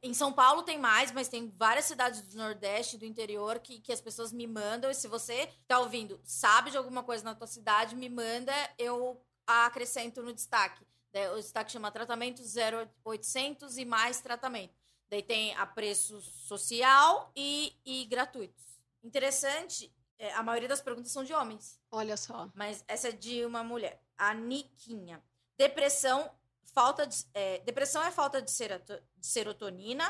em 0.03 0.15
São 0.15 0.33
Paulo 0.33 0.63
tem 0.63 0.79
mais, 0.79 1.11
mas 1.11 1.29
tem 1.29 1.53
várias 1.57 1.87
cidades 1.87 2.23
do 2.23 2.37
Nordeste, 2.37 2.97
do 2.97 3.05
interior, 3.05 3.59
que, 3.59 3.81
que 3.81 3.93
as 3.93 4.01
pessoas 4.01 4.33
me 4.33 4.47
mandam. 4.47 4.91
E 4.91 4.95
se 4.95 5.09
você 5.09 5.49
tá 5.67 5.81
ouvindo, 5.81 6.21
sabe 6.23 6.71
de 6.71 6.77
alguma 6.77 7.03
coisa 7.03 7.25
na 7.25 7.35
tua 7.35 7.47
cidade, 7.47 7.97
me 7.97 8.09
manda, 8.09 8.53
eu 8.79 9.21
acrescento 9.47 10.23
no 10.23 10.33
destaque. 10.33 10.87
O 11.33 11.37
destaque 11.37 11.73
chama 11.73 11.91
Tratamento 11.91 12.43
0800 12.43 13.79
e 13.79 13.85
mais 13.85 14.21
tratamento. 14.21 14.75
Daí 15.09 15.23
tem 15.23 15.55
a 15.57 15.67
preço 15.67 16.21
social 16.21 17.31
e, 17.37 17.73
e 17.85 18.05
gratuitos. 18.07 18.65
Interessante, 19.03 19.93
é, 20.19 20.33
a 20.35 20.43
maioria 20.43 20.69
das 20.69 20.81
perguntas 20.81 21.13
são 21.13 21.23
de 21.23 21.33
homens. 21.33 21.81
Olha 21.91 22.17
só. 22.17 22.49
Mas 22.55 22.85
essa 22.89 23.09
é 23.09 23.13
de 23.13 23.45
uma 23.45 23.63
mulher. 23.63 24.03
A 24.17 24.35
Niquinha. 24.35 25.23
Depressão 25.57 26.31
falta 26.75 27.07
de, 27.07 27.25
é, 27.33 27.61
depressão 27.61 28.03
é 28.03 28.11
falta 28.11 28.43
de, 28.43 28.51
seroto, 28.51 29.01
de 29.17 29.27
serotonina 29.27 30.05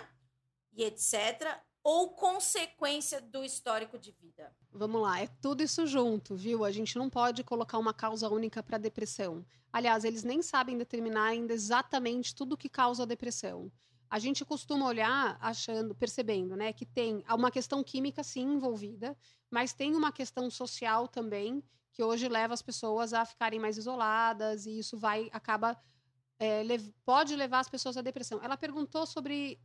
e 0.73 0.83
etc. 0.83 1.61
Ou 1.83 2.15
consequência 2.15 3.21
do 3.21 3.45
histórico 3.45 3.99
de 3.99 4.11
vida? 4.13 4.51
Vamos 4.73 5.03
lá, 5.03 5.21
é 5.21 5.27
tudo 5.43 5.63
isso 5.63 5.87
junto, 5.87 6.35
viu? 6.35 6.65
A 6.65 6.73
gente 6.73 6.97
não 6.97 7.11
pode 7.11 7.45
colocar 7.45 7.79
uma 7.79 7.93
causa 7.93 8.29
única 8.31 8.63
para 8.63 8.79
depressão. 8.79 9.45
Aliás, 9.71 10.03
eles 10.03 10.25
nem 10.25 10.41
sabem 10.41 10.79
determinar 10.79 11.27
ainda 11.27 11.53
exatamente 11.53 12.35
tudo 12.35 12.57
que 12.57 12.71
causa 12.71 13.03
a 13.03 13.07
depressão. 13.07 13.71
A 14.09 14.19
gente 14.19 14.45
costuma 14.45 14.87
olhar 14.87 15.37
achando, 15.41 15.95
percebendo, 15.95 16.57
né, 16.57 16.73
que 16.73 16.87
tem 16.87 17.23
uma 17.29 17.51
questão 17.51 17.85
química 17.85 18.23
sim 18.23 18.55
envolvida, 18.55 19.17
mas 19.51 19.75
tem 19.75 19.95
uma 19.95 20.13
questão 20.13 20.49
social 20.49 21.07
também 21.07 21.63
que 21.93 22.03
hoje 22.03 22.29
leva 22.29 22.55
as 22.55 22.63
pessoas 22.63 23.13
a 23.13 23.25
ficarem 23.25 23.61
mais 23.61 23.77
isoladas 23.77 24.67
e 24.67 24.79
isso 24.79 24.97
vai 24.97 25.29
acaba 25.33 25.79
é, 26.39 26.63
lev 26.63 26.91
pode 27.05 27.37
levar 27.37 27.61
as 27.61 27.69
pessoas 27.69 27.97
à 27.97 28.03
depressão. 28.03 28.41
Ela 28.43 28.57
perguntou 28.57 29.07
sobre 29.07 29.61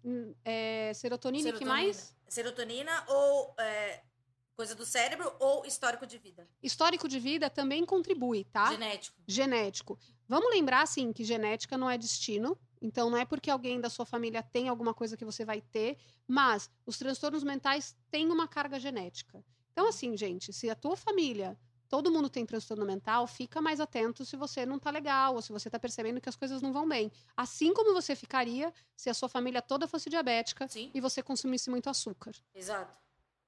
é, 0.45 0.91
serotonina, 0.93 1.49
e 1.49 1.53
que 1.53 1.65
mais? 1.65 2.15
Serotonina 2.27 3.03
ou 3.07 3.55
é, 3.59 4.01
coisa 4.55 4.75
do 4.75 4.85
cérebro 4.85 5.31
ou 5.39 5.65
histórico 5.65 6.05
de 6.05 6.17
vida? 6.17 6.47
Histórico 6.61 7.07
de 7.07 7.19
vida 7.19 7.49
também 7.49 7.85
contribui, 7.85 8.43
tá? 8.43 8.71
Genético. 8.71 9.17
Genético. 9.27 9.99
Vamos 10.27 10.51
lembrar, 10.51 10.81
assim, 10.83 11.11
que 11.11 11.23
genética 11.23 11.77
não 11.77 11.89
é 11.89 11.97
destino 11.97 12.57
Então, 12.81 13.09
não 13.09 13.17
é 13.17 13.25
porque 13.25 13.49
alguém 13.49 13.81
da 13.81 13.89
sua 13.89 14.05
família 14.05 14.41
tem 14.41 14.69
alguma 14.69 14.93
coisa 14.93 15.17
que 15.17 15.25
você 15.25 15.43
vai 15.43 15.61
ter, 15.61 15.97
mas 16.27 16.69
os 16.85 16.97
transtornos 16.97 17.43
mentais 17.43 17.95
têm 18.09 18.31
uma 18.31 18.47
carga 18.47 18.79
genética. 18.79 19.43
Então, 19.71 19.87
assim, 19.87 20.15
gente, 20.15 20.53
se 20.53 20.69
a 20.69 20.75
tua 20.75 20.95
família, 20.95 21.57
todo 21.89 22.11
mundo 22.11 22.29
tem 22.29 22.45
transtorno 22.45 22.85
mental, 22.85 23.25
fica 23.25 23.59
mais 23.59 23.79
atento 23.79 24.23
se 24.23 24.37
você 24.37 24.65
não 24.65 24.77
tá 24.77 24.91
legal 24.91 25.33
ou 25.33 25.41
se 25.41 25.51
você 25.51 25.69
tá 25.69 25.79
percebendo 25.79 26.21
que 26.21 26.29
as 26.29 26.35
coisas 26.35 26.61
não 26.61 26.71
vão 26.71 26.87
bem. 26.87 27.11
Assim 27.35 27.73
como 27.73 27.93
você 27.93 28.15
ficaria 28.15 28.71
se 28.95 29.09
a 29.09 29.13
sua 29.13 29.27
família 29.27 29.61
toda 29.61 29.87
fosse 29.87 30.09
diabética 30.09 30.67
Sim. 30.67 30.91
e 30.93 31.01
você 31.01 31.23
consumisse 31.23 31.69
muito 31.69 31.89
açúcar. 31.89 32.31
Exato. 32.53 32.97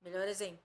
Melhor 0.01 0.27
exemplo. 0.27 0.63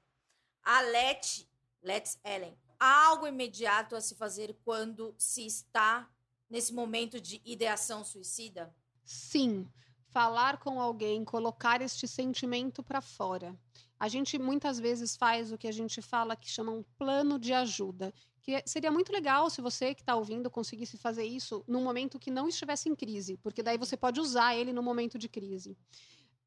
A 0.63 0.81
Let, 0.81 1.47
Let's 1.83 2.19
Ellen. 2.25 2.59
Há 2.81 3.07
algo 3.07 3.27
imediato 3.27 3.95
a 3.95 4.01
se 4.01 4.15
fazer 4.15 4.57
quando 4.65 5.15
se 5.19 5.47
está 5.47 6.11
nesse 6.49 6.73
momento 6.73 7.21
de 7.21 7.41
ideação 7.45 8.05
suicida? 8.05 8.75
Sim, 9.05 9.69
falar 10.09 10.59
com 10.59 10.81
alguém, 10.81 11.25
colocar 11.25 11.81
este 11.83 12.09
sentimento 12.09 12.83
para 12.83 13.01
fora. 13.01 13.55
A 13.99 14.09
gente 14.09 14.39
muitas 14.39 14.79
vezes 14.79 15.17
faz 15.17 15.53
o 15.53 15.59
que 15.59 15.67
a 15.67 15.73
gente 15.73 16.03
fala 16.03 16.37
que 16.37 16.49
chama 16.49 16.73
um 16.73 16.85
plano 16.99 17.39
de 17.39 17.53
ajuda. 17.53 18.13
Que 18.43 18.63
seria 18.67 18.93
muito 18.93 19.13
legal 19.13 19.49
se 19.51 19.61
você 19.61 19.95
que 19.95 20.03
está 20.03 20.15
ouvindo 20.15 20.51
conseguisse 20.51 20.97
fazer 20.97 21.25
isso 21.25 21.65
num 21.67 21.83
momento 21.83 22.19
que 22.19 22.31
não 22.31 22.47
estivesse 22.47 22.89
em 22.89 22.95
crise, 22.95 23.37
porque 23.39 23.63
daí 23.63 23.79
você 23.79 23.97
pode 23.97 24.21
usar 24.21 24.55
ele 24.55 24.73
no 24.73 24.83
momento 24.83 25.19
de 25.19 25.29
crise. 25.29 25.77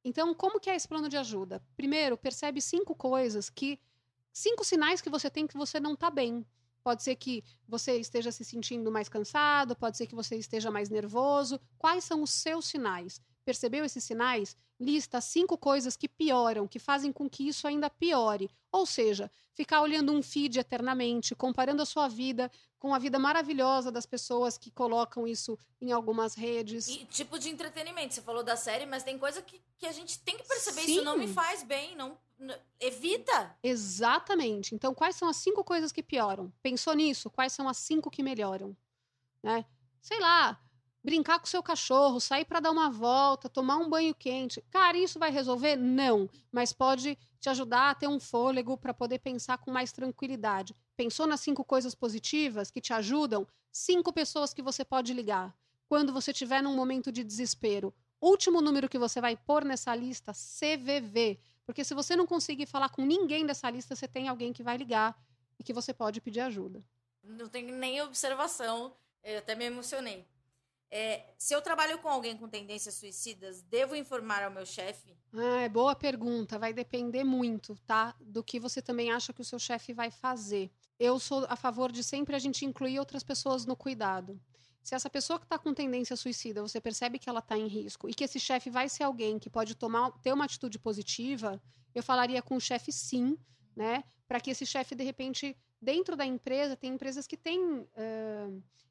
Então, 0.03 0.33
como 0.33 0.59
que 0.59 0.69
é 0.69 0.75
esse 0.75 0.87
plano 0.87 1.09
de 1.09 1.17
ajuda? 1.17 1.61
Primeiro, 1.75 2.17
percebe 2.17 2.61
cinco 2.61 2.95
coisas 2.95 3.49
que. 3.49 3.79
cinco 4.31 4.63
sinais 4.63 5.01
que 5.01 5.09
você 5.09 5.29
tem 5.29 5.45
que 5.45 5.57
você 5.57 5.79
não 5.79 5.93
está 5.93 6.09
bem. 6.09 6.45
Pode 6.81 7.03
ser 7.03 7.15
que 7.15 7.43
você 7.67 7.97
esteja 7.97 8.31
se 8.31 8.45
sentindo 8.45 8.91
mais 8.91 9.09
cansado, 9.09 9.75
pode 9.75 9.97
ser 9.97 10.07
que 10.07 10.15
você 10.15 10.37
esteja 10.37 10.71
mais 10.71 10.89
nervoso. 10.89 11.59
Quais 11.77 12.03
são 12.03 12.23
os 12.23 12.31
seus 12.31 12.65
sinais? 12.67 13.21
Percebeu 13.49 13.83
esses 13.83 14.03
sinais? 14.03 14.55
Lista 14.79 15.19
cinco 15.19 15.57
coisas 15.57 15.97
que 15.97 16.07
pioram, 16.07 16.67
que 16.67 16.77
fazem 16.77 17.11
com 17.11 17.27
que 17.27 17.47
isso 17.47 17.67
ainda 17.67 17.89
piore. 17.89 18.47
Ou 18.71 18.85
seja, 18.85 19.31
ficar 19.55 19.81
olhando 19.81 20.13
um 20.13 20.21
feed 20.21 20.59
eternamente, 20.59 21.33
comparando 21.33 21.81
a 21.81 21.85
sua 21.85 22.07
vida 22.07 22.51
com 22.77 22.93
a 22.93 22.99
vida 22.99 23.17
maravilhosa 23.17 23.91
das 23.91 24.05
pessoas 24.05 24.55
que 24.55 24.69
colocam 24.69 25.25
isso 25.27 25.57
em 25.81 25.91
algumas 25.91 26.35
redes. 26.35 26.89
E 26.89 27.05
tipo 27.05 27.39
de 27.39 27.49
entretenimento. 27.49 28.13
Você 28.13 28.21
falou 28.21 28.43
da 28.43 28.55
série, 28.55 28.85
mas 28.85 29.01
tem 29.01 29.17
coisa 29.17 29.41
que, 29.41 29.59
que 29.79 29.87
a 29.87 29.91
gente 29.91 30.19
tem 30.19 30.37
que 30.37 30.47
perceber. 30.47 30.81
Sim. 30.81 30.91
Isso 30.91 31.03
não 31.03 31.17
me 31.17 31.27
faz 31.27 31.63
bem, 31.63 31.95
não. 31.95 32.15
Evita. 32.79 33.57
Exatamente. 33.63 34.75
Então, 34.75 34.93
quais 34.93 35.15
são 35.15 35.27
as 35.27 35.37
cinco 35.37 35.63
coisas 35.63 35.91
que 35.91 36.03
pioram? 36.03 36.53
Pensou 36.61 36.93
nisso? 36.93 37.31
Quais 37.31 37.51
são 37.51 37.67
as 37.67 37.77
cinco 37.77 38.11
que 38.11 38.21
melhoram? 38.21 38.77
Né? 39.41 39.65
Sei 39.99 40.19
lá, 40.19 40.61
brincar 41.03 41.39
com 41.39 41.45
seu 41.45 41.63
cachorro, 41.63 42.19
sair 42.19 42.45
para 42.45 42.59
dar 42.59 42.71
uma 42.71 42.89
volta, 42.89 43.49
tomar 43.49 43.77
um 43.77 43.89
banho 43.89 44.13
quente. 44.13 44.61
Cara, 44.69 44.97
isso 44.97 45.17
vai 45.17 45.31
resolver? 45.31 45.75
Não, 45.75 46.29
mas 46.51 46.73
pode 46.73 47.17
te 47.39 47.49
ajudar 47.49 47.91
a 47.91 47.95
ter 47.95 48.07
um 48.07 48.19
fôlego 48.19 48.77
para 48.77 48.93
poder 48.93 49.19
pensar 49.19 49.57
com 49.57 49.71
mais 49.71 49.91
tranquilidade. 49.91 50.75
Pensou 50.97 51.25
nas 51.25 51.39
cinco 51.39 51.63
coisas 51.63 51.95
positivas 51.95 52.69
que 52.69 52.81
te 52.81 52.93
ajudam? 52.93 53.47
Cinco 53.71 54.11
pessoas 54.11 54.53
que 54.53 54.61
você 54.61 54.83
pode 54.83 55.13
ligar 55.13 55.55
quando 55.87 56.13
você 56.13 56.31
estiver 56.31 56.61
num 56.61 56.75
momento 56.75 57.11
de 57.11 57.23
desespero. 57.23 57.93
Último 58.21 58.61
número 58.61 58.89
que 58.89 58.99
você 58.99 59.21
vai 59.21 59.37
pôr 59.37 59.63
nessa 59.63 59.95
lista, 59.95 60.33
CVV. 60.33 61.39
Porque 61.65 61.83
se 61.83 61.93
você 61.93 62.15
não 62.15 62.27
conseguir 62.27 62.65
falar 62.65 62.89
com 62.89 63.05
ninguém 63.05 63.45
dessa 63.45 63.69
lista, 63.69 63.95
você 63.95 64.07
tem 64.07 64.27
alguém 64.27 64.51
que 64.51 64.61
vai 64.61 64.77
ligar 64.77 65.17
e 65.57 65.63
que 65.63 65.73
você 65.73 65.93
pode 65.93 66.19
pedir 66.19 66.41
ajuda. 66.41 66.83
Não 67.23 67.47
tenho 67.47 67.73
nem 67.75 68.01
observação. 68.01 68.95
Eu 69.23 69.39
até 69.39 69.55
me 69.55 69.65
emocionei. 69.65 70.25
É, 70.91 71.23
se 71.37 71.53
eu 71.53 71.61
trabalho 71.61 71.99
com 71.99 72.09
alguém 72.09 72.35
com 72.35 72.49
tendências 72.49 72.95
suicidas, 72.95 73.61
devo 73.61 73.95
informar 73.95 74.43
ao 74.43 74.51
meu 74.51 74.65
chefe? 74.65 75.15
Ah, 75.33 75.61
é 75.61 75.69
boa 75.69 75.95
pergunta. 75.95 76.57
Vai 76.57 76.73
depender 76.73 77.23
muito, 77.23 77.75
tá? 77.85 78.15
Do 78.19 78.43
que 78.43 78.59
você 78.59 78.81
também 78.81 79.11
acha 79.11 79.31
que 79.31 79.41
o 79.41 79.45
seu 79.45 79.59
chefe 79.59 79.93
vai 79.93 80.09
fazer. 80.09 80.71
Eu 80.99 81.19
sou 81.19 81.45
a 81.47 81.55
favor 81.55 81.91
de 81.91 82.03
sempre 82.03 82.35
a 82.35 82.39
gente 82.39 82.65
incluir 82.65 82.99
outras 82.99 83.23
pessoas 83.23 83.65
no 83.65 83.75
cuidado. 83.75 84.39
Se 84.81 84.95
essa 84.95 85.09
pessoa 85.09 85.37
que 85.37 85.45
está 85.45 85.59
com 85.59 85.73
tendência 85.73 86.15
suicida, 86.15 86.61
você 86.63 86.81
percebe 86.81 87.19
que 87.19 87.29
ela 87.29 87.39
está 87.39 87.55
em 87.55 87.67
risco 87.67 88.09
e 88.09 88.13
que 88.13 88.23
esse 88.23 88.39
chefe 88.39 88.71
vai 88.71 88.89
ser 88.89 89.03
alguém 89.03 89.37
que 89.37 89.49
pode 89.49 89.75
tomar, 89.75 90.11
ter 90.23 90.33
uma 90.33 90.45
atitude 90.45 90.79
positiva, 90.79 91.61
eu 91.93 92.01
falaria 92.01 92.41
com 92.41 92.55
o 92.55 92.59
chefe 92.59 92.91
sim, 92.91 93.37
né? 93.75 94.03
Para 94.27 94.39
que 94.39 94.49
esse 94.49 94.65
chefe, 94.65 94.95
de 94.95 95.03
repente, 95.03 95.55
dentro 95.79 96.15
da 96.15 96.25
empresa, 96.25 96.75
tem 96.75 96.93
empresas 96.93 97.27
que 97.27 97.37
têm 97.37 97.87
ah, 97.95 98.49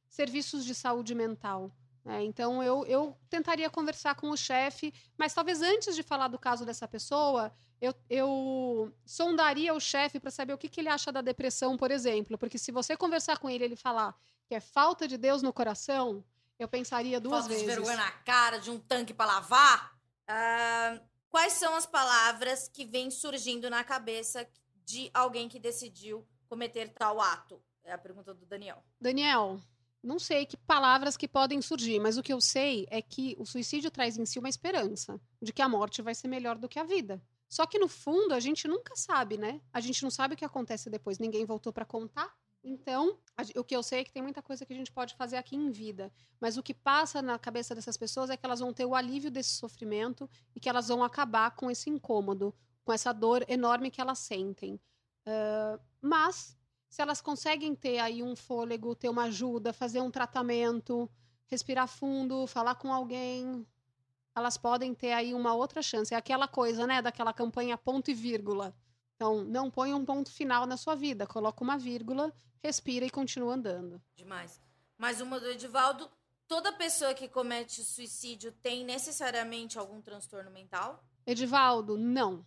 serviços 0.09 0.65
de 0.65 0.75
saúde 0.75 1.15
mental. 1.15 1.73
Né? 2.05 2.23
então, 2.25 2.63
eu, 2.63 2.85
eu 2.87 3.17
tentaria 3.29 3.69
conversar 3.69 4.15
com 4.15 4.31
o 4.31 4.37
chefe, 4.37 4.93
mas 5.17 5.35
talvez 5.35 5.63
antes 5.63 5.95
de 5.95 6.03
falar 6.03 6.29
do 6.29 6.39
caso 6.39 6.65
dessa 6.65 6.89
pessoa, 6.89 7.53
eu, 7.81 7.95
eu 8.11 8.93
sondaria 9.07 9.73
o 9.75 9.81
chefe 9.81 10.19
para 10.19 10.31
saber 10.31 10.53
o 10.53 10.59
que, 10.59 10.69
que 10.69 10.81
ele 10.81 10.89
acha 10.89 11.13
da 11.13 11.21
depressão, 11.21 11.77
por 11.77 11.91
exemplo. 11.91 12.37
Porque 12.37 12.59
se 12.59 12.73
você 12.73 12.97
conversar 12.97 13.39
com 13.39 13.49
ele 13.49 13.65
e 13.65 13.67
ele 13.67 13.77
falar 13.77 14.15
que 14.47 14.55
é 14.55 14.61
falta 14.61 15.07
de 15.07 15.17
Deus 15.17 15.43
no 15.43 15.53
coração, 15.53 16.25
eu 16.59 16.67
pensaria 16.67 17.21
duas 17.21 17.41
Falta 17.41 17.49
vezes. 17.51 17.65
de 17.65 17.71
vergonha 17.71 17.97
na 17.97 18.11
cara, 18.11 18.59
de 18.59 18.71
um 18.71 18.81
tanque 18.81 19.15
pra 19.15 19.27
lavar? 19.27 19.97
Ah, 20.27 21.01
quais 21.29 21.53
são 21.53 21.77
as 21.77 21.87
palavras 21.87 22.69
que 22.69 22.85
vêm 22.85 23.11
surgindo 23.11 23.71
na 23.71 23.85
cabeça 23.85 24.49
de 24.85 25.11
alguém 25.15 25.49
que 25.49 25.59
decidiu 25.59 26.27
cometer 26.49 26.89
tal 26.89 27.21
ato? 27.21 27.63
É 27.85 27.93
a 27.93 27.99
pergunta 27.99 28.35
do 28.35 28.45
Daniel. 28.45 28.83
Daniel, 29.01 29.61
não 30.03 30.19
sei 30.19 30.47
que 30.47 30.57
palavras 30.57 31.17
que 31.17 31.27
podem 31.27 31.61
surgir, 31.61 31.99
mas 31.99 32.17
o 32.17 32.23
que 32.23 32.33
eu 32.33 32.41
sei 32.41 32.87
é 32.91 33.03
que 33.03 33.37
o 33.39 33.45
suicídio 33.45 33.91
traz 33.91 34.17
em 34.17 34.25
si 34.25 34.39
uma 34.39 34.49
esperança 34.49 35.21
de 35.43 35.53
que 35.53 35.63
a 35.63 35.69
morte 35.69 36.03
vai 36.03 36.15
ser 36.15 36.29
melhor 36.29 36.57
do 36.57 36.69
que 36.69 36.79
a 36.79 36.85
vida. 36.85 37.23
Só 37.49 37.67
que 37.67 37.79
no 37.79 37.89
fundo 37.89 38.35
a 38.35 38.41
gente 38.41 38.69
nunca 38.69 38.95
sabe, 38.95 39.39
né? 39.39 39.61
A 39.73 39.81
gente 39.81 40.03
não 40.03 40.11
sabe 40.11 40.35
o 40.35 40.37
que 40.37 40.45
acontece 40.45 40.91
depois. 40.91 41.19
Ninguém 41.19 41.45
voltou 41.45 41.73
para 41.73 41.85
contar. 41.85 42.33
Então, 42.63 43.19
o 43.57 43.65
que 43.65 43.75
eu 43.75 43.83
sei 43.83 44.01
é 44.01 44.05
que 44.05 44.13
tem 44.13 44.23
muita 44.23 44.43
coisa 44.43 44.67
que 44.67 44.73
a 44.73 44.77
gente 44.77 44.93
pode 44.93 45.15
fazer 45.15 45.37
aqui 45.37 45.57
em 45.57 45.71
vida. 45.71 46.13
Mas 46.41 46.57
o 46.57 46.63
que 46.63 46.75
passa 46.75 47.23
na 47.23 47.39
cabeça 47.39 47.75
dessas 47.75 47.97
pessoas 47.97 48.29
é 48.29 48.37
que 48.37 48.45
elas 48.45 48.61
vão 48.61 48.73
ter 48.73 48.85
o 48.85 48.95
alívio 48.95 49.31
desse 49.31 49.51
sofrimento 49.51 50.29
e 50.55 50.61
que 50.61 50.69
elas 50.69 50.89
vão 50.89 51.03
acabar 51.03 51.53
com 51.53 51.71
esse 51.71 51.89
incômodo, 51.89 52.55
com 52.85 52.93
essa 52.93 53.13
dor 53.13 53.45
enorme 53.49 53.91
que 53.91 54.01
elas 54.01 54.19
sentem. 54.19 54.79
Ah, 55.25 55.79
mas 56.01 56.58
se 56.89 57.03
elas 57.03 57.21
conseguem 57.21 57.75
ter 57.75 57.99
aí 57.99 58.23
um 58.23 58.35
fôlego, 58.35 58.95
ter 58.95 59.09
uma 59.09 59.25
ajuda, 59.25 59.73
fazer 59.73 60.01
um 60.01 60.11
tratamento, 60.11 61.11
respirar 61.47 61.87
fundo, 61.87 62.47
falar 62.47 62.75
com 62.77 62.93
alguém, 62.93 63.67
elas 64.35 64.57
podem 64.57 64.95
ter 64.95 65.13
aí 65.13 65.35
uma 65.35 65.55
outra 65.55 65.83
chance. 65.83 66.15
É 66.15 66.17
aquela 66.17 66.49
coisa, 66.49 66.87
né, 66.87 67.03
daquela 67.03 67.33
campanha 67.33 67.77
ponto 67.77 68.11
e 68.11 68.15
vírgula. 68.15 68.75
Então, 69.17 69.45
não 69.45 69.71
põe 69.71 69.93
um 69.93 70.05
ponto 70.05 70.31
final 70.31 70.65
na 70.65 70.77
sua 70.77 70.95
vida, 70.95 71.27
coloca 71.27 71.63
uma 71.63 71.77
vírgula, 71.77 72.33
respira 72.63 73.05
e 73.05 73.11
continua 73.11 73.55
andando. 73.55 74.01
Demais. 74.15 74.61
Mais 74.97 75.21
uma 75.21 75.41
do 75.41 75.47
Edivaldo. 75.47 76.09
Toda 76.47 76.73
pessoa 76.73 77.13
que 77.13 77.29
comete 77.29 77.85
suicídio 77.85 78.53
tem 78.53 78.85
necessariamente 78.85 79.79
algum 79.79 80.01
transtorno 80.01 80.51
mental? 80.51 81.05
Edivaldo, 81.27 81.99
não. 81.99 82.47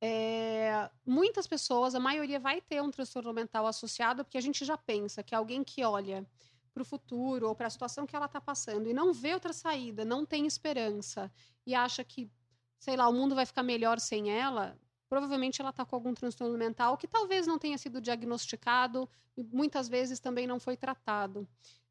É, 0.00 0.67
muitas 1.06 1.46
pessoas, 1.46 1.94
a 1.94 2.00
maioria 2.00 2.38
vai 2.38 2.60
ter 2.60 2.82
um 2.82 2.90
transtorno 2.90 3.32
mental 3.32 3.66
associado, 3.66 4.24
porque 4.24 4.38
a 4.38 4.40
gente 4.40 4.64
já 4.64 4.76
pensa 4.76 5.22
que 5.22 5.34
alguém 5.34 5.62
que 5.64 5.84
olha 5.84 6.26
para 6.72 6.82
o 6.82 6.84
futuro 6.84 7.48
ou 7.48 7.54
para 7.54 7.66
a 7.66 7.70
situação 7.70 8.06
que 8.06 8.14
ela 8.14 8.26
está 8.26 8.40
passando 8.40 8.88
e 8.88 8.94
não 8.94 9.12
vê 9.12 9.34
outra 9.34 9.52
saída, 9.52 10.04
não 10.04 10.24
tem 10.24 10.46
esperança 10.46 11.30
e 11.66 11.74
acha 11.74 12.04
que, 12.04 12.30
sei 12.78 12.96
lá, 12.96 13.08
o 13.08 13.12
mundo 13.12 13.34
vai 13.34 13.46
ficar 13.46 13.62
melhor 13.62 13.98
sem 13.98 14.30
ela, 14.30 14.78
provavelmente 15.08 15.60
ela 15.60 15.70
está 15.70 15.84
com 15.84 15.96
algum 15.96 16.14
transtorno 16.14 16.56
mental 16.56 16.96
que 16.96 17.08
talvez 17.08 17.46
não 17.46 17.58
tenha 17.58 17.78
sido 17.78 18.00
diagnosticado 18.00 19.08
e 19.36 19.42
muitas 19.42 19.88
vezes 19.88 20.20
também 20.20 20.46
não 20.46 20.60
foi 20.60 20.76
tratado. 20.76 21.48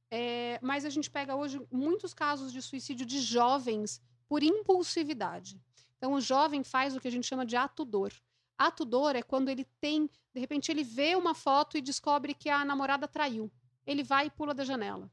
É, 0.09 0.59
mas 0.61 0.85
a 0.85 0.89
gente 0.89 1.09
pega 1.09 1.35
hoje 1.35 1.59
muitos 1.71 2.13
casos 2.13 2.53
de 2.53 2.61
suicídio 2.61 3.05
de 3.05 3.19
jovens 3.19 4.01
por 4.27 4.41
impulsividade. 4.43 5.61
Então, 5.97 6.13
o 6.13 6.21
jovem 6.21 6.63
faz 6.63 6.95
o 6.95 6.99
que 6.99 7.07
a 7.07 7.11
gente 7.11 7.27
chama 7.27 7.45
de 7.45 7.55
ato 7.55 7.83
dor. 7.83 8.13
Ato 8.57 8.83
dor 8.83 9.15
é 9.15 9.21
quando 9.21 9.49
ele 9.49 9.65
tem, 9.79 10.09
de 10.33 10.39
repente, 10.39 10.71
ele 10.71 10.83
vê 10.83 11.15
uma 11.15 11.35
foto 11.35 11.77
e 11.77 11.81
descobre 11.81 12.33
que 12.33 12.49
a 12.49 12.65
namorada 12.65 13.07
traiu. 13.07 13.51
Ele 13.85 14.03
vai 14.03 14.27
e 14.27 14.29
pula 14.31 14.53
da 14.53 14.63
janela. 14.63 15.11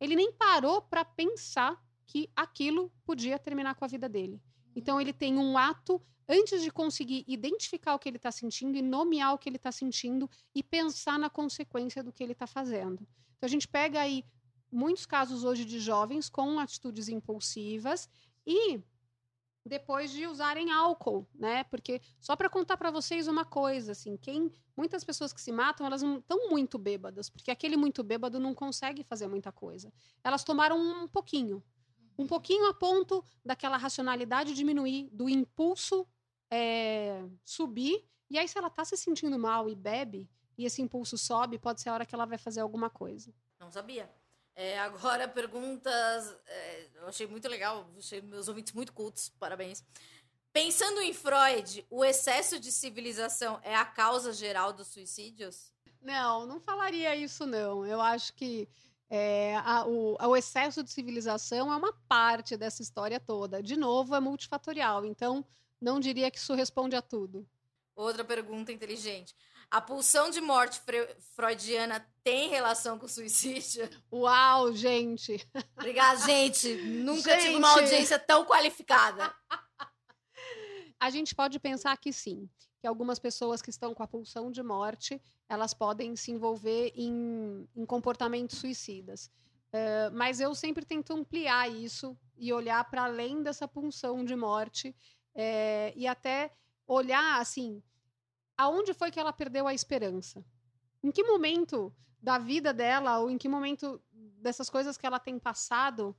Ele 0.00 0.14
nem 0.14 0.32
parou 0.32 0.82
para 0.82 1.04
pensar 1.04 1.82
que 2.06 2.30
aquilo 2.36 2.92
podia 3.04 3.38
terminar 3.38 3.74
com 3.74 3.84
a 3.84 3.88
vida 3.88 4.08
dele. 4.08 4.40
Então, 4.74 5.00
ele 5.00 5.12
tem 5.12 5.36
um 5.36 5.58
ato 5.58 6.00
antes 6.28 6.62
de 6.62 6.70
conseguir 6.70 7.24
identificar 7.26 7.94
o 7.94 7.98
que 7.98 8.08
ele 8.08 8.16
está 8.16 8.30
sentindo 8.30 8.76
e 8.76 8.82
nomear 8.82 9.34
o 9.34 9.38
que 9.38 9.48
ele 9.48 9.56
está 9.56 9.72
sentindo 9.72 10.30
e 10.54 10.62
pensar 10.62 11.18
na 11.18 11.30
consequência 11.30 12.02
do 12.02 12.12
que 12.12 12.22
ele 12.22 12.32
está 12.32 12.46
fazendo. 12.46 13.06
Então, 13.36 13.46
a 13.46 13.48
gente 13.48 13.66
pega 13.66 14.00
aí 14.00 14.24
muitos 14.70 15.06
casos 15.06 15.44
hoje 15.44 15.64
de 15.64 15.80
jovens 15.80 16.28
com 16.28 16.58
atitudes 16.58 17.08
impulsivas 17.08 18.08
e 18.46 18.80
depois 19.66 20.12
de 20.12 20.26
usarem 20.26 20.70
álcool, 20.70 21.26
né? 21.34 21.64
Porque 21.64 22.00
só 22.20 22.36
para 22.36 22.48
contar 22.48 22.76
para 22.76 22.90
vocês 22.90 23.26
uma 23.26 23.44
coisa, 23.44 23.92
assim, 23.92 24.16
quem 24.16 24.52
muitas 24.76 25.02
pessoas 25.02 25.32
que 25.32 25.40
se 25.40 25.50
matam, 25.50 25.84
elas 25.84 26.02
não 26.02 26.18
estão 26.18 26.48
muito 26.48 26.78
bêbadas, 26.78 27.28
porque 27.28 27.50
aquele 27.50 27.76
muito 27.76 28.04
bêbado 28.04 28.38
não 28.38 28.54
consegue 28.54 29.02
fazer 29.02 29.26
muita 29.26 29.50
coisa. 29.50 29.92
Elas 30.22 30.44
tomaram 30.44 30.78
um 30.78 31.08
pouquinho. 31.08 31.62
Um 32.16 32.26
pouquinho 32.26 32.66
a 32.70 32.74
ponto 32.74 33.24
daquela 33.44 33.76
racionalidade 33.76 34.54
diminuir, 34.54 35.10
do 35.12 35.28
impulso 35.28 36.06
é, 36.50 37.24
subir. 37.44 38.08
E 38.30 38.38
aí, 38.38 38.48
se 38.48 38.56
ela 38.56 38.70
tá 38.70 38.84
se 38.84 38.96
sentindo 38.96 39.38
mal 39.38 39.68
e 39.68 39.74
bebe, 39.74 40.30
e 40.56 40.64
esse 40.64 40.80
impulso 40.80 41.18
sobe, 41.18 41.58
pode 41.58 41.80
ser 41.80 41.90
a 41.90 41.94
hora 41.94 42.06
que 42.06 42.14
ela 42.14 42.24
vai 42.24 42.38
fazer 42.38 42.60
alguma 42.60 42.88
coisa. 42.88 43.34
Não 43.60 43.70
sabia. 43.70 44.10
É, 44.56 44.78
agora, 44.78 45.28
perguntas. 45.28 46.36
é, 46.46 46.88
eu 46.96 47.06
achei 47.08 47.26
muito 47.26 47.46
legal, 47.48 47.86
achei 47.98 48.20
meus 48.22 48.48
ouvintes 48.48 48.72
muito 48.72 48.92
cultos, 48.92 49.28
parabéns. 49.38 49.84
Pensando 50.52 51.00
em 51.02 51.12
Freud, 51.12 51.86
o 51.90 52.02
excesso 52.02 52.58
de 52.58 52.72
civilização 52.72 53.60
é 53.62 53.76
a 53.76 53.84
causa 53.84 54.32
geral 54.32 54.72
dos 54.72 54.88
suicídios? 54.88 55.70
Não, 56.00 56.46
não 56.46 56.58
falaria 56.58 57.14
isso, 57.14 57.44
não. 57.44 57.84
Eu 57.84 58.00
acho 58.00 58.32
que 58.32 58.66
é, 59.10 59.56
a- 59.56 59.84
o, 59.86 60.16
o 60.18 60.36
excesso 60.36 60.82
de 60.82 60.90
civilização 60.90 61.70
é 61.70 61.76
uma 61.76 61.92
parte 62.08 62.56
dessa 62.56 62.80
história 62.80 63.20
toda. 63.20 63.62
De 63.62 63.76
novo, 63.76 64.14
é 64.14 64.20
multifatorial. 64.20 65.04
Então, 65.04 65.44
não 65.78 66.00
diria 66.00 66.30
que 66.30 66.38
isso 66.38 66.54
responde 66.54 66.96
a 66.96 67.02
tudo. 67.02 67.46
Outra 67.94 68.24
pergunta 68.24 68.72
inteligente. 68.72 69.34
A 69.70 69.80
pulsão 69.80 70.30
de 70.30 70.40
morte 70.40 70.80
fre- 70.80 71.14
freudiana 71.34 72.06
tem 72.22 72.48
relação 72.48 72.98
com 72.98 73.06
o 73.06 73.08
suicídio? 73.08 73.88
Uau, 74.12 74.72
gente! 74.72 75.44
Obrigada, 75.76 76.20
gente. 76.24 76.74
Nunca 76.82 77.36
tive 77.38 77.56
uma 77.56 77.68
Gente. 77.74 77.82
audiência 77.84 78.18
tão 78.18 78.44
qualificada. 78.44 79.34
A 80.98 81.10
gente 81.10 81.34
pode 81.34 81.58
pensar 81.58 81.96
que 81.98 82.12
sim, 82.12 82.48
que 82.80 82.86
algumas 82.86 83.18
pessoas 83.18 83.60
que 83.60 83.70
estão 83.70 83.92
com 83.92 84.02
a 84.02 84.08
pulsão 84.08 84.50
de 84.50 84.62
morte, 84.62 85.20
elas 85.48 85.74
podem 85.74 86.16
se 86.16 86.30
envolver 86.30 86.92
em, 86.96 87.68
em 87.76 87.84
comportamentos 87.84 88.58
suicidas. 88.58 89.30
Eh, 89.72 90.10
mas 90.10 90.40
eu 90.40 90.54
sempre 90.54 90.84
tento 90.86 91.12
ampliar 91.12 91.68
isso 91.70 92.16
e 92.38 92.52
olhar 92.52 92.82
para 92.88 93.04
além 93.04 93.42
dessa 93.42 93.68
pulsão 93.68 94.24
de 94.24 94.34
morte 94.34 94.96
eh, 95.34 95.92
e 95.96 96.06
até 96.06 96.50
olhar 96.86 97.40
assim, 97.40 97.82
aonde 98.56 98.94
foi 98.94 99.10
que 99.10 99.20
ela 99.20 99.32
perdeu 99.32 99.66
a 99.66 99.74
esperança? 99.74 100.44
Em 101.02 101.10
que 101.10 101.22
momento 101.22 101.94
da 102.20 102.38
vida 102.38 102.72
dela 102.72 103.18
ou 103.18 103.30
em 103.30 103.38
que 103.38 103.48
momento 103.48 104.02
dessas 104.12 104.70
coisas 104.70 104.96
que 104.96 105.06
ela 105.06 105.18
tem 105.18 105.38
passado 105.38 106.16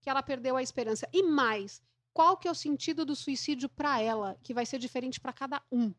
que 0.00 0.08
ela 0.08 0.22
perdeu 0.22 0.56
a 0.56 0.62
esperança? 0.62 1.08
E 1.12 1.22
mais, 1.22 1.82
qual 2.12 2.36
que 2.36 2.48
é 2.48 2.50
o 2.50 2.54
sentido 2.54 3.04
do 3.04 3.14
suicídio 3.14 3.68
para 3.68 4.00
ela, 4.00 4.38
que 4.42 4.54
vai 4.54 4.66
ser 4.66 4.78
diferente 4.78 5.20
para 5.20 5.32
cada 5.32 5.62
um. 5.70 5.92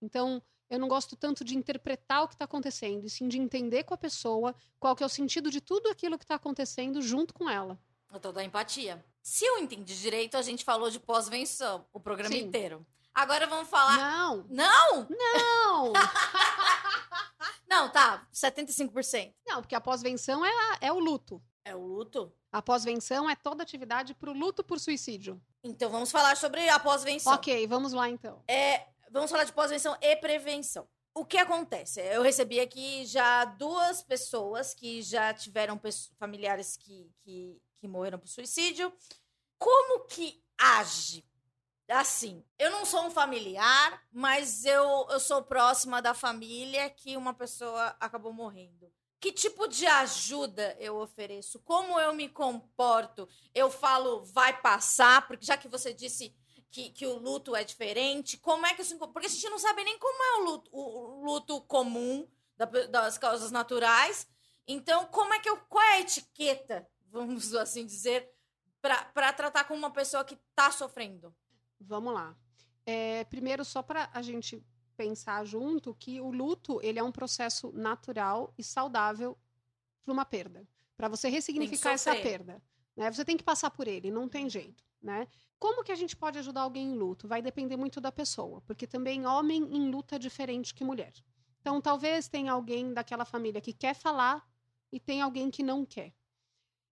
Então, 0.00 0.42
eu 0.68 0.78
não 0.78 0.88
gosto 0.88 1.16
tanto 1.16 1.44
de 1.44 1.56
interpretar 1.56 2.24
o 2.24 2.28
que 2.28 2.34
está 2.34 2.44
acontecendo, 2.44 3.06
e 3.06 3.10
sim 3.10 3.28
de 3.28 3.38
entender 3.38 3.84
com 3.84 3.94
a 3.94 3.98
pessoa 3.98 4.54
qual 4.78 4.94
que 4.96 5.02
é 5.02 5.06
o 5.06 5.10
sentido 5.10 5.50
de 5.50 5.60
tudo 5.60 5.88
aquilo 5.88 6.18
que 6.18 6.24
está 6.24 6.34
acontecendo 6.34 7.00
junto 7.00 7.32
com 7.32 7.48
ela. 7.48 7.78
Eu 8.12 8.20
tô 8.20 8.32
da 8.32 8.44
empatia. 8.44 9.04
Se 9.22 9.44
eu 9.44 9.58
entendi 9.58 10.00
direito, 10.00 10.36
a 10.36 10.42
gente 10.42 10.64
falou 10.64 10.90
de 10.90 11.00
pós-venção 11.00 11.86
o 11.92 12.00
programa 12.00 12.34
Sim. 12.34 12.42
inteiro. 12.42 12.86
Agora 13.16 13.46
vamos 13.46 13.68
falar. 13.68 13.96
Não, 13.96 14.46
Não! 14.50 15.08
não, 15.08 15.92
Não, 17.66 17.88
tá. 17.90 18.26
75%. 18.32 19.34
não, 19.46 19.60
porque 19.62 19.74
a 19.74 19.80
pós-venção 19.80 20.44
é, 20.44 20.50
a- 20.50 20.78
é 20.82 20.92
o 20.92 20.98
luto. 20.98 21.42
É 21.64 21.74
o 21.74 21.80
luto? 21.84 22.32
A 22.52 22.62
pós-venção 22.62 23.28
é 23.28 23.34
toda 23.34 23.62
atividade 23.62 24.14
para 24.14 24.30
o 24.30 24.34
luto 24.34 24.62
por 24.62 24.78
suicídio. 24.78 25.40
Então 25.64 25.90
vamos 25.90 26.10
falar 26.12 26.36
sobre 26.36 26.68
a 26.68 26.78
pós-venção. 26.78 27.32
Ok, 27.34 27.66
vamos 27.66 27.92
lá 27.92 28.08
então. 28.08 28.42
É, 28.46 28.86
vamos 29.10 29.30
falar 29.30 29.44
de 29.44 29.52
pós-venção 29.52 29.96
e 30.00 30.14
prevenção. 30.16 30.86
O 31.14 31.24
que 31.24 31.38
acontece? 31.38 32.00
Eu 32.00 32.22
recebi 32.22 32.60
aqui 32.60 33.04
já 33.06 33.44
duas 33.46 34.02
pessoas 34.02 34.74
que 34.74 35.00
já 35.02 35.32
tiveram 35.32 35.80
familiares 36.18 36.76
que, 36.76 37.10
que, 37.24 37.58
que 37.76 37.88
morreram 37.88 38.18
por 38.18 38.28
suicídio. 38.28 38.92
Como 39.58 40.06
que 40.06 40.40
age? 40.58 41.24
Assim, 41.88 42.44
eu 42.58 42.70
não 42.70 42.84
sou 42.84 43.06
um 43.06 43.10
familiar, 43.10 44.02
mas 44.12 44.64
eu, 44.64 45.06
eu 45.08 45.20
sou 45.20 45.42
próxima 45.42 46.02
da 46.02 46.14
família 46.14 46.90
que 46.90 47.16
uma 47.16 47.32
pessoa 47.32 47.96
acabou 48.00 48.32
morrendo. 48.32 48.92
Que 49.20 49.30
tipo 49.32 49.68
de 49.68 49.86
ajuda 49.86 50.76
eu 50.80 50.96
ofereço? 50.96 51.60
Como 51.60 51.98
eu 51.98 52.12
me 52.12 52.28
comporto? 52.28 53.28
Eu 53.54 53.70
falo, 53.70 54.24
vai 54.24 54.60
passar, 54.60 55.26
porque 55.26 55.46
já 55.46 55.56
que 55.56 55.68
você 55.68 55.94
disse 55.94 56.34
que, 56.70 56.90
que 56.90 57.06
o 57.06 57.16
luto 57.16 57.54
é 57.54 57.64
diferente, 57.64 58.36
como 58.36 58.66
é 58.66 58.74
que 58.74 58.82
isso. 58.82 58.98
Porque 58.98 59.26
a 59.26 59.30
gente 59.30 59.48
não 59.48 59.58
sabe 59.58 59.82
nem 59.84 59.98
como 59.98 60.22
é 60.22 60.36
o 60.36 60.44
luto, 60.44 60.70
o, 60.72 61.24
luto 61.24 61.60
comum 61.62 62.28
da 62.56 62.66
das 62.66 63.16
causas 63.16 63.50
naturais. 63.50 64.28
Então, 64.66 65.06
como 65.06 65.32
é 65.32 65.38
que 65.38 65.48
eu. 65.48 65.56
Qual 65.68 65.84
é 65.84 65.94
a 65.94 66.00
etiqueta, 66.00 66.86
vamos 67.10 67.54
assim 67.54 67.86
dizer, 67.86 68.30
para 68.82 69.32
tratar 69.32 69.64
com 69.64 69.74
uma 69.74 69.90
pessoa 69.90 70.24
que 70.24 70.34
está 70.34 70.70
sofrendo? 70.70 71.34
Vamos 71.80 72.12
lá. 72.12 72.36
É, 72.84 73.24
primeiro, 73.24 73.64
só 73.64 73.82
para 73.82 74.08
a 74.12 74.22
gente 74.22 74.64
pensar 74.96 75.44
junto 75.44 75.94
que 75.94 76.20
o 76.20 76.30
luto 76.30 76.80
ele 76.82 76.98
é 76.98 77.02
um 77.02 77.12
processo 77.12 77.70
natural 77.72 78.54
e 78.56 78.62
saudável 78.62 79.36
para 80.04 80.12
uma 80.12 80.24
perda. 80.24 80.66
Para 80.96 81.08
você 81.08 81.28
ressignificar 81.28 81.92
essa 81.92 82.14
perda. 82.14 82.62
Né? 82.96 83.12
Você 83.12 83.24
tem 83.24 83.36
que 83.36 83.44
passar 83.44 83.70
por 83.70 83.86
ele, 83.86 84.10
não 84.10 84.28
tem 84.28 84.48
jeito. 84.48 84.82
Né? 85.02 85.28
Como 85.58 85.84
que 85.84 85.92
a 85.92 85.96
gente 85.96 86.16
pode 86.16 86.38
ajudar 86.38 86.62
alguém 86.62 86.92
em 86.92 86.94
luto? 86.94 87.28
Vai 87.28 87.42
depender 87.42 87.76
muito 87.76 88.00
da 88.00 88.10
pessoa, 88.10 88.62
porque 88.62 88.86
também 88.86 89.26
homem 89.26 89.62
em 89.62 89.90
luto 89.90 90.14
é 90.14 90.18
diferente 90.18 90.74
que 90.74 90.84
mulher. 90.84 91.12
Então, 91.60 91.80
talvez 91.80 92.28
tenha 92.28 92.52
alguém 92.52 92.92
daquela 92.94 93.24
família 93.24 93.60
que 93.60 93.72
quer 93.72 93.94
falar 93.94 94.48
e 94.90 95.00
tem 95.00 95.20
alguém 95.20 95.50
que 95.50 95.62
não 95.62 95.84
quer. 95.84 96.14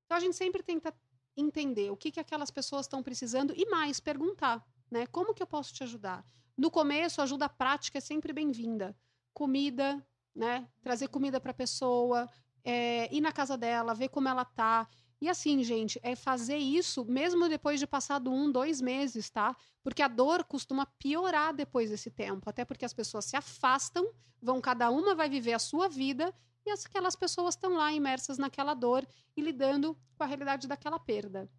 Então, 0.05 0.16
a 0.16 0.20
gente 0.20 0.37
sempre 0.37 0.62
tenta 0.62 0.95
entender 1.37 1.91
o 1.91 1.97
que, 1.97 2.11
que 2.11 2.20
aquelas 2.20 2.51
pessoas 2.51 2.87
estão 2.87 3.03
precisando 3.03 3.55
e 3.57 3.64
mais, 3.66 4.01
perguntar 4.01 4.64
né? 4.91 5.07
Como 5.07 5.35
que 5.35 5.43
eu 5.43 5.47
posso 5.47 5.72
te 5.74 5.82
ajudar? 5.82 6.24
No 6.57 6.70
começo, 6.70 7.20
ajuda 7.20 7.49
prática 7.49 7.99
é 7.99 8.01
sempre 8.01 8.32
bem-vinda. 8.32 8.97
Comida, 9.32 10.07
né? 10.35 10.68
Trazer 10.80 11.09
comida 11.09 11.41
para 11.41 11.51
a 11.51 11.55
pessoa, 11.55 12.28
é, 12.64 13.12
ir 13.14 13.20
na 13.20 13.32
casa 13.32 13.57
dela, 13.57 13.95
ver 13.95 14.09
como 14.09 14.28
ela 14.28 14.45
tá. 14.45 14.89
E 15.20 15.28
assim, 15.28 15.62
gente, 15.62 15.99
é 16.03 16.14
fazer 16.14 16.57
isso 16.59 17.05
mesmo 17.05 17.49
depois 17.49 17.80
de 17.80 17.87
passado 17.87 18.30
um, 18.32 18.51
dois 18.51 18.80
meses, 18.80 19.30
tá? 19.30 19.57
Porque 19.82 20.03
a 20.03 20.09
dor 20.09 20.45
costuma 20.45 20.87
piorar 20.99 21.55
depois 21.55 21.91
desse 21.91 22.11
tempo. 22.11 22.49
Até 22.49 22.64
porque 22.64 22.85
as 22.85 22.93
pessoas 22.93 23.24
se 23.24 23.37
afastam, 23.37 24.12
vão, 24.41 24.61
cada 24.61 24.91
uma 24.91 25.14
vai 25.14 25.28
viver 25.28 25.55
a 25.55 25.59
sua 25.59 25.89
vida, 25.89 26.32
e 26.66 26.70
as- 26.70 26.87
aquelas 26.87 27.16
pessoas 27.16 27.55
estão 27.55 27.74
lá 27.74 27.93
imersas 27.93 28.39
naquela 28.39 28.74
dor 28.74 29.07
e 29.37 29.41
lidando 29.43 29.95
com 30.16 30.24
a 30.24 30.26
realidade 30.26 30.66
daquela 30.66 30.99
perda. 30.99 31.51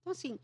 Então, 0.00 0.12
assim, 0.12 0.38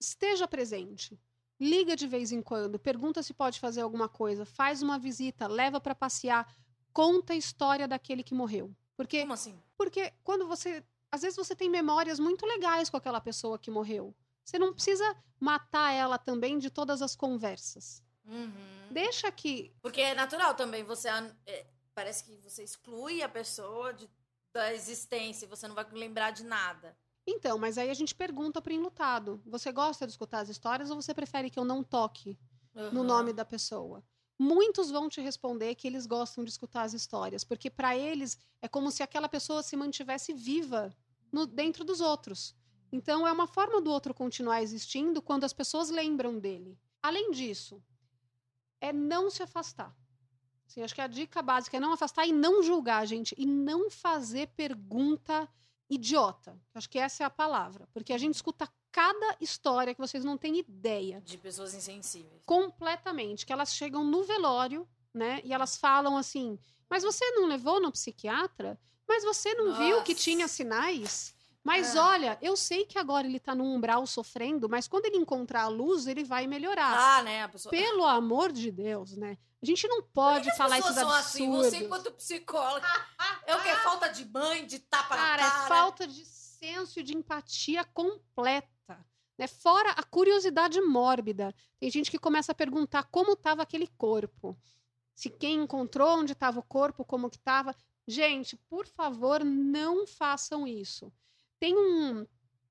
esteja 0.00 0.46
presente. 0.48 1.18
Liga 1.62 1.94
de 1.94 2.08
vez 2.08 2.32
em 2.32 2.42
quando, 2.42 2.76
pergunta 2.78 3.22
se 3.22 3.32
pode 3.32 3.60
fazer 3.60 3.82
alguma 3.82 4.08
coisa, 4.08 4.44
faz 4.44 4.82
uma 4.82 4.98
visita, 4.98 5.46
leva 5.46 5.80
para 5.80 5.94
passear, 5.94 6.52
conta 6.92 7.34
a 7.34 7.36
história 7.36 7.86
daquele 7.86 8.24
que 8.24 8.34
morreu. 8.34 8.74
Porque 8.96 9.20
Como 9.20 9.32
assim? 9.32 9.56
porque 9.76 10.12
quando 10.24 10.46
você. 10.46 10.84
Às 11.10 11.22
vezes 11.22 11.36
você 11.36 11.54
tem 11.54 11.70
memórias 11.70 12.18
muito 12.18 12.44
legais 12.46 12.90
com 12.90 12.96
aquela 12.96 13.20
pessoa 13.20 13.58
que 13.58 13.70
morreu. 13.70 14.12
Você 14.44 14.58
não 14.58 14.72
precisa 14.72 15.04
matar 15.38 15.92
ela 15.92 16.18
também 16.18 16.58
de 16.58 16.68
todas 16.68 17.00
as 17.00 17.14
conversas. 17.14 18.02
Uhum. 18.24 18.88
Deixa 18.90 19.30
que. 19.30 19.72
Porque 19.80 20.00
é 20.00 20.14
natural 20.14 20.54
também, 20.54 20.82
você 20.82 21.08
é, 21.46 21.66
parece 21.94 22.24
que 22.24 22.36
você 22.38 22.64
exclui 22.64 23.22
a 23.22 23.28
pessoa 23.28 23.92
de- 23.94 24.10
da 24.52 24.74
existência, 24.74 25.46
e 25.46 25.48
você 25.48 25.68
não 25.68 25.74
vai 25.74 25.86
lembrar 25.92 26.30
de 26.32 26.44
nada. 26.44 26.96
Então, 27.26 27.56
mas 27.58 27.78
aí 27.78 27.88
a 27.90 27.94
gente 27.94 28.14
pergunta 28.14 28.60
para 28.60 28.72
enlutado: 28.72 29.40
você 29.46 29.70
gosta 29.72 30.06
de 30.06 30.12
escutar 30.12 30.40
as 30.40 30.48
histórias 30.48 30.90
ou 30.90 31.00
você 31.00 31.14
prefere 31.14 31.50
que 31.50 31.58
eu 31.58 31.64
não 31.64 31.82
toque 31.82 32.36
no 32.74 33.00
Uhum. 33.00 33.06
nome 33.06 33.32
da 33.32 33.44
pessoa? 33.44 34.02
Muitos 34.38 34.90
vão 34.90 35.08
te 35.08 35.20
responder 35.20 35.74
que 35.76 35.86
eles 35.86 36.04
gostam 36.06 36.42
de 36.42 36.50
escutar 36.50 36.82
as 36.82 36.94
histórias, 36.94 37.44
porque 37.44 37.70
para 37.70 37.96
eles 37.96 38.36
é 38.60 38.66
como 38.66 38.90
se 38.90 39.02
aquela 39.02 39.28
pessoa 39.28 39.62
se 39.62 39.76
mantivesse 39.76 40.32
viva 40.32 40.92
no- 41.30 41.46
dentro 41.46 41.84
dos 41.84 42.00
outros. 42.00 42.54
Então 42.90 43.26
é 43.26 43.32
uma 43.32 43.46
forma 43.46 43.80
do 43.80 43.90
outro 43.90 44.12
continuar 44.12 44.60
existindo 44.62 45.22
quando 45.22 45.44
as 45.44 45.52
pessoas 45.52 45.90
lembram 45.90 46.38
dele. 46.38 46.76
Além 47.00 47.30
disso, 47.30 47.80
é 48.80 48.92
não 48.92 49.30
se 49.30 49.42
afastar. 49.42 49.96
Assim, 50.66 50.82
acho 50.82 50.94
que 50.94 51.00
a 51.00 51.06
dica 51.06 51.40
básica 51.42 51.76
é 51.76 51.80
não 51.80 51.92
afastar 51.92 52.26
e 52.26 52.32
não 52.32 52.62
julgar, 52.62 53.06
gente, 53.06 53.34
e 53.38 53.46
não 53.46 53.90
fazer 53.90 54.48
pergunta 54.48 55.48
idiota. 55.94 56.58
Acho 56.74 56.88
que 56.88 56.98
essa 56.98 57.22
é 57.22 57.26
a 57.26 57.30
palavra, 57.30 57.88
porque 57.92 58.12
a 58.12 58.18
gente 58.18 58.34
escuta 58.34 58.68
cada 58.90 59.36
história 59.40 59.94
que 59.94 60.00
vocês 60.00 60.24
não 60.24 60.36
têm 60.36 60.58
ideia 60.58 61.20
De 61.24 61.38
pessoas 61.38 61.74
insensíveis. 61.74 62.42
completamente. 62.46 63.44
Que 63.46 63.52
elas 63.52 63.74
chegam 63.74 64.04
no 64.04 64.22
velório, 64.24 64.88
né? 65.14 65.40
E 65.44 65.52
elas 65.52 65.76
falam 65.76 66.16
assim: 66.16 66.58
Mas 66.88 67.02
você 67.02 67.24
não 67.32 67.46
levou 67.46 67.80
no 67.80 67.92
psiquiatra? 67.92 68.78
Mas 69.06 69.24
você 69.24 69.54
não 69.54 69.74
viu 69.76 70.02
que 70.02 70.12
Nossa. 70.12 70.24
tinha 70.24 70.48
sinais? 70.48 71.34
Mas 71.64 71.94
É. 71.94 72.00
olha, 72.00 72.38
eu 72.42 72.56
sei 72.56 72.84
que 72.84 72.98
agora 72.98 73.26
ele 73.26 73.38
tá 73.38 73.54
num 73.54 73.74
umbral 73.74 74.04
sofrendo, 74.06 74.68
mas 74.68 74.88
quando 74.88 75.06
ele 75.06 75.16
encontrar 75.16 75.62
a 75.62 75.68
luz, 75.68 76.06
ele 76.06 76.24
vai 76.24 76.46
melhorar. 76.46 77.18
Ah, 77.18 77.22
né? 77.22 77.46
Pessoa. 77.48 77.70
Pelo 77.70 78.04
amor 78.04 78.50
de 78.50 78.70
Deus, 78.70 79.16
né? 79.16 79.38
A 79.62 79.66
gente 79.66 79.86
não 79.86 80.02
pode 80.02 80.50
As 80.50 80.56
falar 80.56 80.80
esses 80.80 80.94
são 80.94 81.08
assim, 81.12 81.48
você 81.50 81.76
enquanto 81.76 82.10
psicóloga. 82.12 82.88
É 83.46 83.54
o 83.54 83.62
que? 83.62 83.72
Falta 83.76 84.08
de 84.08 84.24
mãe, 84.24 84.66
de 84.66 84.80
tapa 84.80 85.14
Cara, 85.14 85.42
na 85.42 85.48
é 85.48 85.50
cara. 85.50 85.68
falta 85.68 86.06
de 86.06 86.24
senso 86.26 87.00
de 87.02 87.16
empatia 87.16 87.84
completa. 87.84 88.68
Né? 89.38 89.46
Fora 89.46 89.90
a 89.92 90.02
curiosidade 90.02 90.80
mórbida. 90.80 91.54
Tem 91.78 91.88
gente 91.90 92.10
que 92.10 92.18
começa 92.18 92.50
a 92.50 92.54
perguntar 92.56 93.04
como 93.04 93.34
estava 93.34 93.62
aquele 93.62 93.86
corpo. 93.86 94.58
Se 95.14 95.30
quem 95.30 95.62
encontrou 95.62 96.18
onde 96.18 96.32
estava 96.32 96.58
o 96.58 96.62
corpo, 96.64 97.04
como 97.04 97.30
que 97.30 97.36
estava. 97.36 97.74
Gente, 98.06 98.56
por 98.68 98.86
favor, 98.86 99.44
não 99.44 100.06
façam 100.08 100.66
isso. 100.66 101.12
Tem 101.62 101.76
um, 101.76 102.26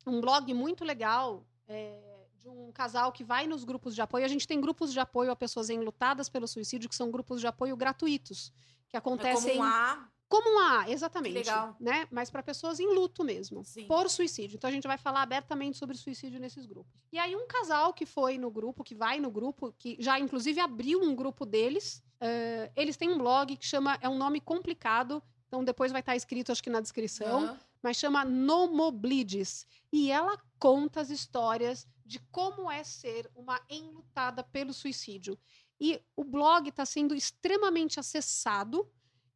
um 0.05 0.19
blog 0.19 0.53
muito 0.53 0.83
legal 0.83 1.47
é, 1.65 1.97
de 2.37 2.49
um 2.49 2.73
casal 2.73 3.09
que 3.13 3.23
vai 3.23 3.47
nos 3.47 3.63
grupos 3.63 3.95
de 3.95 4.01
apoio. 4.01 4.25
A 4.25 4.27
gente 4.27 4.45
tem 4.45 4.59
grupos 4.59 4.91
de 4.91 4.99
apoio 4.99 5.31
a 5.31 5.35
pessoas 5.35 5.69
enlutadas 5.69 6.27
pelo 6.27 6.45
suicídio, 6.45 6.89
que 6.89 6.95
são 6.95 7.09
grupos 7.09 7.39
de 7.39 7.47
apoio 7.47 7.77
gratuitos, 7.77 8.51
que 8.89 8.97
acontecem. 8.97 9.51
É 9.51 9.55
como 9.55 9.61
um 9.61 9.63
A, 9.63 10.09
Como 10.27 10.55
um 10.57 10.59
A, 10.59 10.89
exatamente. 10.89 11.35
Legal. 11.35 11.73
Né? 11.79 12.05
Mas 12.11 12.29
para 12.29 12.43
pessoas 12.43 12.81
em 12.81 12.93
luto 12.93 13.23
mesmo. 13.23 13.63
Sim. 13.63 13.87
Por 13.87 14.09
suicídio. 14.09 14.57
Então 14.57 14.69
a 14.69 14.73
gente 14.73 14.85
vai 14.85 14.97
falar 14.97 15.21
abertamente 15.21 15.77
sobre 15.77 15.95
suicídio 15.95 16.37
nesses 16.37 16.65
grupos. 16.65 16.91
E 17.13 17.17
aí, 17.17 17.33
um 17.33 17.47
casal 17.47 17.93
que 17.93 18.05
foi 18.05 18.37
no 18.37 18.51
grupo, 18.51 18.83
que 18.83 18.93
vai 18.93 19.21
no 19.21 19.31
grupo, 19.31 19.73
que 19.79 19.95
já 20.01 20.19
inclusive 20.19 20.59
abriu 20.59 21.01
um 21.01 21.15
grupo 21.15 21.45
deles. 21.45 22.03
eh, 22.19 22.69
eles 22.75 22.97
têm 22.97 23.09
um 23.09 23.17
blog 23.17 23.55
que 23.55 23.65
chama. 23.65 23.97
É 24.01 24.09
um 24.09 24.17
nome 24.17 24.41
complicado. 24.41 25.23
Então 25.47 25.63
depois 25.63 25.93
vai 25.93 26.01
estar 26.01 26.13
escrito, 26.17 26.51
acho 26.51 26.61
que 26.61 26.69
na 26.69 26.81
descrição 26.81 27.43
Aham. 27.43 27.70
Mas 27.81 27.97
chama 27.97 28.23
Nomoblides. 28.23 29.65
E 29.91 30.11
ela 30.11 30.37
conta 30.59 31.01
as 31.01 31.09
histórias 31.09 31.87
de 32.05 32.19
como 32.31 32.69
é 32.69 32.83
ser 32.83 33.29
uma 33.35 33.59
enlutada 33.69 34.43
pelo 34.43 34.73
suicídio. 34.73 35.37
E 35.79 36.01
o 36.15 36.23
blog 36.23 36.69
está 36.69 36.85
sendo 36.85 37.15
extremamente 37.15 37.99
acessado 37.99 38.87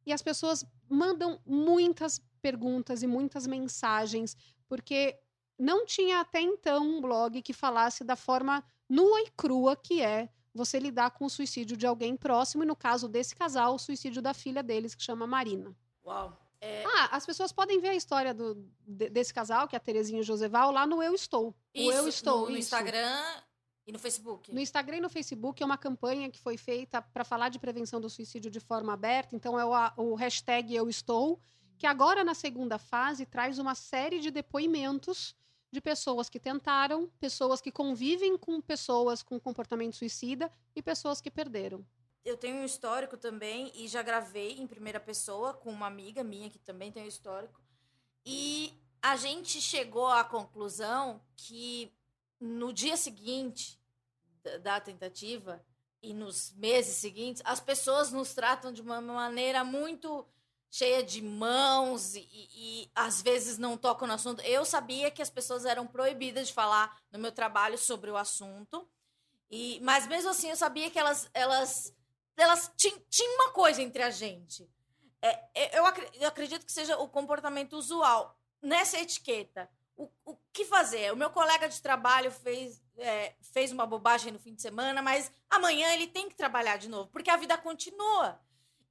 e 0.04 0.12
as 0.12 0.22
pessoas 0.22 0.64
mandam 0.88 1.40
muitas 1.44 2.20
perguntas 2.40 3.02
e 3.02 3.06
muitas 3.06 3.46
mensagens, 3.46 4.36
porque 4.68 5.18
não 5.58 5.84
tinha 5.84 6.20
até 6.20 6.40
então 6.40 6.86
um 6.86 7.00
blog 7.00 7.42
que 7.42 7.52
falasse 7.52 8.04
da 8.04 8.14
forma 8.14 8.62
nua 8.88 9.20
e 9.22 9.30
crua 9.36 9.74
que 9.74 10.00
é 10.00 10.28
você 10.54 10.78
lidar 10.78 11.10
com 11.10 11.24
o 11.24 11.30
suicídio 11.30 11.76
de 11.76 11.86
alguém 11.86 12.16
próximo, 12.16 12.62
e 12.62 12.66
no 12.66 12.76
caso 12.76 13.08
desse 13.08 13.34
casal, 13.34 13.74
o 13.74 13.78
suicídio 13.78 14.22
da 14.22 14.32
filha 14.32 14.62
deles, 14.62 14.94
que 14.94 15.02
chama 15.02 15.26
Marina. 15.26 15.74
Uau. 16.04 16.45
É, 16.66 16.84
Ah, 16.86 17.08
as 17.16 17.24
pessoas 17.26 17.52
podem 17.52 17.80
ver 17.80 17.88
a 17.90 17.94
história 17.94 18.32
do, 18.34 18.54
de- 18.86 19.08
desse 19.10 19.32
casal, 19.32 19.68
que 19.68 19.76
é 19.76 19.78
a 19.78 19.80
Terezinha 19.80 20.18
e 20.18 20.20
o 20.22 20.24
Joseval, 20.24 20.70
lá 20.72 20.86
no 20.86 21.02
Eu 21.02 21.14
Estou. 21.14 21.54
isso, 21.74 21.88
o 21.88 21.92
Eu 21.92 22.08
Estou. 22.08 22.40
no, 22.46 22.50
no. 22.52 22.58
Instagram 22.58 23.22
e 23.86 23.92
no 23.92 23.98
Facebook. 23.98 24.52
No 24.52 24.60
Instagram 24.60 24.96
e 24.96 25.00
no 25.00 25.08
Facebook 25.10 25.62
é 25.62 25.66
uma 25.66 25.78
campanha 25.78 26.30
que 26.30 26.40
foi 26.40 26.56
feita 26.56 27.00
para 27.00 27.24
falar 27.24 27.48
de 27.50 27.58
prevenção 27.58 28.00
do 28.00 28.10
suicídio 28.10 28.50
de 28.50 28.58
forma 28.60 28.92
aberta. 28.92 29.36
Então 29.36 29.58
é 29.58 29.64
o, 29.64 29.72
o 30.02 30.14
hashtag 30.14 30.74
Eu 30.74 30.88
Estou, 30.88 31.40
que 31.78 31.86
agora 31.86 32.24
na 32.24 32.34
segunda 32.34 32.78
fase 32.78 33.24
traz 33.26 33.58
uma 33.58 33.74
série 33.74 34.18
de 34.18 34.30
depoimentos 34.30 35.34
de 35.70 35.80
pessoas 35.80 36.28
que 36.30 36.40
tentaram, 36.40 37.10
pessoas 37.20 37.60
que 37.60 37.70
convivem 37.70 38.38
com 38.38 38.60
pessoas 38.60 39.22
com 39.22 39.38
comportamento 39.38 39.94
suicida 39.96 40.50
e 40.74 40.80
pessoas 40.80 41.20
que 41.20 41.30
perderam. 41.30 41.84
Eu 42.26 42.36
tenho 42.36 42.56
um 42.56 42.64
histórico 42.64 43.16
também 43.16 43.70
e 43.72 43.86
já 43.86 44.02
gravei 44.02 44.58
em 44.58 44.66
primeira 44.66 44.98
pessoa 44.98 45.54
com 45.54 45.70
uma 45.70 45.86
amiga 45.86 46.24
minha 46.24 46.50
que 46.50 46.58
também 46.58 46.90
tem 46.90 47.04
um 47.04 47.06
histórico. 47.06 47.60
E 48.24 48.74
a 49.00 49.14
gente 49.14 49.60
chegou 49.60 50.08
à 50.08 50.24
conclusão 50.24 51.22
que 51.36 51.92
no 52.40 52.72
dia 52.72 52.96
seguinte 52.96 53.80
da- 54.60 54.80
tentativa 54.80 55.64
e 56.02 56.12
nos 56.12 56.52
meses 56.54 56.96
seguintes, 56.96 57.42
as 57.44 57.60
pessoas 57.60 58.10
nos 58.10 58.34
tratam 58.34 58.72
de 58.72 58.82
uma 58.82 59.00
maneira 59.00 59.62
muito 59.62 60.26
cheia 60.68 61.04
de 61.04 61.22
mãos 61.22 62.16
e, 62.16 62.28
e 62.32 62.90
às 62.92 63.22
vezes 63.22 63.56
não 63.56 63.78
tocam 63.78 64.08
no 64.08 64.14
assunto. 64.14 64.42
Eu 64.42 64.64
sabia 64.64 65.12
que 65.12 65.22
as 65.22 65.30
pessoas 65.30 65.64
eram 65.64 65.86
proibidas 65.86 66.48
de 66.48 66.52
falar 66.52 67.00
no 67.12 67.20
meu 67.20 67.30
trabalho 67.30 67.78
sobre 67.78 68.10
o 68.10 68.16
assunto. 68.16 68.88
E, 69.48 69.78
mas 69.80 70.08
mesmo 70.08 70.30
assim 70.30 70.50
eu 70.50 70.56
sabia 70.56 70.90
que 70.90 70.98
elas 70.98 71.30
elas 71.32 71.94
elas 72.36 72.70
tinha 72.76 73.34
uma 73.34 73.50
coisa 73.52 73.82
entre 73.82 74.02
a 74.02 74.10
gente. 74.10 74.68
É, 75.22 75.40
é, 75.54 75.78
eu, 75.78 75.84
eu 76.20 76.28
acredito 76.28 76.66
que 76.66 76.72
seja 76.72 76.98
o 76.98 77.08
comportamento 77.08 77.74
usual 77.74 78.38
nessa 78.62 79.00
etiqueta. 79.00 79.68
O, 79.96 80.10
o 80.24 80.36
que 80.52 80.64
fazer? 80.64 81.12
O 81.12 81.16
meu 81.16 81.30
colega 81.30 81.68
de 81.68 81.80
trabalho 81.80 82.30
fez, 82.30 82.82
é, 82.98 83.34
fez 83.40 83.72
uma 83.72 83.86
bobagem 83.86 84.32
no 84.32 84.38
fim 84.38 84.54
de 84.54 84.60
semana, 84.60 85.00
mas 85.00 85.32
amanhã 85.48 85.92
ele 85.94 86.06
tem 86.06 86.28
que 86.28 86.36
trabalhar 86.36 86.76
de 86.76 86.88
novo, 86.88 87.08
porque 87.10 87.30
a 87.30 87.36
vida 87.36 87.56
continua. 87.56 88.38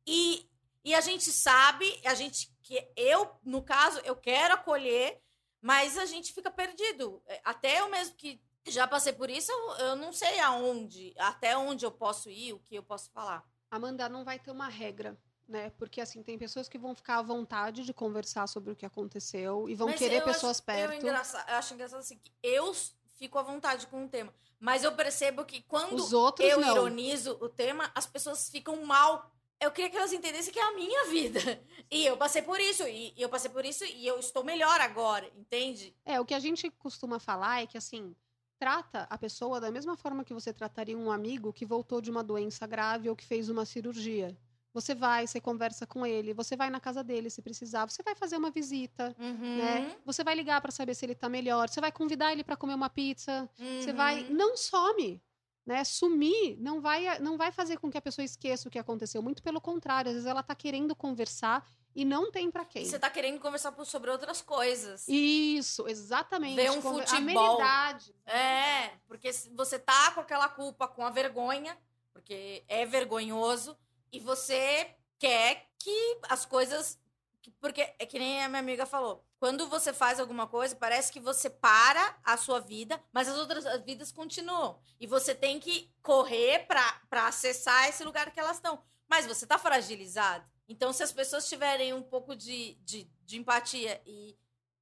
E, 0.05 0.49
e 0.83 0.95
a 0.95 1.01
gente 1.01 1.31
sabe, 1.31 2.01
a 2.05 2.15
gente 2.15 2.51
que 2.63 2.87
eu, 2.95 3.31
no 3.43 3.61
caso, 3.61 3.99
eu 3.99 4.15
quero 4.15 4.55
acolher, 4.55 5.21
mas 5.61 5.97
a 5.97 6.05
gente 6.05 6.33
fica 6.33 6.49
perdido. 6.49 7.21
É, 7.27 7.39
Até 7.43 7.79
eu 7.79 7.89
mesmo 7.89 8.15
que 8.15 8.41
já 8.65 8.87
passei 8.87 9.13
por 9.13 9.29
isso, 9.29 9.51
eu, 9.51 9.71
eu 9.87 9.95
não 9.95 10.11
sei 10.13 10.39
aonde, 10.39 11.13
até 11.17 11.57
onde 11.57 11.85
eu 11.85 11.91
posso 11.91 12.29
ir, 12.29 12.53
o 12.53 12.59
que 12.59 12.75
eu 12.75 12.83
posso 12.83 13.11
falar. 13.11 13.43
Amanda, 13.69 14.07
não 14.09 14.23
vai 14.23 14.39
ter 14.39 14.51
uma 14.51 14.67
regra, 14.67 15.17
né? 15.47 15.69
Porque 15.71 15.99
assim, 16.01 16.23
tem 16.23 16.37
pessoas 16.37 16.67
que 16.69 16.77
vão 16.77 16.95
ficar 16.95 17.17
à 17.17 17.21
vontade 17.21 17.83
de 17.83 17.93
conversar 17.93 18.47
sobre 18.47 18.71
o 18.71 18.75
que 18.75 18.85
aconteceu 18.85 19.67
e 19.69 19.75
vão 19.75 19.87
Mas 19.87 19.97
querer 19.99 20.23
pessoas 20.23 20.57
acho- 20.57 20.63
perto. 20.63 20.93
Eu, 20.93 20.97
engraça- 20.99 21.45
eu 21.47 21.55
acho 21.55 21.73
engraçado 21.73 21.99
assim, 21.99 22.17
que 22.17 22.31
eu 22.41 22.73
fico 23.13 23.37
à 23.37 23.43
vontade 23.43 23.87
com 23.87 24.05
o 24.05 24.09
tema, 24.09 24.33
mas 24.59 24.83
eu 24.83 24.91
percebo 24.93 25.45
que 25.45 25.61
quando 25.63 25.95
Os 25.95 26.13
outros 26.13 26.47
eu 26.49 26.59
não. 26.59 26.71
ironizo 26.71 27.37
o 27.41 27.47
tema, 27.49 27.91
as 27.95 28.05
pessoas 28.05 28.49
ficam 28.49 28.83
mal. 28.85 29.31
Eu 29.59 29.71
queria 29.71 29.89
que 29.89 29.95
elas 29.97 30.11
entendessem 30.11 30.51
que 30.51 30.59
é 30.59 30.63
a 30.63 30.73
minha 30.73 31.05
vida. 31.05 31.39
E 31.91 32.03
eu 32.03 32.17
passei 32.17 32.41
por 32.41 32.59
isso, 32.59 32.81
e 32.87 33.13
eu 33.15 33.29
passei 33.29 33.49
por 33.49 33.63
isso, 33.63 33.85
e 33.85 34.07
eu 34.07 34.17
estou 34.17 34.43
melhor 34.43 34.81
agora, 34.81 35.31
entende? 35.35 35.95
É, 36.03 36.19
o 36.19 36.25
que 36.25 36.33
a 36.33 36.39
gente 36.39 36.69
costuma 36.71 37.19
falar 37.19 37.61
é 37.61 37.67
que, 37.67 37.77
assim, 37.77 38.15
trata 38.57 39.07
a 39.09 39.17
pessoa 39.17 39.59
da 39.59 39.71
mesma 39.71 39.95
forma 39.97 40.23
que 40.23 40.33
você 40.33 40.53
trataria 40.53 40.97
um 40.97 41.11
amigo 41.11 41.53
que 41.53 41.65
voltou 41.65 42.01
de 42.01 42.09
uma 42.09 42.23
doença 42.23 42.65
grave 42.67 43.09
ou 43.09 43.15
que 43.15 43.25
fez 43.25 43.49
uma 43.49 43.65
cirurgia. 43.65 44.37
Você 44.73 44.93
vai, 44.93 45.25
você 45.25 45.39
conversa 45.39 45.87
com 45.87 46.05
ele, 46.05 46.33
você 46.33 46.57
vai 46.57 46.69
na 46.69 46.81
casa 46.81 47.01
dele 47.01 47.29
se 47.29 47.41
precisar, 47.41 47.89
você 47.89 48.03
vai 48.03 48.13
fazer 48.13 48.35
uma 48.35 48.51
visita, 48.51 49.15
Uhum, 49.17 49.57
né? 49.57 49.95
Você 50.05 50.21
vai 50.21 50.35
ligar 50.35 50.59
para 50.61 50.71
saber 50.71 50.93
se 50.95 51.05
ele 51.05 51.15
tá 51.15 51.29
melhor, 51.29 51.69
você 51.69 51.79
vai 51.79 51.93
convidar 51.93 52.33
ele 52.33 52.43
para 52.43 52.57
comer 52.57 52.73
uma 52.73 52.89
pizza, 52.89 53.49
você 53.79 53.91
uhum. 53.91 53.95
vai, 53.95 54.29
não 54.29 54.57
some, 54.57 55.21
né? 55.65 55.83
Sumir 55.85 56.57
não 56.59 56.81
vai 56.81 57.19
não 57.19 57.37
vai 57.37 57.53
fazer 57.53 57.77
com 57.77 57.89
que 57.89 57.97
a 57.97 58.01
pessoa 58.01 58.25
esqueça 58.25 58.67
o 58.67 58.71
que 58.71 58.77
aconteceu, 58.77 59.21
muito 59.21 59.41
pelo 59.41 59.61
contrário, 59.61 60.09
às 60.09 60.15
vezes 60.15 60.27
ela 60.27 60.43
tá 60.43 60.53
querendo 60.53 60.93
conversar 60.93 61.65
e 61.95 62.03
não 62.05 62.29
tem 62.31 62.51
para 62.51 62.65
quem. 62.65 62.83
Você 62.85 62.99
tá 62.99 63.09
querendo 63.09 63.39
conversar 63.39 63.73
sobre 63.85 64.11
outras 64.11 64.41
coisas. 64.41 65.07
Isso, 65.07 65.87
exatamente. 65.87 66.55
Ver 66.55 66.71
um 66.71 66.81
Conver- 66.81 67.07
futebol. 67.07 67.43
Amenidade. 67.61 68.13
É, 68.25 68.91
porque 69.07 69.31
você 69.53 69.79
tá 69.79 70.11
com 70.11 70.19
aquela 70.21 70.49
culpa, 70.49 70.87
com 70.87 71.05
a 71.05 71.09
vergonha, 71.09 71.77
porque 72.13 72.63
é 72.67 72.85
vergonhoso, 72.85 73.77
e 74.11 74.19
você 74.19 74.89
quer 75.17 75.67
que 75.79 76.19
as 76.29 76.45
coisas. 76.45 76.99
que- 77.41 77.51
Porque 77.61 77.81
é 77.99 78.05
que 78.07 78.17
nem 78.17 78.43
a 78.43 78.49
minha 78.49 78.59
amiga 78.59 78.85
falou. 78.87 79.23
Quando 79.39 79.67
você 79.67 79.93
faz 79.93 80.19
alguma 80.19 80.47
coisa, 80.47 80.75
parece 80.75 81.11
que 81.11 81.19
você 81.19 81.47
para 81.47 82.17
a 82.23 82.35
sua 82.37 82.59
vida, 82.59 82.99
mas 83.13 83.27
as 83.29 83.37
outras 83.37 83.63
vidas 83.83 84.11
continuam. 84.11 84.79
E 84.99 85.05
você 85.05 85.35
tem 85.35 85.59
que 85.59 85.93
correr 86.01 86.65
pra 86.65 86.99
acessar 87.27 87.87
esse 87.87 88.03
lugar 88.03 88.31
que 88.31 88.39
elas 88.39 88.57
estão. 88.57 88.81
Mas 89.07 89.27
você 89.27 89.45
tá 89.45 89.59
fragilizado. 89.59 90.43
Então, 90.67 90.91
se 90.91 91.03
as 91.03 91.11
pessoas 91.11 91.47
tiverem 91.47 91.93
um 91.93 92.01
pouco 92.01 92.35
de, 92.35 92.73
de, 92.83 93.07
de 93.23 93.37
empatia 93.37 94.01
e, 94.05 94.35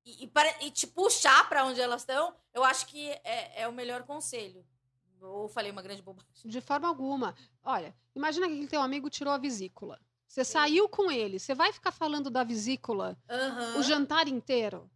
e, 0.05 0.23
e, 0.23 0.27
pare- 0.27 0.55
e 0.61 0.71
te 0.71 0.87
puxar 0.87 1.47
pra 1.49 1.65
onde 1.65 1.81
elas 1.81 2.01
estão, 2.01 2.35
eu 2.53 2.63
acho 2.63 2.87
que 2.87 3.09
é, 3.23 3.63
é 3.63 3.67
o 3.67 3.73
melhor 3.73 4.03
conselho. 4.03 4.65
Ou 5.21 5.47
falei 5.47 5.71
uma 5.71 5.81
grande 5.81 6.01
bobagem. 6.01 6.29
De 6.45 6.59
forma 6.61 6.87
alguma. 6.87 7.35
Olha, 7.63 7.95
imagina 8.15 8.47
que 8.47 8.53
aquele 8.53 8.67
teu 8.67 8.81
amigo 8.81 9.09
tirou 9.09 9.33
a 9.33 9.37
vesícula. 9.37 9.99
Você 10.27 10.43
saiu 10.43 10.89
com 10.89 11.11
ele, 11.11 11.37
você 11.37 11.53
vai 11.53 11.71
ficar 11.71 11.91
falando 11.91 12.29
da 12.29 12.43
vesícula 12.43 13.17
Aham. 13.29 13.77
o 13.77 13.83
jantar 13.83 14.27
inteiro? 14.27 14.89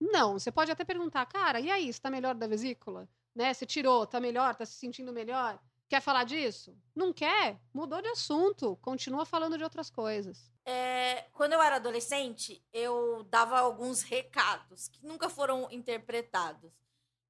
Não, 0.00 0.32
você 0.38 0.50
pode 0.50 0.70
até 0.70 0.84
perguntar, 0.84 1.24
cara, 1.26 1.60
e 1.60 1.70
aí, 1.70 1.92
você 1.92 2.00
tá 2.00 2.10
melhor 2.10 2.34
da 2.34 2.46
vesícula? 2.46 3.08
Né? 3.34 3.54
Você 3.54 3.64
tirou, 3.64 4.06
tá 4.06 4.20
melhor, 4.20 4.54
tá 4.54 4.66
se 4.66 4.74
sentindo 4.74 5.12
melhor? 5.12 5.58
Quer 5.94 6.00
falar 6.00 6.24
disso? 6.24 6.76
Não 6.92 7.12
quer? 7.12 7.60
Mudou 7.72 8.02
de 8.02 8.08
assunto, 8.08 8.76
continua 8.82 9.24
falando 9.24 9.56
de 9.56 9.62
outras 9.62 9.88
coisas. 9.88 10.50
É, 10.64 11.28
quando 11.32 11.52
eu 11.52 11.62
era 11.62 11.76
adolescente, 11.76 12.60
eu 12.72 13.22
dava 13.30 13.60
alguns 13.60 14.02
recados 14.02 14.88
que 14.88 15.06
nunca 15.06 15.28
foram 15.28 15.70
interpretados. 15.70 16.72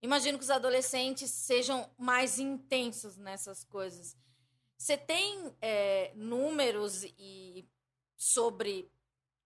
Imagino 0.01 0.39
que 0.39 0.45
os 0.45 0.51
adolescentes 0.51 1.31
sejam 1.31 1.91
mais 1.99 2.39
intensos 2.39 3.19
nessas 3.19 3.65
coisas. 3.65 4.17
Você 4.79 4.97
tem 4.97 5.55
é, 5.61 6.13
números 6.15 7.05
e 7.19 7.69
sobre 8.17 8.91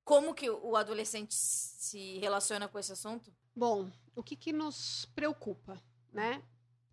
como 0.04 0.32
que 0.32 0.48
o 0.48 0.76
adolescente 0.76 1.34
se 1.34 2.18
relaciona 2.18 2.68
com 2.68 2.78
esse 2.78 2.92
assunto? 2.92 3.34
Bom, 3.52 3.90
o 4.14 4.22
que, 4.22 4.36
que 4.36 4.52
nos 4.52 5.06
preocupa, 5.06 5.82
né? 6.12 6.40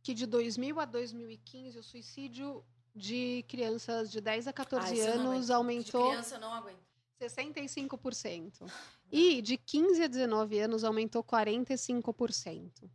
Que 0.06 0.14
de 0.14 0.28
2000 0.28 0.80
a 0.80 0.86
2015 0.86 1.80
o 1.80 1.84
suicídio 1.84 2.64
de 2.96 3.44
crianças 3.48 4.12
de 4.12 4.22
10 4.22 4.48
a 4.48 4.54
14 4.54 5.02
Ah, 5.02 5.14
anos 5.16 5.50
aumentou. 5.50 6.04
De 6.04 6.10
criança 6.10 6.36
eu 6.36 6.42
não 6.42 6.54
aguento. 6.54 6.78
65%. 7.20 8.72
E 9.12 9.42
de 9.42 9.58
15 9.58 10.04
a 10.04 10.08
19 10.08 10.60
anos 10.60 10.84
aumentou 10.84 11.24
45%. 11.24 12.88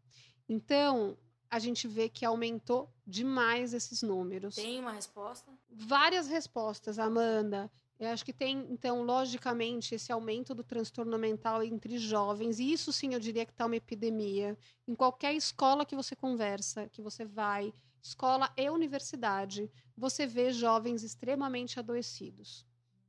Então, 0.48 1.18
a 1.50 1.58
gente 1.58 1.88
vê 1.88 2.08
que 2.08 2.24
aumentou 2.24 2.88
demais 3.04 3.74
esses 3.74 4.02
números. 4.02 4.54
Tem 4.54 4.78
uma 4.78 4.92
resposta? 4.92 5.50
Várias 5.68 6.28
respostas, 6.28 6.96
Amanda. 6.96 7.68
Eu 8.00 8.08
acho 8.08 8.24
que 8.24 8.32
tem, 8.32 8.66
então, 8.70 9.02
logicamente, 9.02 9.94
esse 9.94 10.10
aumento 10.10 10.54
do 10.54 10.64
transtorno 10.64 11.18
mental 11.18 11.62
entre 11.62 11.98
jovens, 11.98 12.58
e 12.58 12.72
isso 12.72 12.90
sim 12.94 13.12
eu 13.12 13.20
diria 13.20 13.44
que 13.44 13.52
está 13.52 13.66
uma 13.66 13.76
epidemia. 13.76 14.56
Em 14.88 14.94
qualquer 14.94 15.34
escola 15.34 15.84
que 15.84 15.94
você 15.94 16.16
conversa, 16.16 16.88
que 16.88 17.02
você 17.02 17.26
vai, 17.26 17.74
escola 18.02 18.50
e 18.56 18.70
universidade, 18.70 19.70
você 19.94 20.26
vê 20.26 20.50
jovens 20.50 21.02
extremamente 21.02 21.78
adoecidos. 21.78 22.64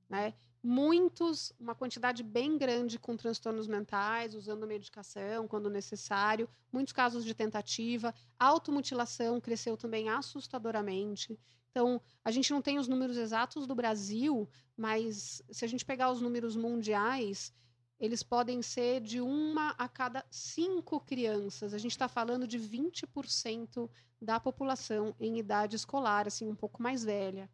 Né? 0.10 0.34
Muitos, 0.62 1.54
uma 1.58 1.74
quantidade 1.74 2.22
bem 2.22 2.58
grande 2.58 3.00
com 3.00 3.16
transtornos 3.16 3.68
mentais, 3.68 4.36
usando 4.36 4.68
medicação 4.68 5.48
quando 5.48 5.70
necessário, 5.70 6.50
muitos 6.70 6.92
casos 6.92 7.24
de 7.24 7.34
tentativa, 7.34 8.14
automutilação 8.38 9.40
cresceu 9.40 9.78
também 9.78 10.10
assustadoramente. 10.10 11.40
Então, 11.72 12.02
a 12.24 12.32
gente 12.32 12.52
não 12.52 12.62
tem 12.62 12.78
os 12.78 12.88
números 12.88 13.18
exatos 13.18 13.66
do 13.66 13.74
Brasil, 13.74 14.48
mas 14.76 15.42
se 15.50 15.64
a 15.64 15.68
gente 15.68 15.86
pegar 15.86 16.12
os 16.12 16.22
números 16.22 16.56
mundiais, 16.56 17.54
eles 17.98 18.22
podem 18.24 18.62
ser 18.62 19.00
de 19.00 19.22
uma 19.22 19.70
a 19.78 19.88
cada 19.88 20.26
cinco 20.30 21.00
crianças. 21.00 21.74
A 21.74 21.78
gente 21.78 21.92
está 21.92 22.08
falando 22.08 22.46
de 22.46 22.60
20% 22.60 23.90
da 24.22 24.40
população 24.40 25.16
em 25.20 25.40
idade 25.40 25.76
escolar, 25.76 26.28
assim, 26.28 26.48
um 26.50 26.56
pouco 26.56 26.82
mais 26.82 27.04
velha. 27.04 27.50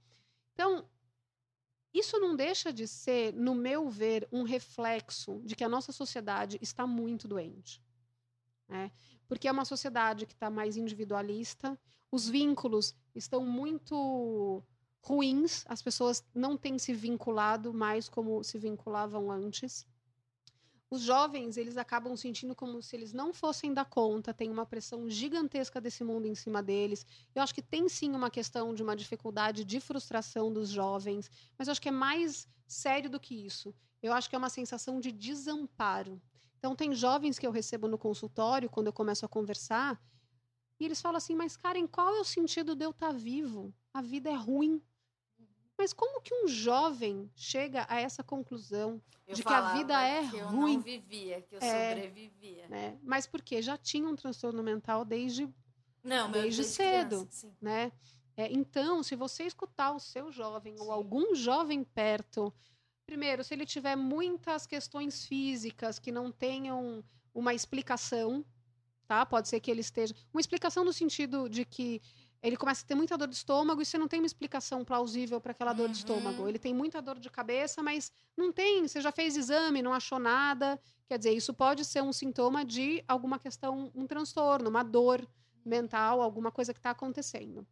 Então, 0.53 0.89
isso 1.93 2.19
não 2.19 2.35
deixa 2.35 2.71
de 2.71 2.87
ser, 2.87 3.33
no 3.33 3.53
meu 3.53 3.89
ver, 3.89 4.27
um 4.31 4.43
reflexo 4.43 5.41
de 5.43 5.55
que 5.55 5.63
a 5.63 5.69
nossa 5.69 5.91
sociedade 5.91 6.57
está 6.61 6.87
muito 6.87 7.27
doente. 7.27 7.83
Né? 8.67 8.91
Porque 9.27 9.47
é 9.47 9.51
uma 9.51 9.65
sociedade 9.65 10.25
que 10.25 10.33
está 10.33 10.49
mais 10.49 10.77
individualista, 10.77 11.79
os 12.11 12.27
vínculos 12.27 12.95
estão 13.17 13.45
muito 13.45 14.63
ruins, 15.01 15.63
as 15.67 15.81
pessoas 15.81 16.23
não 16.33 16.57
têm 16.57 16.77
se 16.77 16.93
vinculado 16.93 17.73
mais 17.73 18.09
como 18.09 18.43
se 18.43 18.57
vinculavam 18.57 19.31
antes. 19.31 19.87
Os 20.89 21.01
jovens, 21.01 21.57
eles 21.57 21.75
acabam 21.75 22.15
sentindo 22.15 22.55
como 22.55 22.81
se 22.81 22.95
eles 22.95 23.11
não 23.11 23.33
fossem 23.33 23.73
dar 23.73 23.85
conta, 23.85 24.33
tem 24.33 24.49
uma 24.49 24.65
pressão 24.65 25.09
gigantesca 25.09 25.81
desse 25.81 26.01
mundo 26.01 26.27
em 26.27 26.35
cima 26.35 26.63
deles. 26.63 27.05
Eu 27.35 27.43
acho 27.43 27.53
que 27.53 27.61
tem 27.61 27.89
sim 27.89 28.11
uma 28.11 28.29
questão 28.29 28.73
de 28.73 28.81
uma 28.81 28.95
dificuldade 28.95 29.65
de 29.65 29.81
frustração 29.81 30.51
dos 30.51 30.69
jovens, 30.69 31.29
mas 31.57 31.67
eu 31.67 31.73
acho 31.73 31.81
que 31.81 31.89
é 31.89 31.91
mais 31.91 32.47
sério 32.65 33.09
do 33.09 33.19
que 33.19 33.35
isso. 33.35 33.75
Eu 34.01 34.13
acho 34.13 34.29
que 34.29 34.35
é 34.35 34.39
uma 34.39 34.49
sensação 34.49 34.99
de 34.99 35.11
desamparo. 35.11 36.21
Então, 36.59 36.75
tem 36.75 36.93
jovens 36.93 37.37
que 37.37 37.45
eu 37.45 37.51
recebo 37.51 37.87
no 37.87 37.97
consultório, 37.97 38.69
quando 38.69 38.87
eu 38.87 38.93
começo 38.93 39.25
a 39.25 39.29
conversar, 39.29 40.01
e 40.79 40.85
eles 40.85 41.01
falam 41.01 41.17
assim: 41.17 41.35
Mas, 41.35 41.57
Karen, 41.57 41.87
qual 41.87 42.15
é 42.15 42.19
o 42.19 42.25
sentido 42.25 42.75
de 42.75 42.85
eu 42.85 42.91
estar 42.91 43.07
tá 43.07 43.13
vivo? 43.13 43.73
A 43.93 44.01
vida 44.01 44.29
é 44.29 44.35
ruim. 44.35 44.81
Mas 45.77 45.93
como 45.93 46.21
que 46.21 46.33
um 46.33 46.47
jovem 46.47 47.29
chega 47.35 47.85
a 47.87 47.99
essa 48.01 48.23
conclusão 48.23 48.99
eu 49.27 49.35
de 49.35 49.43
que 49.43 49.53
a 49.53 49.73
vida 49.73 50.01
é 50.01 50.27
que 50.27 50.37
eu 50.37 50.47
ruim? 50.47 50.71
Eu 50.71 50.77
não 50.77 50.81
vivia, 50.81 51.41
que 51.41 51.55
eu 51.55 51.59
é, 51.61 51.89
sobrevivia. 51.89 52.67
Né? 52.67 52.97
Mas 53.03 53.27
por 53.27 53.41
quê? 53.43 53.61
Já 53.61 53.77
tinha 53.77 54.07
um 54.07 54.15
transtorno 54.15 54.63
mental 54.63 55.05
desde, 55.05 55.47
não, 56.03 56.31
desde, 56.31 56.57
desde 56.57 56.63
cedo. 56.63 57.17
Criança, 57.17 57.55
né? 57.61 57.91
É, 58.35 58.51
então, 58.51 59.03
se 59.03 59.15
você 59.15 59.43
escutar 59.43 59.91
o 59.91 59.99
seu 59.99 60.31
jovem 60.31 60.75
sim. 60.75 60.83
ou 60.83 60.91
algum 60.91 61.35
jovem 61.35 61.83
perto, 61.83 62.51
primeiro, 63.05 63.43
se 63.43 63.53
ele 63.53 63.65
tiver 63.65 63.95
muitas 63.95 64.65
questões 64.65 65.25
físicas 65.25 65.99
que 65.99 66.11
não 66.11 66.31
tenham 66.31 67.03
uma 67.33 67.53
explicação, 67.53 68.43
tá? 69.07 69.25
Pode 69.25 69.47
ser 69.47 69.59
que 69.59 69.71
ele 69.71 69.81
esteja. 69.81 70.13
Uma 70.33 70.41
explicação 70.41 70.83
no 70.83 70.93
sentido 70.93 71.47
de 71.49 71.65
que 71.65 72.01
ele 72.41 72.55
começa 72.55 72.83
a 72.83 72.87
ter 72.87 72.95
muita 72.95 73.17
dor 73.17 73.27
de 73.27 73.35
estômago 73.35 73.81
e 73.81 73.85
você 73.85 73.97
não 73.97 74.07
tem 74.07 74.19
uma 74.19 74.27
explicação 74.27 74.85
plausível 74.85 75.41
para 75.41 75.51
aquela 75.51 75.73
dor 75.73 75.87
uhum. 75.87 75.91
de 75.91 75.97
estômago. 75.97 76.47
Ele 76.47 76.59
tem 76.59 76.73
muita 76.73 77.01
dor 77.01 77.17
de 77.17 77.29
cabeça, 77.29 77.81
mas 77.81 78.11
não 78.35 78.51
tem, 78.51 78.87
você 78.87 79.01
já 79.01 79.11
fez 79.11 79.35
exame, 79.35 79.81
não 79.81 79.93
achou 79.93 80.19
nada. 80.19 80.79
Quer 81.07 81.17
dizer, 81.17 81.31
isso 81.31 81.53
pode 81.53 81.83
ser 81.83 82.03
um 82.03 82.13
sintoma 82.13 82.63
de 82.63 83.03
alguma 83.07 83.39
questão, 83.39 83.91
um 83.95 84.05
transtorno, 84.05 84.69
uma 84.69 84.83
dor 84.83 85.27
mental, 85.65 86.21
alguma 86.21 86.51
coisa 86.51 86.73
que 86.73 86.79
está 86.79 86.91
acontecendo. 86.91 87.65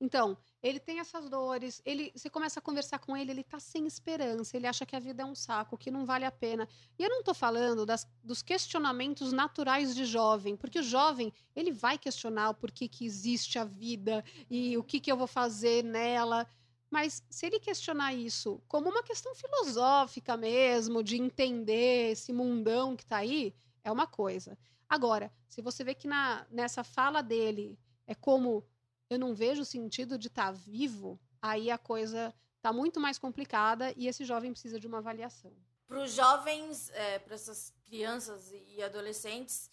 Então, 0.00 0.36
ele 0.62 0.80
tem 0.80 0.98
essas 0.98 1.28
dores, 1.28 1.80
ele, 1.84 2.10
você 2.14 2.28
começa 2.28 2.58
a 2.58 2.62
conversar 2.62 2.98
com 2.98 3.16
ele, 3.16 3.30
ele 3.30 3.42
está 3.42 3.60
sem 3.60 3.86
esperança, 3.86 4.56
ele 4.56 4.66
acha 4.66 4.84
que 4.84 4.96
a 4.96 5.00
vida 5.00 5.22
é 5.22 5.26
um 5.26 5.34
saco, 5.34 5.78
que 5.78 5.90
não 5.90 6.04
vale 6.04 6.24
a 6.24 6.32
pena. 6.32 6.68
E 6.98 7.02
eu 7.04 7.08
não 7.08 7.20
estou 7.20 7.34
falando 7.34 7.86
das, 7.86 8.06
dos 8.22 8.42
questionamentos 8.42 9.32
naturais 9.32 9.94
de 9.94 10.04
jovem, 10.04 10.56
porque 10.56 10.80
o 10.80 10.82
jovem, 10.82 11.32
ele 11.54 11.70
vai 11.70 11.96
questionar 11.96 12.50
o 12.50 12.54
porquê 12.54 12.88
que 12.88 13.06
existe 13.06 13.58
a 13.58 13.64
vida 13.64 14.24
e 14.50 14.76
o 14.76 14.82
que, 14.82 14.98
que 14.98 15.12
eu 15.12 15.16
vou 15.16 15.28
fazer 15.28 15.84
nela. 15.84 16.46
Mas 16.90 17.22
se 17.30 17.46
ele 17.46 17.60
questionar 17.60 18.12
isso 18.14 18.60
como 18.66 18.88
uma 18.88 19.02
questão 19.02 19.34
filosófica 19.34 20.36
mesmo, 20.36 21.04
de 21.04 21.16
entender 21.16 22.12
esse 22.12 22.32
mundão 22.32 22.96
que 22.96 23.04
está 23.04 23.18
aí, 23.18 23.54
é 23.84 23.92
uma 23.92 24.06
coisa. 24.06 24.58
Agora, 24.88 25.30
se 25.46 25.62
você 25.62 25.84
vê 25.84 25.94
que 25.94 26.08
na, 26.08 26.46
nessa 26.50 26.82
fala 26.82 27.22
dele 27.22 27.78
é 28.06 28.14
como 28.14 28.64
eu 29.10 29.18
não 29.18 29.34
vejo 29.34 29.64
sentido 29.64 30.18
de 30.18 30.28
estar 30.28 30.46
tá 30.46 30.52
vivo, 30.52 31.18
aí 31.40 31.70
a 31.70 31.78
coisa 31.78 32.34
está 32.56 32.72
muito 32.72 33.00
mais 33.00 33.18
complicada 33.18 33.92
e 33.96 34.06
esse 34.06 34.24
jovem 34.24 34.52
precisa 34.52 34.78
de 34.78 34.86
uma 34.86 34.98
avaliação. 34.98 35.52
Para 35.86 36.02
os 36.02 36.12
jovens, 36.12 36.90
é, 36.90 37.18
para 37.18 37.34
essas 37.34 37.72
crianças 37.84 38.52
e 38.52 38.82
adolescentes, 38.82 39.70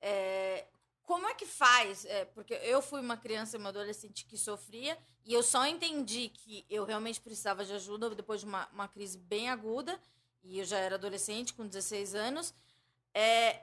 é, 0.00 0.66
como 1.02 1.26
é 1.28 1.34
que 1.34 1.46
faz? 1.46 2.04
É, 2.04 2.24
porque 2.26 2.54
eu 2.54 2.82
fui 2.82 3.00
uma 3.00 3.16
criança 3.16 3.56
e 3.56 3.60
uma 3.60 3.70
adolescente 3.70 4.26
que 4.26 4.36
sofria 4.36 4.98
e 5.24 5.32
eu 5.32 5.42
só 5.42 5.64
entendi 5.66 6.28
que 6.28 6.66
eu 6.68 6.84
realmente 6.84 7.20
precisava 7.20 7.64
de 7.64 7.72
ajuda 7.72 8.10
depois 8.10 8.40
de 8.40 8.46
uma, 8.46 8.68
uma 8.72 8.88
crise 8.88 9.16
bem 9.16 9.48
aguda 9.48 9.98
e 10.42 10.58
eu 10.58 10.64
já 10.64 10.78
era 10.78 10.96
adolescente 10.96 11.54
com 11.54 11.66
16 11.66 12.14
anos. 12.14 12.52
É, 13.14 13.62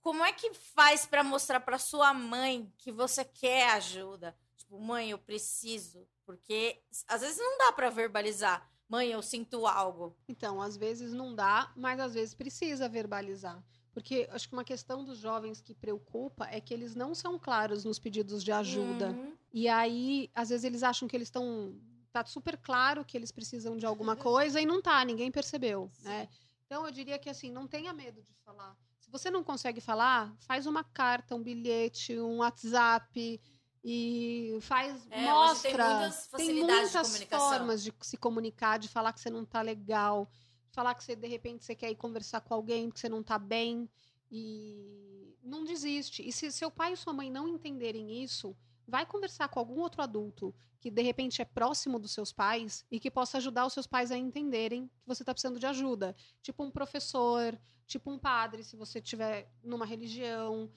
como 0.00 0.24
é 0.24 0.32
que 0.32 0.54
faz 0.54 1.04
para 1.04 1.22
mostrar 1.22 1.60
para 1.60 1.78
sua 1.78 2.14
mãe 2.14 2.72
que 2.78 2.92
você 2.92 3.24
quer 3.24 3.70
ajuda? 3.70 4.36
Tipo, 4.74 4.80
mãe, 4.80 5.10
eu 5.10 5.18
preciso. 5.18 6.06
Porque 6.26 6.80
às 7.06 7.20
vezes 7.20 7.38
não 7.38 7.58
dá 7.58 7.72
para 7.72 7.90
verbalizar. 7.90 8.68
Mãe, 8.88 9.10
eu 9.10 9.22
sinto 9.22 9.66
algo. 9.66 10.16
Então, 10.28 10.60
às 10.60 10.76
vezes 10.76 11.12
não 11.12 11.34
dá, 11.34 11.72
mas 11.76 12.00
às 12.00 12.14
vezes 12.14 12.34
precisa 12.34 12.88
verbalizar. 12.88 13.62
Porque 13.92 14.28
acho 14.32 14.48
que 14.48 14.54
uma 14.54 14.64
questão 14.64 15.04
dos 15.04 15.18
jovens 15.18 15.60
que 15.60 15.74
preocupa 15.74 16.46
é 16.50 16.60
que 16.60 16.74
eles 16.74 16.94
não 16.94 17.14
são 17.14 17.38
claros 17.38 17.84
nos 17.84 17.98
pedidos 17.98 18.42
de 18.42 18.50
ajuda. 18.50 19.10
Uhum. 19.10 19.36
E 19.52 19.68
aí, 19.68 20.30
às 20.34 20.48
vezes, 20.48 20.64
eles 20.64 20.82
acham 20.82 21.06
que 21.06 21.16
eles 21.16 21.28
estão. 21.28 21.78
Tá 22.12 22.24
super 22.24 22.56
claro 22.56 23.04
que 23.04 23.16
eles 23.16 23.30
precisam 23.30 23.76
de 23.76 23.86
alguma 23.86 24.16
coisa 24.16 24.60
e 24.60 24.66
não 24.66 24.82
tá, 24.82 25.04
ninguém 25.04 25.30
percebeu, 25.30 25.90
né? 26.02 26.28
Então, 26.66 26.84
eu 26.84 26.90
diria 26.90 27.18
que 27.18 27.30
assim, 27.30 27.50
não 27.50 27.68
tenha 27.68 27.92
medo 27.92 28.22
de 28.22 28.34
falar. 28.44 28.76
Se 28.98 29.10
você 29.10 29.30
não 29.30 29.44
consegue 29.44 29.80
falar, 29.80 30.34
faz 30.40 30.66
uma 30.66 30.82
carta, 30.82 31.34
um 31.34 31.42
bilhete, 31.42 32.18
um 32.18 32.38
WhatsApp, 32.38 33.40
e 33.84 34.56
faz 34.62 35.06
é, 35.10 35.26
mostra 35.26 35.70
tem 35.70 35.86
muitas, 35.86 36.26
tem 36.28 36.54
muitas 36.54 37.18
de 37.18 37.26
formas 37.26 37.84
de 37.84 37.92
se 38.00 38.16
comunicar 38.16 38.78
de 38.78 38.88
falar 38.88 39.12
que 39.12 39.20
você 39.20 39.28
não 39.28 39.44
tá 39.44 39.60
legal 39.60 40.28
falar 40.74 40.94
que 40.94 41.04
você 41.04 41.14
de 41.14 41.28
repente 41.28 41.64
você 41.64 41.74
quer 41.74 41.90
ir 41.90 41.94
conversar 41.94 42.40
com 42.40 42.52
alguém 42.52 42.90
que 42.90 42.98
você 42.98 43.08
não 43.08 43.22
tá 43.22 43.38
bem. 43.38 43.88
E 44.30 45.36
não 45.42 45.64
desiste. 45.64 46.26
E 46.26 46.32
se 46.32 46.50
seu 46.50 46.70
pai 46.70 46.94
e 46.94 46.96
sua 46.96 47.12
mãe 47.12 47.30
não 47.30 47.46
entenderem 47.46 48.22
isso 48.22 48.56
vai 48.86 49.06
conversar 49.06 49.48
com 49.48 49.58
algum 49.58 49.80
outro 49.80 50.02
adulto 50.02 50.54
que 50.80 50.90
de 50.90 51.00
repente 51.00 51.40
é 51.40 51.44
próximo 51.46 51.98
dos 51.98 52.12
seus 52.12 52.32
pais 52.32 52.84
e 52.90 53.00
que 53.00 53.10
possa 53.10 53.38
ajudar 53.38 53.64
os 53.64 53.72
seus 53.72 53.86
pais 53.86 54.10
a 54.10 54.18
entenderem 54.18 54.86
que 54.86 55.06
você 55.06 55.22
está 55.22 55.32
precisando 55.32 55.58
de 55.58 55.66
ajuda. 55.66 56.14
Tipo 56.42 56.64
um 56.64 56.70
professor 56.70 57.58
tipo 57.86 58.10
um 58.10 58.18
padre 58.18 58.64
se 58.64 58.76
você 58.76 59.00
tiver 59.00 59.50
numa 59.62 59.86
religião 59.86 60.70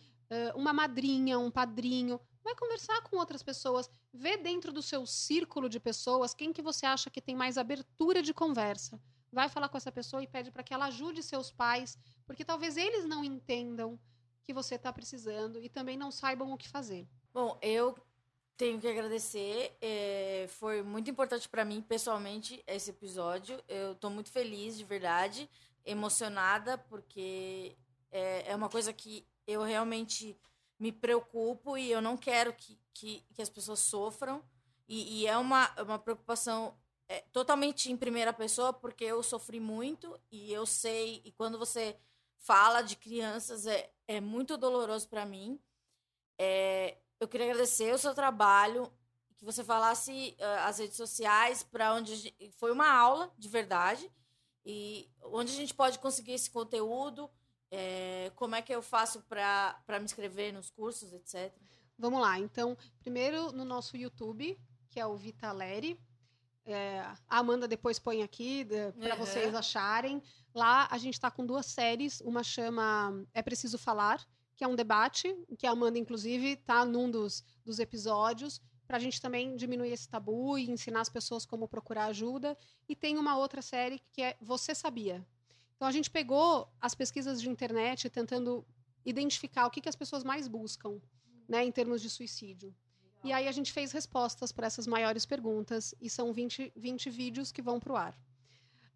uma 0.55 0.73
madrinha 0.73 1.39
um 1.39 1.49
padrinho 1.49 2.19
vai 2.47 2.55
conversar 2.55 3.01
com 3.01 3.17
outras 3.17 3.43
pessoas, 3.43 3.89
vê 4.13 4.37
dentro 4.37 4.71
do 4.71 4.81
seu 4.81 5.05
círculo 5.05 5.67
de 5.67 5.79
pessoas 5.79 6.33
quem 6.33 6.53
que 6.53 6.61
você 6.61 6.85
acha 6.85 7.09
que 7.09 7.21
tem 7.21 7.35
mais 7.35 7.57
abertura 7.57 8.21
de 8.21 8.33
conversa. 8.33 8.99
Vai 9.31 9.49
falar 9.49 9.67
com 9.67 9.77
essa 9.77 9.91
pessoa 9.91 10.23
e 10.23 10.27
pede 10.27 10.49
para 10.49 10.63
que 10.63 10.73
ela 10.73 10.85
ajude 10.85 11.21
seus 11.21 11.51
pais, 11.51 11.97
porque 12.25 12.45
talvez 12.45 12.77
eles 12.77 13.05
não 13.05 13.23
entendam 13.23 13.99
que 14.43 14.53
você 14.53 14.75
está 14.75 14.93
precisando 14.93 15.61
e 15.61 15.67
também 15.67 15.97
não 15.97 16.09
saibam 16.09 16.53
o 16.53 16.57
que 16.57 16.69
fazer. 16.69 17.05
Bom, 17.33 17.59
eu 17.61 17.93
tenho 18.55 18.79
que 18.79 18.87
agradecer. 18.87 19.75
É, 19.81 20.45
foi 20.47 20.81
muito 20.81 21.11
importante 21.11 21.49
para 21.49 21.65
mim, 21.65 21.81
pessoalmente, 21.81 22.63
esse 22.65 22.91
episódio. 22.91 23.61
Eu 23.67 23.91
estou 23.91 24.09
muito 24.09 24.31
feliz, 24.31 24.77
de 24.77 24.85
verdade, 24.85 25.49
emocionada, 25.85 26.77
porque 26.77 27.75
é, 28.09 28.51
é 28.51 28.55
uma 28.55 28.69
coisa 28.69 28.93
que 28.93 29.27
eu 29.45 29.63
realmente 29.63 30.39
me 30.79 30.91
preocupo 30.91 31.77
e 31.77 31.91
eu 31.91 32.01
não 32.01 32.17
quero 32.17 32.53
que, 32.53 32.79
que, 32.93 33.25
que 33.33 33.41
as 33.41 33.49
pessoas 33.49 33.79
sofram. 33.79 34.43
E, 34.87 35.21
e, 35.21 35.27
é 35.27 35.37
uma, 35.37 35.69
uma 35.81 35.99
preocupação 35.99 36.77
é, 37.09 37.21
totalmente 37.31 37.91
em 37.91 37.97
primeira 37.97 38.31
pessoa, 38.31 38.71
porque 38.71 39.03
eu 39.03 39.21
sofri 39.21 39.59
muito 39.59 40.19
e 40.31 40.51
eu 40.51 40.65
sei. 40.65 41.21
E 41.25 41.31
quando 41.31 41.57
você 41.57 41.97
fala 42.39 42.81
de 42.81 42.95
crianças, 42.95 43.65
é, 43.65 43.91
é 44.07 44.21
muito 44.21 44.57
doloroso 44.57 45.09
para 45.09 45.25
mim. 45.25 45.59
É, 46.37 46.97
eu 47.19 47.27
queria 47.27 47.47
agradecer 47.47 47.93
o 47.93 47.97
seu 47.97 48.13
trabalho, 48.13 48.91
que 49.37 49.45
você 49.45 49.63
falasse 49.63 50.35
uh, 50.39 50.67
as 50.67 50.79
redes 50.79 50.97
sociais, 50.97 51.63
para 51.63 51.93
onde 51.93 52.33
foi 52.57 52.71
uma 52.71 52.89
aula 52.91 53.31
de 53.37 53.47
verdade 53.47 54.11
e 54.65 55.09
onde 55.21 55.51
a 55.51 55.55
gente 55.55 55.73
pode 55.73 55.99
conseguir 55.99 56.33
esse 56.33 56.49
conteúdo. 56.49 57.29
É, 57.69 58.31
como 58.35 58.55
é 58.55 58.61
que 58.61 58.73
eu 58.73 58.81
faço 58.81 59.21
para 59.23 59.99
me 59.99 60.05
inscrever 60.05 60.53
nos 60.53 60.69
cursos, 60.69 61.11
etc. 61.13 61.53
Vamos 61.97 62.21
lá. 62.21 62.39
Então, 62.39 62.77
primeiro 62.99 63.51
no 63.51 63.65
nosso 63.65 63.97
YouTube, 63.97 64.57
que 64.89 64.99
é 64.99 65.05
o 65.05 65.15
Vitaleri. 65.15 65.99
É, 66.65 66.99
a 67.29 67.39
Amanda 67.39 67.67
depois 67.67 67.97
põe 67.97 68.21
aqui 68.21 68.65
para 68.99 69.13
uhum. 69.13 69.19
vocês 69.19 69.55
acharem. 69.55 70.21
Lá 70.53 70.87
a 70.91 70.97
gente 70.97 71.13
está 71.13 71.31
com 71.31 71.45
duas 71.45 71.65
séries. 71.65 72.21
Uma 72.21 72.43
chama 72.43 73.25
É 73.33 73.41
Preciso 73.41 73.77
Falar, 73.77 74.25
que 74.55 74.63
é 74.63 74.67
um 74.67 74.75
debate, 74.75 75.33
que 75.57 75.65
a 75.65 75.71
Amanda, 75.71 75.97
inclusive, 75.97 76.53
está 76.53 76.83
num 76.83 77.09
dos, 77.09 77.43
dos 77.63 77.79
episódios, 77.79 78.61
para 78.85 78.97
a 78.97 78.99
gente 78.99 79.21
também 79.21 79.55
diminuir 79.55 79.91
esse 79.91 80.09
tabu 80.09 80.57
e 80.57 80.69
ensinar 80.69 81.01
as 81.01 81.09
pessoas 81.09 81.45
como 81.45 81.67
procurar 81.67 82.05
ajuda. 82.05 82.57
E 82.87 82.95
tem 82.95 83.17
uma 83.17 83.37
outra 83.37 83.61
série 83.61 84.01
que 84.11 84.21
é 84.21 84.35
Você 84.41 84.75
Sabia? 84.75 85.25
Então 85.77 85.87
a 85.87 85.91
gente 85.91 86.09
pegou 86.09 86.67
as 86.81 86.93
pesquisas 86.93 87.39
de 87.39 87.49
internet 87.49 88.09
tentando 88.09 88.65
identificar 89.05 89.67
o 89.67 89.69
que, 89.69 89.79
que 89.79 89.87
as 89.87 89.95
pessoas 89.95 90.23
mais 90.23 90.47
buscam 90.47 90.99
né, 91.47 91.63
em 91.63 91.71
termos 91.71 92.01
de 92.01 92.09
suicídio. 92.09 92.75
E 93.23 93.31
aí 93.31 93.47
a 93.47 93.51
gente 93.51 93.71
fez 93.71 93.91
respostas 93.91 94.51
para 94.51 94.67
essas 94.67 94.87
maiores 94.87 95.25
perguntas 95.25 95.93
e 96.01 96.09
são 96.09 96.33
20, 96.33 96.73
20 96.75 97.09
vídeos 97.09 97.51
que 97.51 97.61
vão 97.61 97.79
para 97.79 97.93
o 97.93 97.95
ar. 97.95 98.19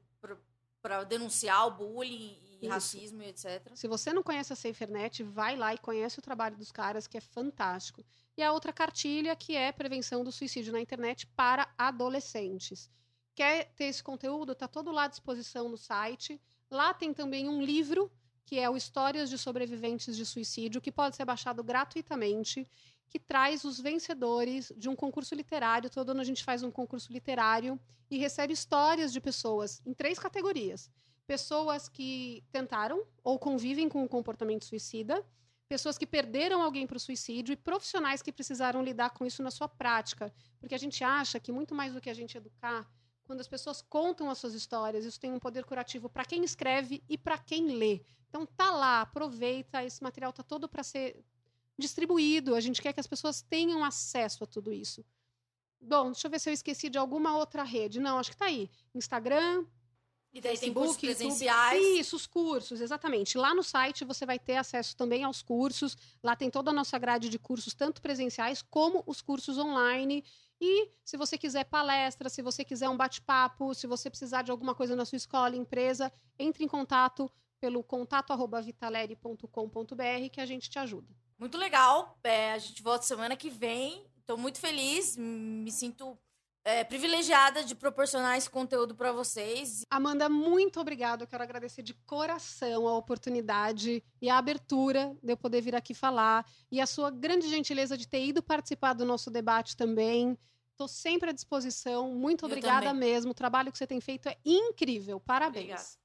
para 0.82 1.04
denunciar 1.04 1.68
o 1.68 1.72
bullying 1.72 2.40
e 2.42 2.58
Isso. 2.62 2.70
racismo 2.70 3.22
e 3.22 3.28
etc. 3.28 3.72
Se 3.76 3.88
você 3.88 4.12
não 4.12 4.24
conhece 4.24 4.52
a 4.52 4.56
SaferNet, 4.56 5.22
vai 5.22 5.56
lá 5.56 5.76
e 5.76 5.78
conhece 5.78 6.18
o 6.18 6.24
trabalho 6.24 6.58
dos 6.58 6.72
caras, 6.72 7.06
que 7.06 7.16
é 7.16 7.22
fantástico. 7.22 8.04
E 8.36 8.42
a 8.42 8.52
outra 8.52 8.74
cartilha, 8.74 9.36
que 9.36 9.56
é 9.56 9.72
prevenção 9.72 10.24
do 10.24 10.32
suicídio 10.32 10.74
na 10.74 10.82
internet 10.82 11.28
para 11.28 11.72
adolescentes. 11.78 12.90
Quer 13.36 13.72
ter 13.76 13.86
esse 13.86 14.04
conteúdo? 14.04 14.54
Está 14.54 14.68
todo 14.68 14.92
lá 14.92 15.04
à 15.04 15.08
disposição 15.08 15.70
no 15.70 15.78
site. 15.78 16.42
Lá 16.72 16.92
tem 16.92 17.14
também 17.14 17.48
um 17.48 17.62
livro, 17.62 18.12
que 18.46 18.58
é 18.58 18.68
o 18.68 18.76
Histórias 18.76 19.30
de 19.30 19.38
Sobreviventes 19.38 20.16
de 20.16 20.26
Suicídio, 20.26 20.82
que 20.82 20.92
pode 20.92 21.16
ser 21.16 21.26
baixado 21.26 21.64
gratuitamente, 21.64 22.68
que 23.10 23.20
traz 23.20 23.64
os 23.64 23.80
vencedores 23.80 24.72
de 24.76 24.90
um 24.90 24.96
concurso 24.96 25.36
literário. 25.36 25.90
Todo 25.90 26.10
ano 26.12 26.22
a 26.22 26.24
gente 26.24 26.44
faz 26.44 26.64
um 26.64 26.72
concurso 26.72 27.12
literário 27.12 27.80
e 28.10 28.18
recebe 28.18 28.54
histórias 28.54 29.12
de 29.12 29.22
pessoas 29.22 29.82
em 29.86 29.94
três 29.94 30.20
categorias: 30.20 30.90
pessoas 31.26 31.88
que 31.88 32.44
tentaram 32.52 33.06
ou 33.24 33.40
convivem 33.40 33.88
com 33.90 34.04
o 34.04 34.10
comportamento 34.10 34.66
suicida, 34.66 35.26
pessoas 35.68 35.98
que 35.98 36.06
perderam 36.06 36.62
alguém 36.62 36.86
para 36.86 36.98
o 36.98 37.00
suicídio 37.00 37.54
e 37.54 37.56
profissionais 37.56 38.22
que 38.22 38.32
precisaram 38.32 38.84
lidar 38.84 39.12
com 39.12 39.26
isso 39.26 39.42
na 39.42 39.52
sua 39.52 39.68
prática. 39.68 40.34
Porque 40.60 40.76
a 40.76 40.80
gente 40.80 41.04
acha 41.04 41.40
que 41.40 41.52
muito 41.52 41.74
mais 41.74 41.94
do 41.94 42.02
que 42.02 42.10
a 42.10 42.14
gente 42.14 42.38
educar, 42.38 42.90
quando 43.24 43.42
as 43.42 43.48
pessoas 43.48 43.82
contam 43.82 44.30
as 44.30 44.38
suas 44.38 44.54
histórias, 44.54 45.04
isso 45.04 45.20
tem 45.20 45.32
um 45.32 45.40
poder 45.40 45.66
curativo 45.66 46.08
para 46.08 46.26
quem 46.26 46.44
escreve 46.44 47.04
e 47.10 47.18
para 47.18 47.38
quem 47.38 47.76
lê. 47.76 48.02
Então 48.30 48.46
tá 48.46 48.72
lá, 48.72 49.02
aproveita, 49.02 49.84
esse 49.84 50.04
material 50.04 50.32
tá 50.32 50.44
todo 50.44 50.68
para 50.70 50.84
ser 50.84 51.24
distribuído, 51.78 52.56
a 52.56 52.60
gente 52.60 52.82
quer 52.82 52.94
que 52.94 53.00
as 53.00 53.08
pessoas 53.08 53.42
tenham 53.42 53.84
acesso 53.84 54.44
a 54.44 54.48
tudo 54.48 54.72
isso. 54.72 55.04
Bom, 55.80 56.12
deixa 56.12 56.28
eu 56.28 56.32
ver 56.32 56.40
se 56.40 56.50
eu 56.50 56.54
esqueci 56.54 56.90
de 56.90 56.98
alguma 56.98 57.38
outra 57.38 57.64
rede. 57.64 58.00
Não, 58.00 58.18
acho 58.18 58.32
que 58.32 58.36
está 58.36 58.46
aí. 58.46 58.70
Instagram. 58.94 59.66
E 60.34 60.42
daí 60.42 60.58
Facebook, 60.58 60.66
tem 60.66 60.74
cursos 60.74 60.98
presenciais. 60.98 61.82
YouTube. 61.82 62.00
Isso, 62.00 62.16
os 62.16 62.28
cursos, 62.28 62.82
exatamente. 62.82 63.38
Lá 63.38 63.54
no 63.54 63.64
site 63.64 64.04
você 64.04 64.26
vai 64.26 64.38
ter 64.38 64.58
acesso 64.58 64.96
também 64.98 65.24
aos 65.24 65.42
cursos. 65.42 65.96
Lá 66.22 66.36
tem 66.36 66.50
toda 66.50 66.72
a 66.72 66.74
nossa 66.74 66.98
grade 66.98 67.30
de 67.30 67.40
cursos, 67.40 67.74
tanto 67.74 68.02
presenciais 68.02 68.62
como 68.62 69.02
os 69.06 69.22
cursos 69.22 69.58
online. 69.58 70.26
E 70.60 70.90
se 71.04 71.18
você 71.18 71.38
quiser 71.38 71.66
palestra, 71.66 72.30
se 72.30 72.42
você 72.42 72.66
quiser 72.66 72.90
um 72.90 72.98
bate-papo, 72.98 73.74
se 73.74 73.88
você 73.88 74.10
precisar 74.10 74.42
de 74.42 74.52
alguma 74.52 74.76
coisa 74.76 74.96
na 74.96 75.06
sua 75.06 75.18
escola, 75.18 75.56
empresa, 75.56 76.12
entre 76.40 76.64
em 76.64 76.68
contato 76.68 77.32
pelo 77.60 77.84
contato@vitaleri.com.br 77.84 80.30
que 80.32 80.42
a 80.42 80.46
gente 80.46 80.70
te 80.70 80.80
ajuda. 80.80 81.14
Muito 81.38 81.58
legal. 81.58 82.18
É, 82.24 82.54
a 82.54 82.58
gente 82.58 82.82
volta 82.82 83.04
semana 83.06 83.36
que 83.36 83.50
vem 83.50 84.06
Estou 84.26 84.40
muito 84.40 84.60
feliz, 84.60 85.16
me 85.16 85.72
sinto 85.72 86.18
é, 86.64 86.84
privilegiada 86.84 87.64
de 87.64 87.76
proporcionar 87.76 88.36
esse 88.36 88.50
conteúdo 88.50 88.96
para 88.96 89.12
vocês. 89.12 89.84
Amanda, 89.88 90.28
muito 90.28 90.80
obrigada. 90.80 91.22
Eu 91.22 91.28
quero 91.28 91.44
agradecer 91.44 91.84
de 91.84 91.94
coração 91.94 92.88
a 92.88 92.98
oportunidade 92.98 94.04
e 94.20 94.28
a 94.28 94.40
abertura 94.40 95.16
de 95.22 95.32
eu 95.32 95.38
poder 95.38 95.62
vir 95.62 95.76
aqui 95.76 95.94
falar 95.94 96.44
e 96.72 96.82
a 96.82 96.88
sua 96.88 97.12
grande 97.12 97.48
gentileza 97.48 97.96
de 97.96 98.08
ter 98.08 98.26
ido 98.26 98.42
participar 98.42 98.94
do 98.94 99.06
nosso 99.06 99.30
debate 99.30 99.78
também. 99.78 100.36
Estou 100.72 100.88
sempre 100.88 101.30
à 101.30 101.32
disposição. 101.32 102.12
Muito 102.12 102.48
obrigada 102.48 102.96
mesmo. 102.96 103.30
O 103.30 103.36
trabalho 103.36 103.72
que 103.72 103.78
você 103.78 103.86
tem 103.86 104.02
feito 104.02 104.28
é 104.28 104.36
incrível. 104.44 105.20
Parabéns. 105.20 105.66
Obrigada. 105.66 106.05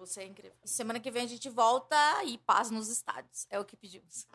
Você 0.00 0.22
é 0.22 0.26
incrível. 0.26 0.56
Semana 0.64 0.98
que 0.98 1.10
vem 1.10 1.24
a 1.24 1.28
gente 1.28 1.50
volta 1.50 1.94
e 2.24 2.38
paz 2.38 2.70
nos 2.70 2.88
estádios. 2.88 3.46
É 3.50 3.60
o 3.60 3.64
que 3.66 3.76
pedimos. 3.76 4.26